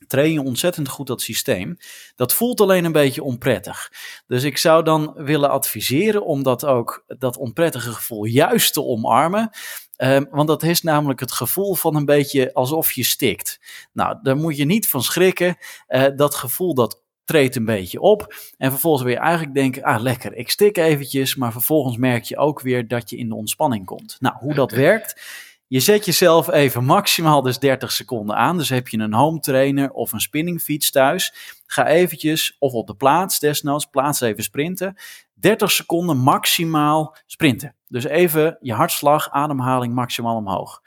train 0.06 0.32
je 0.32 0.42
ontzettend 0.42 0.88
goed 0.88 1.06
dat 1.06 1.22
systeem. 1.22 1.76
Dat 2.14 2.32
voelt 2.32 2.60
alleen 2.60 2.84
een 2.84 2.92
beetje 2.92 3.22
onprettig. 3.22 3.92
Dus 4.26 4.42
ik 4.42 4.58
zou 4.58 4.84
dan 4.84 5.12
willen 5.16 5.50
adviseren 5.50 6.24
om 6.24 6.42
dat 6.42 6.64
ook, 6.64 7.04
dat 7.06 7.36
onprettige 7.36 7.92
gevoel 7.92 8.24
juist 8.24 8.72
te 8.72 8.82
omarmen. 8.82 9.50
Ehm, 9.96 10.24
want 10.30 10.48
dat 10.48 10.62
is 10.62 10.82
namelijk 10.82 11.20
het 11.20 11.32
gevoel 11.32 11.74
van 11.74 11.96
een 11.96 12.04
beetje 12.04 12.54
alsof 12.54 12.92
je 12.92 13.04
stikt. 13.04 13.60
Nou, 13.92 14.18
daar 14.22 14.36
moet 14.36 14.56
je 14.56 14.64
niet 14.64 14.88
van 14.88 15.02
schrikken. 15.02 15.56
Uh, 15.88 16.06
dat 16.16 16.34
gevoel 16.34 16.74
dat 16.74 17.04
treedt 17.24 17.56
een 17.56 17.64
beetje 17.64 18.00
op. 18.00 18.34
En 18.56 18.70
vervolgens 18.70 19.02
weer 19.04 19.16
eigenlijk 19.16 19.54
denken, 19.54 19.82
ah 19.82 20.00
lekker, 20.00 20.34
ik 20.34 20.50
stik 20.50 20.76
eventjes. 20.76 21.34
Maar 21.34 21.52
vervolgens 21.52 21.96
merk 21.96 22.24
je 22.24 22.36
ook 22.36 22.60
weer 22.60 22.88
dat 22.88 23.10
je 23.10 23.16
in 23.16 23.28
de 23.28 23.34
ontspanning 23.34 23.86
komt. 23.86 24.16
Nou, 24.20 24.34
hoe 24.38 24.54
dat 24.54 24.70
werkt 24.86 25.20
je 25.68 25.80
zet 25.80 26.04
jezelf 26.04 26.50
even 26.50 26.84
maximaal 26.84 27.42
dus 27.42 27.58
30 27.58 27.92
seconden 27.92 28.36
aan. 28.36 28.56
Dus 28.56 28.68
heb 28.68 28.88
je 28.88 28.98
een 28.98 29.14
home 29.14 29.40
trainer 29.40 29.90
of 29.90 30.12
een 30.12 30.20
spinningfiets 30.20 30.90
thuis. 30.90 31.34
Ga 31.66 31.86
eventjes, 31.86 32.56
of 32.58 32.72
op 32.72 32.86
de 32.86 32.94
plaats 32.94 33.38
desnoods, 33.38 33.86
plaats 33.86 34.20
even 34.20 34.42
sprinten. 34.42 34.96
30 35.34 35.70
seconden 35.70 36.16
maximaal 36.16 37.16
sprinten. 37.26 37.74
Dus 37.88 38.04
even 38.04 38.58
je 38.60 38.72
hartslag, 38.72 39.30
ademhaling 39.30 39.94
maximaal 39.94 40.36
omhoog. 40.36 40.82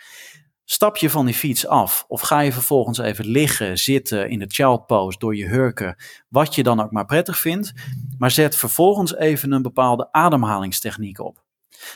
Stap 0.65 0.97
je 0.97 1.09
van 1.09 1.25
die 1.25 1.35
fiets 1.35 1.67
af 1.67 2.05
of 2.07 2.21
ga 2.21 2.39
je 2.39 2.51
vervolgens 2.51 2.97
even 2.97 3.25
liggen, 3.25 3.77
zitten 3.77 4.29
in 4.29 4.39
de 4.39 4.45
child 4.47 4.85
pose 4.85 5.17
door 5.17 5.35
je 5.35 5.47
hurken, 5.47 5.95
wat 6.27 6.55
je 6.55 6.63
dan 6.63 6.81
ook 6.81 6.91
maar 6.91 7.05
prettig 7.05 7.39
vindt. 7.39 7.73
Maar 8.17 8.31
zet 8.31 8.55
vervolgens 8.55 9.15
even 9.15 9.51
een 9.51 9.61
bepaalde 9.61 10.11
ademhalingstechniek 10.11 11.19
op. 11.19 11.43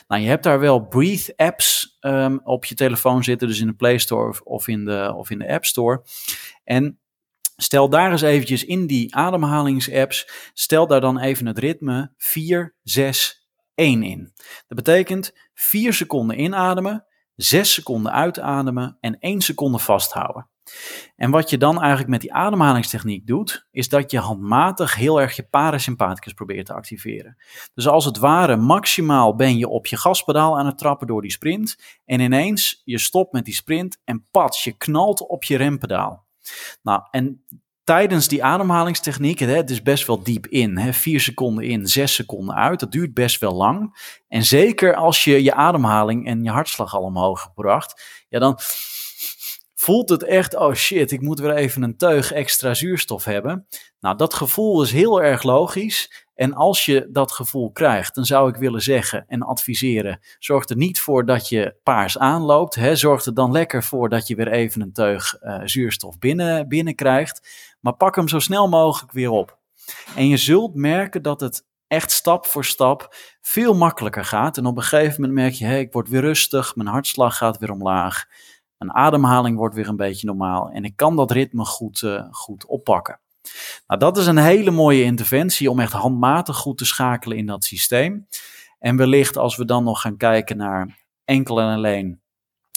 Nou, 0.08 0.22
je 0.22 0.28
hebt 0.28 0.44
daar 0.44 0.60
wel 0.60 0.86
breathe 0.86 1.32
apps 1.36 1.98
um, 2.00 2.40
op 2.44 2.64
je 2.64 2.74
telefoon 2.74 3.24
zitten, 3.24 3.48
dus 3.48 3.60
in 3.60 3.66
de 3.66 3.74
Play 3.74 3.98
Store 3.98 4.44
of 4.44 4.68
in 4.68 4.84
de, 4.84 5.12
of 5.16 5.30
in 5.30 5.38
de 5.38 5.48
App 5.48 5.64
Store. 5.64 6.04
En 6.64 6.98
stel 7.56 7.88
daar 7.88 8.10
eens 8.10 8.22
eventjes 8.22 8.64
in 8.64 8.86
die 8.86 9.14
ademhalingsapps, 9.14 10.28
stel 10.52 10.86
daar 10.86 11.00
dan 11.00 11.18
even 11.18 11.46
het 11.46 11.58
ritme 11.58 12.12
4, 12.16 12.76
6, 12.82 13.48
1 13.74 14.02
in. 14.02 14.32
Dat 14.66 14.76
betekent 14.76 15.32
4 15.54 15.92
seconden 15.92 16.40
inademen, 16.40 17.06
6 17.36 17.72
seconden 17.72 18.12
uitademen 18.12 18.96
en 19.00 19.18
1 19.18 19.40
seconde 19.40 19.78
vasthouden. 19.78 20.48
En 21.16 21.30
wat 21.30 21.50
je 21.50 21.58
dan 21.58 21.80
eigenlijk 21.80 22.10
met 22.10 22.20
die 22.20 22.32
ademhalingstechniek 22.32 23.26
doet, 23.26 23.66
is 23.70 23.88
dat 23.88 24.10
je 24.10 24.18
handmatig 24.18 24.94
heel 24.94 25.20
erg 25.20 25.36
je 25.36 25.42
parasympathicus 25.42 26.32
probeert 26.32 26.66
te 26.66 26.74
activeren. 26.74 27.36
Dus 27.74 27.88
als 27.88 28.04
het 28.04 28.18
ware 28.18 28.56
maximaal 28.56 29.36
ben 29.36 29.58
je 29.58 29.68
op 29.68 29.86
je 29.86 29.96
gaspedaal 29.96 30.58
aan 30.58 30.66
het 30.66 30.78
trappen 30.78 31.06
door 31.06 31.22
die 31.22 31.30
sprint 31.30 31.78
en 32.04 32.20
ineens 32.20 32.82
je 32.84 32.98
stopt 32.98 33.32
met 33.32 33.44
die 33.44 33.54
sprint 33.54 34.00
en 34.04 34.26
pats, 34.30 34.64
je 34.64 34.76
knalt 34.76 35.26
op 35.26 35.44
je 35.44 35.56
rempedaal. 35.56 36.24
Nou, 36.82 37.02
en 37.10 37.44
tijdens 37.84 38.28
die 38.28 38.44
ademhalingstechniek, 38.44 39.38
het 39.38 39.70
is 39.70 39.82
best 39.82 40.06
wel 40.06 40.22
diep 40.22 40.46
in, 40.46 40.78
hè, 40.78 40.92
vier 40.92 41.20
seconden 41.20 41.64
in, 41.64 41.86
zes 41.86 42.14
seconden 42.14 42.54
uit, 42.54 42.80
dat 42.80 42.92
duurt 42.92 43.14
best 43.14 43.40
wel 43.40 43.54
lang. 43.54 43.96
En 44.28 44.44
zeker 44.44 44.94
als 44.94 45.24
je 45.24 45.42
je 45.42 45.54
ademhaling 45.54 46.26
en 46.26 46.44
je 46.44 46.50
hartslag 46.50 46.94
al 46.94 47.02
omhoog 47.02 47.40
gebracht, 47.40 48.02
ja 48.28 48.38
dan 48.38 48.58
voelt 49.84 50.08
het 50.08 50.22
echt, 50.22 50.56
oh 50.56 50.74
shit, 50.74 51.10
ik 51.10 51.20
moet 51.20 51.38
weer 51.38 51.54
even 51.54 51.82
een 51.82 51.96
teug 51.96 52.32
extra 52.32 52.74
zuurstof 52.74 53.24
hebben. 53.24 53.66
Nou, 54.00 54.16
dat 54.16 54.34
gevoel 54.34 54.82
is 54.82 54.92
heel 54.92 55.22
erg 55.22 55.42
logisch. 55.42 56.26
En 56.34 56.54
als 56.54 56.84
je 56.84 57.08
dat 57.10 57.32
gevoel 57.32 57.70
krijgt, 57.70 58.14
dan 58.14 58.24
zou 58.24 58.48
ik 58.48 58.56
willen 58.56 58.82
zeggen 58.82 59.24
en 59.28 59.42
adviseren: 59.42 60.20
zorg 60.38 60.68
er 60.68 60.76
niet 60.76 61.00
voor 61.00 61.26
dat 61.26 61.48
je 61.48 61.76
paars 61.82 62.18
aanloopt. 62.18 62.74
Hè. 62.74 62.96
Zorg 62.96 63.24
er 63.24 63.34
dan 63.34 63.52
lekker 63.52 63.82
voor 63.82 64.08
dat 64.08 64.26
je 64.26 64.34
weer 64.34 64.48
even 64.48 64.80
een 64.80 64.92
teug 64.92 65.36
uh, 65.42 65.60
zuurstof 65.64 66.18
binnen, 66.18 66.68
binnenkrijgt. 66.68 67.48
Maar 67.80 67.94
pak 67.94 68.16
hem 68.16 68.28
zo 68.28 68.38
snel 68.38 68.68
mogelijk 68.68 69.12
weer 69.12 69.30
op. 69.30 69.58
En 70.16 70.28
je 70.28 70.36
zult 70.36 70.74
merken 70.74 71.22
dat 71.22 71.40
het 71.40 71.64
echt 71.86 72.10
stap 72.10 72.46
voor 72.46 72.64
stap 72.64 73.14
veel 73.40 73.74
makkelijker 73.74 74.24
gaat. 74.24 74.56
En 74.56 74.66
op 74.66 74.76
een 74.76 74.82
gegeven 74.82 75.20
moment 75.20 75.38
merk 75.38 75.52
je: 75.52 75.64
hé, 75.64 75.78
ik 75.78 75.92
word 75.92 76.08
weer 76.08 76.20
rustig, 76.20 76.76
mijn 76.76 76.88
hartslag 76.88 77.36
gaat 77.36 77.58
weer 77.58 77.70
omlaag. 77.70 78.26
Mijn 78.78 78.92
ademhaling 78.92 79.56
wordt 79.56 79.74
weer 79.74 79.88
een 79.88 79.96
beetje 79.96 80.26
normaal 80.26 80.70
en 80.70 80.84
ik 80.84 80.96
kan 80.96 81.16
dat 81.16 81.30
ritme 81.30 81.64
goed, 81.64 82.02
uh, 82.02 82.24
goed 82.30 82.66
oppakken. 82.66 83.20
Nou, 83.86 84.00
dat 84.00 84.16
is 84.16 84.26
een 84.26 84.36
hele 84.36 84.70
mooie 84.70 85.02
interventie 85.02 85.70
om 85.70 85.80
echt 85.80 85.92
handmatig 85.92 86.56
goed 86.56 86.78
te 86.78 86.84
schakelen 86.84 87.36
in 87.36 87.46
dat 87.46 87.64
systeem. 87.64 88.26
En 88.78 88.96
wellicht 88.96 89.36
als 89.36 89.56
we 89.56 89.64
dan 89.64 89.84
nog 89.84 90.00
gaan 90.00 90.16
kijken 90.16 90.56
naar 90.56 90.98
enkel 91.24 91.60
en 91.60 91.74
alleen 91.74 92.22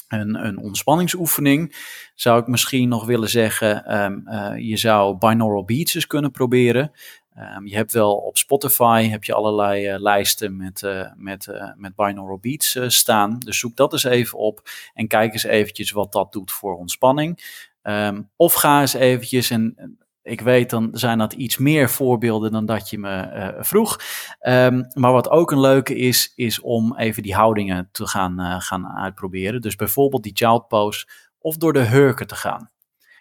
een, 0.07 0.45
een 0.45 0.57
ontspanningsoefening, 0.57 1.75
zou 2.15 2.41
ik 2.41 2.47
misschien 2.47 2.89
nog 2.89 3.05
willen 3.05 3.29
zeggen, 3.29 4.01
um, 4.03 4.23
uh, 4.25 4.69
je 4.69 4.77
zou 4.77 5.17
binaural 5.17 5.65
beats 5.65 5.95
eens 5.95 6.07
kunnen 6.07 6.31
proberen. 6.31 6.91
Um, 7.39 7.67
je 7.67 7.75
hebt 7.75 7.91
wel 7.91 8.15
op 8.15 8.37
Spotify 8.37 9.07
heb 9.09 9.23
je 9.23 9.33
allerlei 9.33 9.93
uh, 9.93 9.99
lijsten 9.99 10.57
met, 10.57 10.81
uh, 10.81 11.11
met, 11.15 11.47
uh, 11.49 11.71
met 11.75 11.95
binaural 11.95 12.37
beats 12.37 12.77
staan. 12.87 13.39
Dus 13.39 13.59
zoek 13.59 13.75
dat 13.75 13.93
eens 13.93 14.03
even 14.03 14.37
op 14.37 14.61
en 14.93 15.07
kijk 15.07 15.33
eens 15.33 15.43
eventjes 15.43 15.91
wat 15.91 16.11
dat 16.11 16.31
doet 16.31 16.51
voor 16.51 16.77
ontspanning. 16.77 17.65
Um, 17.83 18.29
of 18.35 18.53
ga 18.53 18.81
eens 18.81 18.93
eventjes, 18.93 19.49
en 19.49 19.97
ik 20.21 20.41
weet 20.41 20.69
dan 20.69 20.89
zijn 20.91 21.17
dat 21.17 21.33
iets 21.33 21.57
meer 21.57 21.89
voorbeelden 21.89 22.51
dan 22.51 22.65
dat 22.65 22.89
je 22.89 22.97
me 22.97 23.55
vroeg. 23.59 23.99
Um, 24.41 24.87
maar 24.93 25.11
wat 25.11 25.29
ook 25.29 25.51
een 25.51 25.59
leuke 25.59 25.95
is, 25.95 26.33
is 26.35 26.59
om 26.59 26.97
even 26.97 27.23
die 27.23 27.35
houdingen 27.35 27.89
te 27.91 28.07
gaan, 28.07 28.61
gaan 28.61 28.87
uitproberen. 28.87 29.61
Dus 29.61 29.75
bijvoorbeeld 29.75 30.23
die 30.23 30.35
child 30.35 30.67
pose 30.67 31.07
of 31.39 31.57
door 31.57 31.73
de 31.73 31.79
hurken 31.79 32.27
te 32.27 32.35
gaan. 32.35 32.69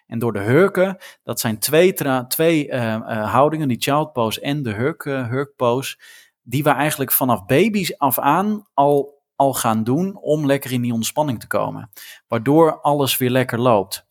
En 0.07 0.19
door 0.19 0.33
de 0.33 0.39
hurken, 0.39 0.97
dat 1.23 1.39
zijn 1.39 1.59
twee, 1.59 1.93
twee 2.27 2.67
uh, 2.67 2.83
uh, 2.83 3.31
houdingen, 3.31 3.67
die 3.67 3.81
child 3.81 4.13
pose 4.13 4.41
en 4.41 4.63
de 4.63 4.73
hurk, 4.73 5.05
uh, 5.05 5.41
pose, 5.55 5.97
die 6.41 6.63
we 6.63 6.69
eigenlijk 6.69 7.11
vanaf 7.11 7.45
baby's 7.45 7.97
af 7.97 8.19
aan 8.19 8.67
al, 8.73 9.21
al 9.35 9.53
gaan 9.53 9.83
doen 9.83 10.17
om 10.17 10.45
lekker 10.45 10.71
in 10.71 10.81
die 10.81 10.93
ontspanning 10.93 11.39
te 11.39 11.47
komen. 11.47 11.89
Waardoor 12.27 12.81
alles 12.81 13.17
weer 13.17 13.29
lekker 13.29 13.59
loopt. 13.59 14.05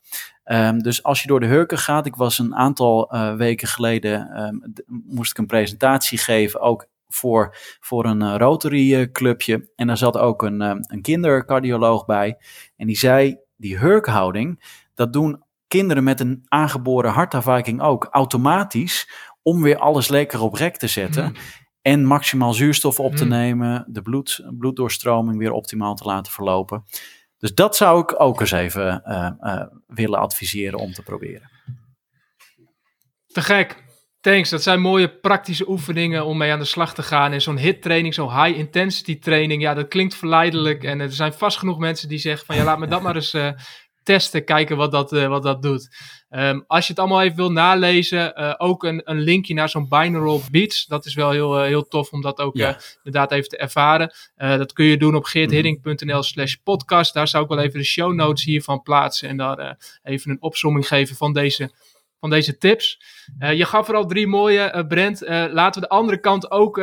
Ehm, 0.45 0.79
dus 0.79 1.03
als 1.03 1.23
je 1.23 1.29
door 1.29 1.41
de 1.41 1.47
hurken 1.47 1.79
gaat, 1.79 2.07
ik 2.07 2.17
was 2.17 2.39
een 2.39 2.55
aantal 2.55 3.11
weken 3.37 3.69
geleden, 3.69 4.31
ehm, 4.31 4.57
moest 4.87 5.31
ik 5.31 5.39
een 5.39 5.47
presentatie 5.47 6.19
geven, 6.19 6.61
ook 6.61 6.87
voor, 7.09 7.57
voor 7.81 8.05
een 8.05 8.39
Rotary 8.39 9.11
clubje. 9.11 9.71
En 9.77 9.87
daar 9.87 9.97
zat 9.97 10.17
ook 10.17 10.43
een, 10.43 10.61
een 10.61 11.03
kindercardioloog 11.03 12.05
bij. 12.05 12.37
En 12.77 12.87
die 12.87 12.97
zei, 12.97 13.39
die 13.57 13.79
hurkhouding, 13.79 14.61
dat 14.95 15.13
doen 15.13 15.45
kinderen 15.69 16.05
met 16.05 16.21
een 16.21 16.45
aangeboren 16.49 17.11
hartafwijking 17.11 17.81
ook 17.81 18.09
automatisch 18.11 19.11
om 19.43 19.63
weer 19.63 19.79
alles 19.79 20.09
lekker 20.09 20.41
op 20.41 20.55
rek 20.55 20.77
te 20.77 20.87
zetten. 20.87 21.25
Hmm. 21.25 21.37
En 21.83 22.05
maximaal 22.05 22.55
zuurstof 22.55 23.01
op 23.01 23.15
te 23.15 23.23
hmm. 23.23 23.33
nemen, 23.33 23.85
de 23.89 24.03
bloed, 24.03 24.45
bloeddoorstroming 24.59 25.39
weer 25.39 25.53
optimaal 25.53 25.95
te 25.95 26.05
laten 26.05 26.33
verlopen. 26.33 26.85
Dus 27.39 27.55
dat 27.55 27.77
zou 27.77 28.01
ik 28.01 28.21
ook 28.21 28.41
eens 28.41 28.51
even 28.51 29.03
uh, 29.05 29.31
uh, 29.41 29.63
willen 29.87 30.19
adviseren 30.19 30.79
om 30.79 30.93
te 30.93 31.03
proberen. 31.03 31.51
Te 33.27 33.43
gek. 33.43 33.85
Thanks. 34.21 34.51
Dat 34.51 34.63
zijn 34.63 34.81
mooie 34.81 35.19
praktische 35.19 35.69
oefeningen 35.69 36.25
om 36.25 36.37
mee 36.37 36.53
aan 36.53 36.59
de 36.59 36.65
slag 36.65 36.95
te 36.95 37.03
gaan. 37.03 37.33
En 37.33 37.43
zo'n 37.43 37.59
hit 37.59 37.83
training, 37.83 38.15
zo'n 38.15 38.43
high 38.43 38.59
intensity 38.59 39.19
training, 39.19 39.63
ja, 39.63 39.75
dat 39.75 39.89
klinkt 39.89 40.15
verleidelijk. 40.15 40.85
En 40.85 41.01
er 41.01 41.13
zijn 41.13 41.33
vast 41.33 41.59
genoeg 41.59 41.79
mensen 41.79 42.09
die 42.09 42.19
zeggen 42.19 42.47
van 42.47 42.57
ja, 42.57 42.65
laat 42.65 42.79
me 42.79 42.87
dat 42.87 43.03
maar 43.07 43.15
eens 43.15 43.35
uh, 43.35 43.51
testen, 44.07 44.45
kijken 44.45 44.77
wat 44.77 44.91
dat, 44.91 45.13
uh, 45.13 45.27
wat 45.27 45.43
dat 45.43 45.63
doet. 45.63 45.89
Um, 46.31 46.65
als 46.67 46.87
je 46.87 46.93
het 46.93 46.99
allemaal 46.99 47.23
even 47.23 47.37
wil 47.37 47.53
nalezen, 47.53 48.41
uh, 48.41 48.55
ook 48.57 48.85
een, 48.85 49.01
een 49.05 49.21
linkje 49.21 49.55
naar 49.55 49.69
zo'n 49.69 49.89
binaural 49.89 50.43
beats. 50.51 50.87
Dat 50.87 51.07
is 51.07 51.15
wel 51.15 51.31
heel, 51.31 51.61
uh, 51.61 51.67
heel 51.67 51.89
tof 51.89 52.13
om 52.13 52.21
dat 52.23 52.41
ook 52.41 52.57
ja. 52.57 52.79
inderdaad 53.03 53.33
even 53.33 53.49
te 53.49 53.57
ervaren. 53.57 54.15
dat 54.37 54.73
kun 54.73 54.85
je 54.85 54.97
doen 54.97 55.15
op 55.15 55.25
geerthidding.nl 55.25 56.23
slash 56.23 56.55
podcast. 56.55 57.15
Daar 57.15 57.29
zou 57.29 57.43
ik 57.43 57.49
wel 57.49 57.59
even 57.59 57.79
de 57.79 57.85
show 57.85 58.13
notes 58.13 58.45
hiervan 58.45 58.83
plaatsen 58.83 59.29
en 59.29 59.37
daar 59.37 59.77
even 60.03 60.31
een 60.31 60.43
opzomming 60.43 60.89
geven 60.89 61.17
van 61.17 61.33
deze 61.33 61.71
van 62.21 62.31
deze 62.31 62.59
tips. 62.59 63.01
Uh, 63.39 63.53
je 63.53 63.65
gaf 63.65 63.89
er 63.89 63.95
al 63.95 64.07
drie 64.07 64.27
mooie, 64.27 64.73
uh, 64.75 64.87
Brent. 64.87 65.23
Uh, 65.23 65.29
laten 65.51 65.81
we 65.81 65.89
de 65.89 65.95
andere 65.95 66.21
kant 66.21 66.51
ook 66.51 66.77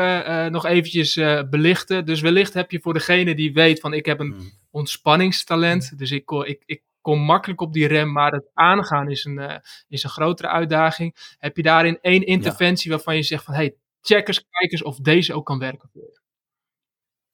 nog 0.49 0.65
eventjes 0.65 1.13
belichten. 1.49 2.05
Dus 2.05 2.21
wellicht 2.21 2.53
heb 2.53 2.71
je 2.71 2.80
voor 2.80 2.93
degene 2.93 3.36
die 3.36 3.53
weet 3.53 3.80
van 3.80 3.93
ik 3.93 4.05
heb 4.05 4.19
een 4.19 4.32
hmm. 4.32 4.51
ontspanningstalent. 4.71 5.97
Dus 5.97 6.11
ik, 6.11 6.32
ik, 6.32 6.63
ik 6.65 6.82
kom 7.03 7.19
makkelijk 7.19 7.61
op 7.61 7.73
die 7.73 7.87
rem, 7.87 8.11
maar 8.11 8.31
het 8.31 8.49
aangaan 8.53 9.09
is 9.09 9.25
een, 9.25 9.39
uh, 9.39 9.55
is 9.87 10.03
een 10.03 10.09
grotere 10.09 10.47
uitdaging. 10.47 11.35
Heb 11.37 11.57
je 11.57 11.63
daarin 11.63 11.97
één 12.01 12.25
interventie 12.25 12.91
waarvan 12.91 13.15
je 13.15 13.23
zegt 13.23 13.43
van, 13.43 13.53
hey, 13.53 13.75
check 14.01 14.27
eens, 14.27 14.45
kijk 14.49 14.71
eens 14.71 14.83
of 14.83 14.97
deze 14.97 15.33
ook 15.33 15.45
kan 15.45 15.59
werken 15.59 15.89
voor 15.93 16.01
je? 16.01 16.21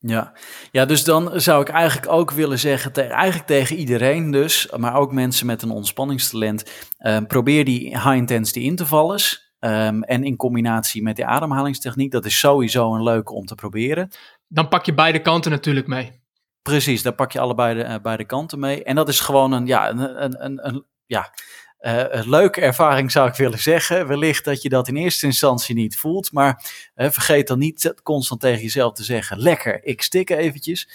Ja. 0.02 0.34
ja, 0.72 0.86
dus 0.86 1.04
dan 1.04 1.42
zou 1.42 1.62
ik 1.62 1.70
eigenlijk 1.70 2.12
ook 2.12 2.32
willen 2.32 2.60
zeggen, 2.60 2.94
te, 2.94 3.02
eigenlijk 3.02 3.48
tegen 3.48 3.76
iedereen 3.76 4.32
dus, 4.32 4.72
maar 4.78 4.96
ook 4.96 5.12
mensen 5.12 5.46
met 5.46 5.62
een 5.62 5.70
ontspanningstalent, 5.70 6.90
uh, 7.00 7.18
probeer 7.28 7.66
die 7.66 7.90
high 7.90 8.16
intensity 8.16 8.60
intervallers. 8.60 9.48
Um, 9.62 10.04
en 10.04 10.24
in 10.24 10.36
combinatie 10.36 11.02
met 11.02 11.16
die 11.16 11.26
ademhalingstechniek, 11.26 12.12
dat 12.12 12.26
is 12.26 12.40
sowieso 12.40 12.94
een 12.94 13.04
leuke 13.04 13.34
om 13.34 13.46
te 13.46 13.56
proberen. 13.56 14.10
Dan 14.48 14.68
pak 14.68 14.86
je 14.86 14.94
beide 14.94 15.22
kanten 15.22 15.52
natuurlijk 15.52 15.88
mee. 15.88 16.22
Precies, 16.70 17.02
daar 17.02 17.14
pak 17.14 17.32
je 17.32 17.40
allebei 17.40 17.76
de, 17.76 17.84
uh, 17.84 17.96
beide 18.02 18.26
kanten 18.26 18.60
mee. 18.60 18.84
En 18.84 18.96
dat 18.96 19.10
is 19.10 19.20
gewoon 19.20 19.52
een, 19.52 19.66
ja, 19.66 19.90
een, 19.90 20.24
een, 20.24 20.68
een, 20.68 20.86
ja, 21.06 21.34
uh, 21.82 22.04
een 22.10 22.30
leuke 22.30 22.62
ervaring 22.62 23.12
zou 23.12 23.30
ik 23.30 23.36
willen 23.36 23.60
zeggen. 23.60 24.08
Wellicht 24.08 24.46
dat 24.46 24.62
je 24.62 24.70
dat 24.70 24.88
in 24.88 24.96
eerste 24.96 25.26
instantie 25.26 25.76
niet 25.76 25.98
voelt, 25.98 26.32
maar 26.32 26.66
uh, 26.96 27.10
vergeet 27.10 27.48
dan 27.48 27.60
niet 27.60 27.94
constant 28.04 28.42
tegen 28.42 28.62
jezelf 28.62 28.94
te 28.94 29.04
zeggen: 29.04 29.40
lekker, 29.40 29.84
ik 29.86 30.02
stik 30.02 30.30
eventjes. 30.30 30.90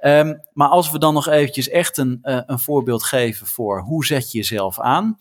Um, 0.00 0.40
maar 0.52 0.68
als 0.68 0.90
we 0.90 0.98
dan 0.98 1.14
nog 1.14 1.28
eventjes 1.28 1.68
echt 1.68 1.96
een, 1.96 2.18
een 2.22 2.58
voorbeeld 2.58 3.02
geven 3.02 3.46
voor 3.46 3.80
hoe 3.80 4.06
zet 4.06 4.32
je 4.32 4.38
jezelf 4.38 4.80
aan. 4.80 5.18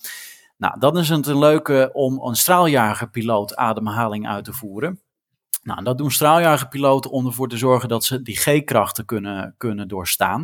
Nou, 0.57 0.79
dan 0.79 0.97
is 0.97 1.09
het 1.09 1.27
een 1.27 1.39
leuke 1.39 1.89
om 1.93 2.21
een 2.21 2.35
straaljagerpiloot 2.35 3.55
ademhaling 3.55 4.27
uit 4.27 4.45
te 4.45 4.53
voeren. 4.53 5.01
Nou, 5.68 5.84
dat 5.84 5.97
doen 5.97 6.11
straaljagerpiloten 6.11 7.11
om 7.11 7.26
ervoor 7.26 7.49
te 7.49 7.57
zorgen 7.57 7.89
dat 7.89 8.03
ze 8.03 8.22
die 8.22 8.38
G-krachten 8.38 9.05
kunnen, 9.05 9.55
kunnen 9.57 9.88
doorstaan. 9.88 10.41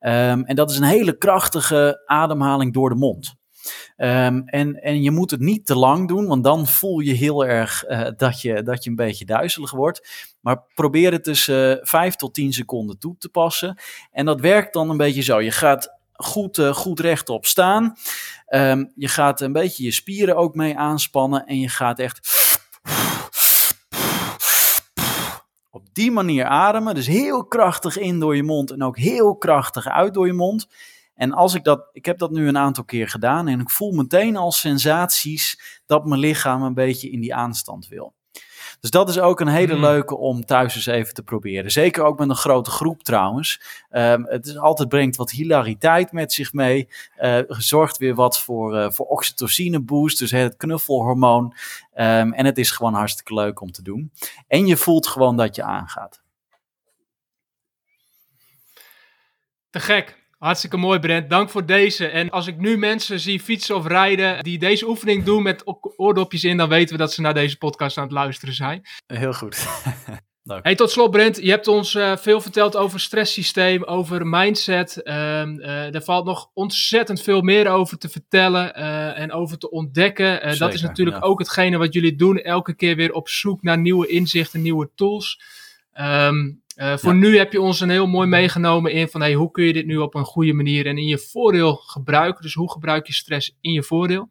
Um, 0.00 0.44
en 0.44 0.56
dat 0.56 0.70
is 0.70 0.76
een 0.76 0.84
hele 0.84 1.18
krachtige 1.18 2.02
ademhaling 2.06 2.72
door 2.72 2.88
de 2.88 2.94
mond. 2.94 3.34
Um, 3.96 4.48
en, 4.48 4.82
en 4.82 5.02
je 5.02 5.10
moet 5.10 5.30
het 5.30 5.40
niet 5.40 5.66
te 5.66 5.76
lang 5.76 6.08
doen, 6.08 6.26
want 6.26 6.44
dan 6.44 6.66
voel 6.66 6.98
je 6.98 7.12
heel 7.12 7.44
erg 7.44 7.84
uh, 7.88 8.08
dat, 8.16 8.40
je, 8.40 8.62
dat 8.62 8.84
je 8.84 8.90
een 8.90 8.96
beetje 8.96 9.24
duizelig 9.24 9.70
wordt. 9.70 10.34
Maar 10.40 10.62
probeer 10.74 11.12
het 11.12 11.24
tussen 11.24 11.76
uh, 11.76 11.84
5 11.84 12.16
tot 12.16 12.34
10 12.34 12.52
seconden 12.52 12.98
toe 12.98 13.16
te 13.18 13.28
passen. 13.28 13.78
En 14.12 14.24
dat 14.24 14.40
werkt 14.40 14.72
dan 14.72 14.90
een 14.90 14.96
beetje 14.96 15.22
zo. 15.22 15.40
Je 15.40 15.50
gaat 15.50 15.98
goed, 16.12 16.58
uh, 16.58 16.74
goed 16.74 17.00
rechtop 17.00 17.46
staan. 17.46 17.96
Um, 18.48 18.92
je 18.96 19.08
gaat 19.08 19.40
een 19.40 19.52
beetje 19.52 19.84
je 19.84 19.90
spieren 19.90 20.36
ook 20.36 20.54
mee 20.54 20.76
aanspannen. 20.76 21.46
En 21.46 21.60
je 21.60 21.68
gaat 21.68 21.98
echt 21.98 22.43
op 25.74 25.86
die 25.92 26.10
manier 26.10 26.44
ademen. 26.44 26.94
Dus 26.94 27.06
heel 27.06 27.44
krachtig 27.44 27.98
in 27.98 28.20
door 28.20 28.36
je 28.36 28.42
mond 28.42 28.70
en 28.70 28.82
ook 28.82 28.98
heel 28.98 29.36
krachtig 29.36 29.86
uit 29.88 30.14
door 30.14 30.26
je 30.26 30.32
mond. 30.32 30.68
En 31.14 31.32
als 31.32 31.54
ik 31.54 31.64
dat, 31.64 31.88
ik 31.92 32.04
heb 32.04 32.18
dat 32.18 32.30
nu 32.30 32.48
een 32.48 32.58
aantal 32.58 32.84
keer 32.84 33.08
gedaan 33.08 33.48
en 33.48 33.60
ik 33.60 33.70
voel 33.70 33.92
meteen 33.92 34.36
al 34.36 34.52
sensaties 34.52 35.80
dat 35.86 36.04
mijn 36.06 36.20
lichaam 36.20 36.62
een 36.62 36.74
beetje 36.74 37.10
in 37.10 37.20
die 37.20 37.34
aanstand 37.34 37.88
wil. 37.88 38.14
Dus 38.80 38.92
dat 38.92 39.08
is 39.08 39.18
ook 39.18 39.40
een 39.40 39.48
hele 39.48 39.72
hmm. 39.72 39.82
leuke 39.82 40.16
om 40.16 40.44
thuis 40.44 40.74
eens 40.74 40.86
even 40.86 41.14
te 41.14 41.22
proberen. 41.22 41.70
Zeker 41.70 42.04
ook 42.04 42.18
met 42.18 42.28
een 42.28 42.36
grote 42.36 42.70
groep 42.70 43.02
trouwens. 43.02 43.60
Um, 43.90 44.26
het 44.26 44.46
is, 44.46 44.58
altijd 44.58 44.88
brengt 44.88 45.16
wat 45.16 45.30
hilariteit 45.30 46.12
met 46.12 46.32
zich 46.32 46.52
mee. 46.52 46.88
Uh, 47.20 47.38
zorgt 47.48 47.98
weer 47.98 48.14
wat 48.14 48.40
voor, 48.40 48.74
uh, 48.74 48.90
voor 48.90 49.06
oxytocine 49.06 49.80
boost, 49.80 50.18
dus 50.18 50.30
het 50.30 50.56
knuffelhormoon. 50.56 51.44
Um, 51.44 52.32
en 52.32 52.44
het 52.44 52.58
is 52.58 52.70
gewoon 52.70 52.94
hartstikke 52.94 53.34
leuk 53.34 53.60
om 53.60 53.72
te 53.72 53.82
doen. 53.82 54.12
En 54.48 54.66
je 54.66 54.76
voelt 54.76 55.06
gewoon 55.06 55.36
dat 55.36 55.56
je 55.56 55.62
aangaat. 55.62 56.22
Te 59.70 59.80
gek. 59.80 60.23
Hartstikke 60.44 60.76
mooi, 60.76 60.98
Brent. 60.98 61.30
Dank 61.30 61.50
voor 61.50 61.66
deze. 61.66 62.06
En 62.06 62.30
als 62.30 62.46
ik 62.46 62.56
nu 62.56 62.78
mensen 62.78 63.20
zie 63.20 63.40
fietsen 63.40 63.76
of 63.76 63.86
rijden 63.86 64.42
die 64.42 64.58
deze 64.58 64.88
oefening 64.88 65.24
doen 65.24 65.42
met 65.42 65.62
oordopjes 65.96 66.44
in, 66.44 66.56
dan 66.56 66.68
weten 66.68 66.96
we 66.96 67.02
dat 67.02 67.12
ze 67.12 67.20
naar 67.20 67.34
deze 67.34 67.58
podcast 67.58 67.96
aan 67.96 68.04
het 68.04 68.12
luisteren 68.12 68.54
zijn. 68.54 68.82
Heel 69.06 69.32
goed. 69.32 69.56
Hey, 70.62 70.74
tot 70.74 70.90
slot, 70.90 71.10
Brent. 71.10 71.36
Je 71.36 71.50
hebt 71.50 71.68
ons 71.68 71.94
uh, 71.94 72.16
veel 72.16 72.40
verteld 72.40 72.76
over 72.76 73.00
stresssysteem, 73.00 73.84
over 73.84 74.26
mindset. 74.26 75.00
Uh, 75.04 75.14
uh, 75.14 75.94
er 75.94 76.02
valt 76.02 76.24
nog 76.24 76.50
ontzettend 76.54 77.22
veel 77.22 77.40
meer 77.40 77.68
over 77.68 77.98
te 77.98 78.08
vertellen 78.08 78.74
eh, 78.74 79.18
en 79.18 79.32
over 79.32 79.58
te 79.58 79.70
ontdekken. 79.70 80.58
dat 80.58 80.74
is 80.74 80.82
natuurlijk 80.82 81.24
ook 81.24 81.38
hetgene 81.38 81.76
wat 81.76 81.94
jullie 81.94 82.16
doen. 82.16 82.38
Elke 82.38 82.74
keer 82.74 82.96
weer 82.96 83.12
op 83.12 83.28
zoek 83.28 83.62
naar 83.62 83.78
nieuwe 83.78 84.06
inzichten, 84.06 84.62
nieuwe 84.62 84.90
tools. 84.94 85.40
Um, 86.00 86.62
uh, 86.76 86.96
voor 86.96 87.14
nu 87.14 87.38
heb 87.38 87.52
je 87.52 87.60
ons 87.60 87.80
een 87.80 87.90
heel 87.90 88.06
mooi 88.06 88.28
meegenomen 88.28 88.92
in 88.92 89.08
van 89.08 89.20
hey, 89.20 89.34
hoe 89.34 89.50
kun 89.50 89.64
je 89.64 89.72
dit 89.72 89.86
nu 89.86 89.96
op 89.96 90.14
een 90.14 90.24
goede 90.24 90.52
manier 90.52 90.86
en 90.86 90.98
in 90.98 91.06
je 91.06 91.18
voordeel 91.18 91.74
gebruiken. 91.74 92.42
Dus 92.42 92.54
hoe 92.54 92.70
gebruik 92.70 93.06
je 93.06 93.12
stress 93.12 93.56
in 93.60 93.72
je 93.72 93.82
voordeel. 93.82 94.30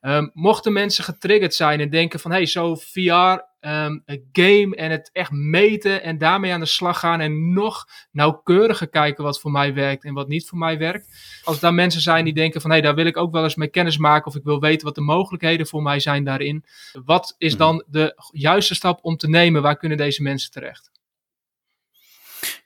Um, 0.00 0.30
mochten 0.34 0.72
mensen 0.72 1.04
getriggerd 1.04 1.54
zijn 1.54 1.80
en 1.80 1.90
denken 1.90 2.20
van 2.20 2.30
hey, 2.30 2.46
zo 2.46 2.74
VR, 2.74 3.10
um, 3.10 3.40
ehm, 3.60 3.98
een 4.04 4.28
game 4.32 4.76
en 4.76 4.90
het 4.90 5.10
echt 5.12 5.30
meten 5.30 6.02
en 6.02 6.18
daarmee 6.18 6.52
aan 6.52 6.60
de 6.60 6.66
slag 6.66 6.98
gaan 6.98 7.20
en 7.20 7.52
nog 7.52 7.84
nauwkeuriger 8.12 8.88
kijken 8.88 9.24
wat 9.24 9.40
voor 9.40 9.50
mij 9.50 9.74
werkt 9.74 10.04
en 10.04 10.14
wat 10.14 10.28
niet 10.28 10.48
voor 10.48 10.58
mij 10.58 10.78
werkt. 10.78 11.40
Als 11.44 11.60
daar 11.60 11.74
mensen 11.74 12.00
zijn 12.00 12.24
die 12.24 12.34
denken 12.34 12.60
van 12.60 12.70
hey, 12.70 12.80
daar 12.80 12.94
wil 12.94 13.06
ik 13.06 13.16
ook 13.16 13.32
wel 13.32 13.42
eens 13.42 13.54
mee 13.54 13.68
kennis 13.68 13.98
maken 13.98 14.26
of 14.26 14.36
ik 14.36 14.44
wil 14.44 14.60
weten 14.60 14.86
wat 14.86 14.94
de 14.94 15.00
mogelijkheden 15.00 15.66
voor 15.66 15.82
mij 15.82 16.00
zijn 16.00 16.24
daarin. 16.24 16.64
Wat 17.04 17.34
is 17.38 17.52
mhm. 17.52 17.62
dan 17.62 17.84
de 17.86 18.14
juiste 18.32 18.74
stap 18.74 18.98
om 19.02 19.16
te 19.16 19.28
nemen? 19.28 19.62
Waar 19.62 19.76
kunnen 19.76 19.98
deze 19.98 20.22
mensen 20.22 20.50
terecht? 20.50 20.90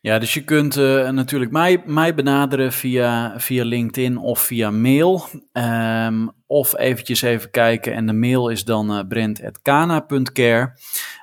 Ja, 0.03 0.19
dus 0.19 0.35
je 0.35 0.45
kunt 0.45 0.77
uh, 0.77 1.09
natuurlijk 1.09 1.51
mij, 1.51 1.83
mij 1.87 2.15
benaderen 2.15 2.73
via, 2.73 3.41
via 3.41 3.65
LinkedIn 3.65 4.17
of 4.17 4.41
via 4.41 4.71
mail. 4.71 5.27
Um, 5.53 6.31
of 6.47 6.79
eventjes 6.79 7.23
even 7.23 7.51
kijken. 7.51 7.95
En 7.95 8.07
de 8.07 8.13
mail 8.13 8.49
is 8.49 8.65
dan 8.65 8.97
uh, 8.99 9.01
brent.kana.care. 9.09 10.73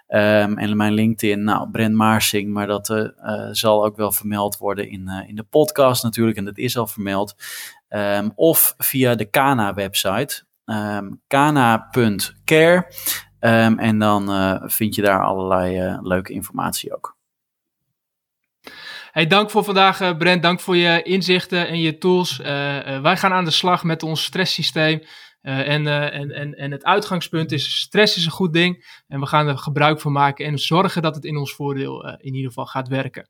Um, 0.07 0.57
en 0.57 0.77
mijn 0.77 0.93
LinkedIn, 0.93 1.43
nou, 1.43 1.69
Brent 1.71 1.95
Maarsing. 1.95 2.53
Maar 2.53 2.67
dat 2.67 2.89
uh, 2.89 3.07
zal 3.51 3.85
ook 3.85 3.95
wel 3.95 4.11
vermeld 4.11 4.57
worden 4.57 4.89
in, 4.89 5.09
in 5.27 5.35
de 5.35 5.43
podcast 5.43 6.03
natuurlijk. 6.03 6.37
En 6.37 6.45
dat 6.45 6.57
is 6.57 6.77
al 6.77 6.87
vermeld. 6.87 7.35
Um, 7.89 8.31
of 8.35 8.73
via 8.77 9.15
de 9.15 9.25
Kana-website. 9.25 10.45
Kana.care. 11.27 12.91
en 13.39 13.99
dan 13.99 14.29
vind 14.69 14.95
je 14.95 15.01
daar 15.01 15.23
allerlei 15.23 15.97
leuke 16.01 16.33
informatie 16.33 16.95
ook. 16.95 17.16
Hey, 19.17 19.27
dank 19.27 19.49
voor 19.49 19.63
vandaag, 19.63 20.01
uh, 20.01 20.17
Brent. 20.17 20.41
Dank 20.41 20.59
voor 20.59 20.75
je 20.75 21.01
inzichten 21.01 21.67
en 21.67 21.79
je 21.79 21.97
tools. 21.97 22.39
Uh, 22.39 22.45
uh, 22.47 23.01
wij 23.01 23.17
gaan 23.17 23.33
aan 23.33 23.45
de 23.45 23.51
slag 23.51 23.83
met 23.83 24.03
ons 24.03 24.23
stresssysteem. 24.23 25.01
en, 25.41 25.87
en, 25.87 26.31
en, 26.31 26.53
en 26.53 26.71
het 26.71 26.83
uitgangspunt 26.83 27.51
is: 27.51 27.79
stress 27.79 28.17
is 28.17 28.25
een 28.25 28.31
goed 28.31 28.53
ding. 28.53 29.01
En 29.07 29.19
we 29.19 29.25
gaan 29.25 29.47
er 29.47 29.57
gebruik 29.57 30.01
van 30.01 30.11
maken 30.11 30.45
en 30.45 30.57
zorgen 30.57 31.01
dat 31.01 31.15
het 31.15 31.25
in 31.25 31.37
ons 31.37 31.53
voordeel 31.53 32.07
in 32.07 32.33
ieder 32.33 32.47
geval 32.47 32.65
gaat 32.65 32.87
werken. 32.87 33.29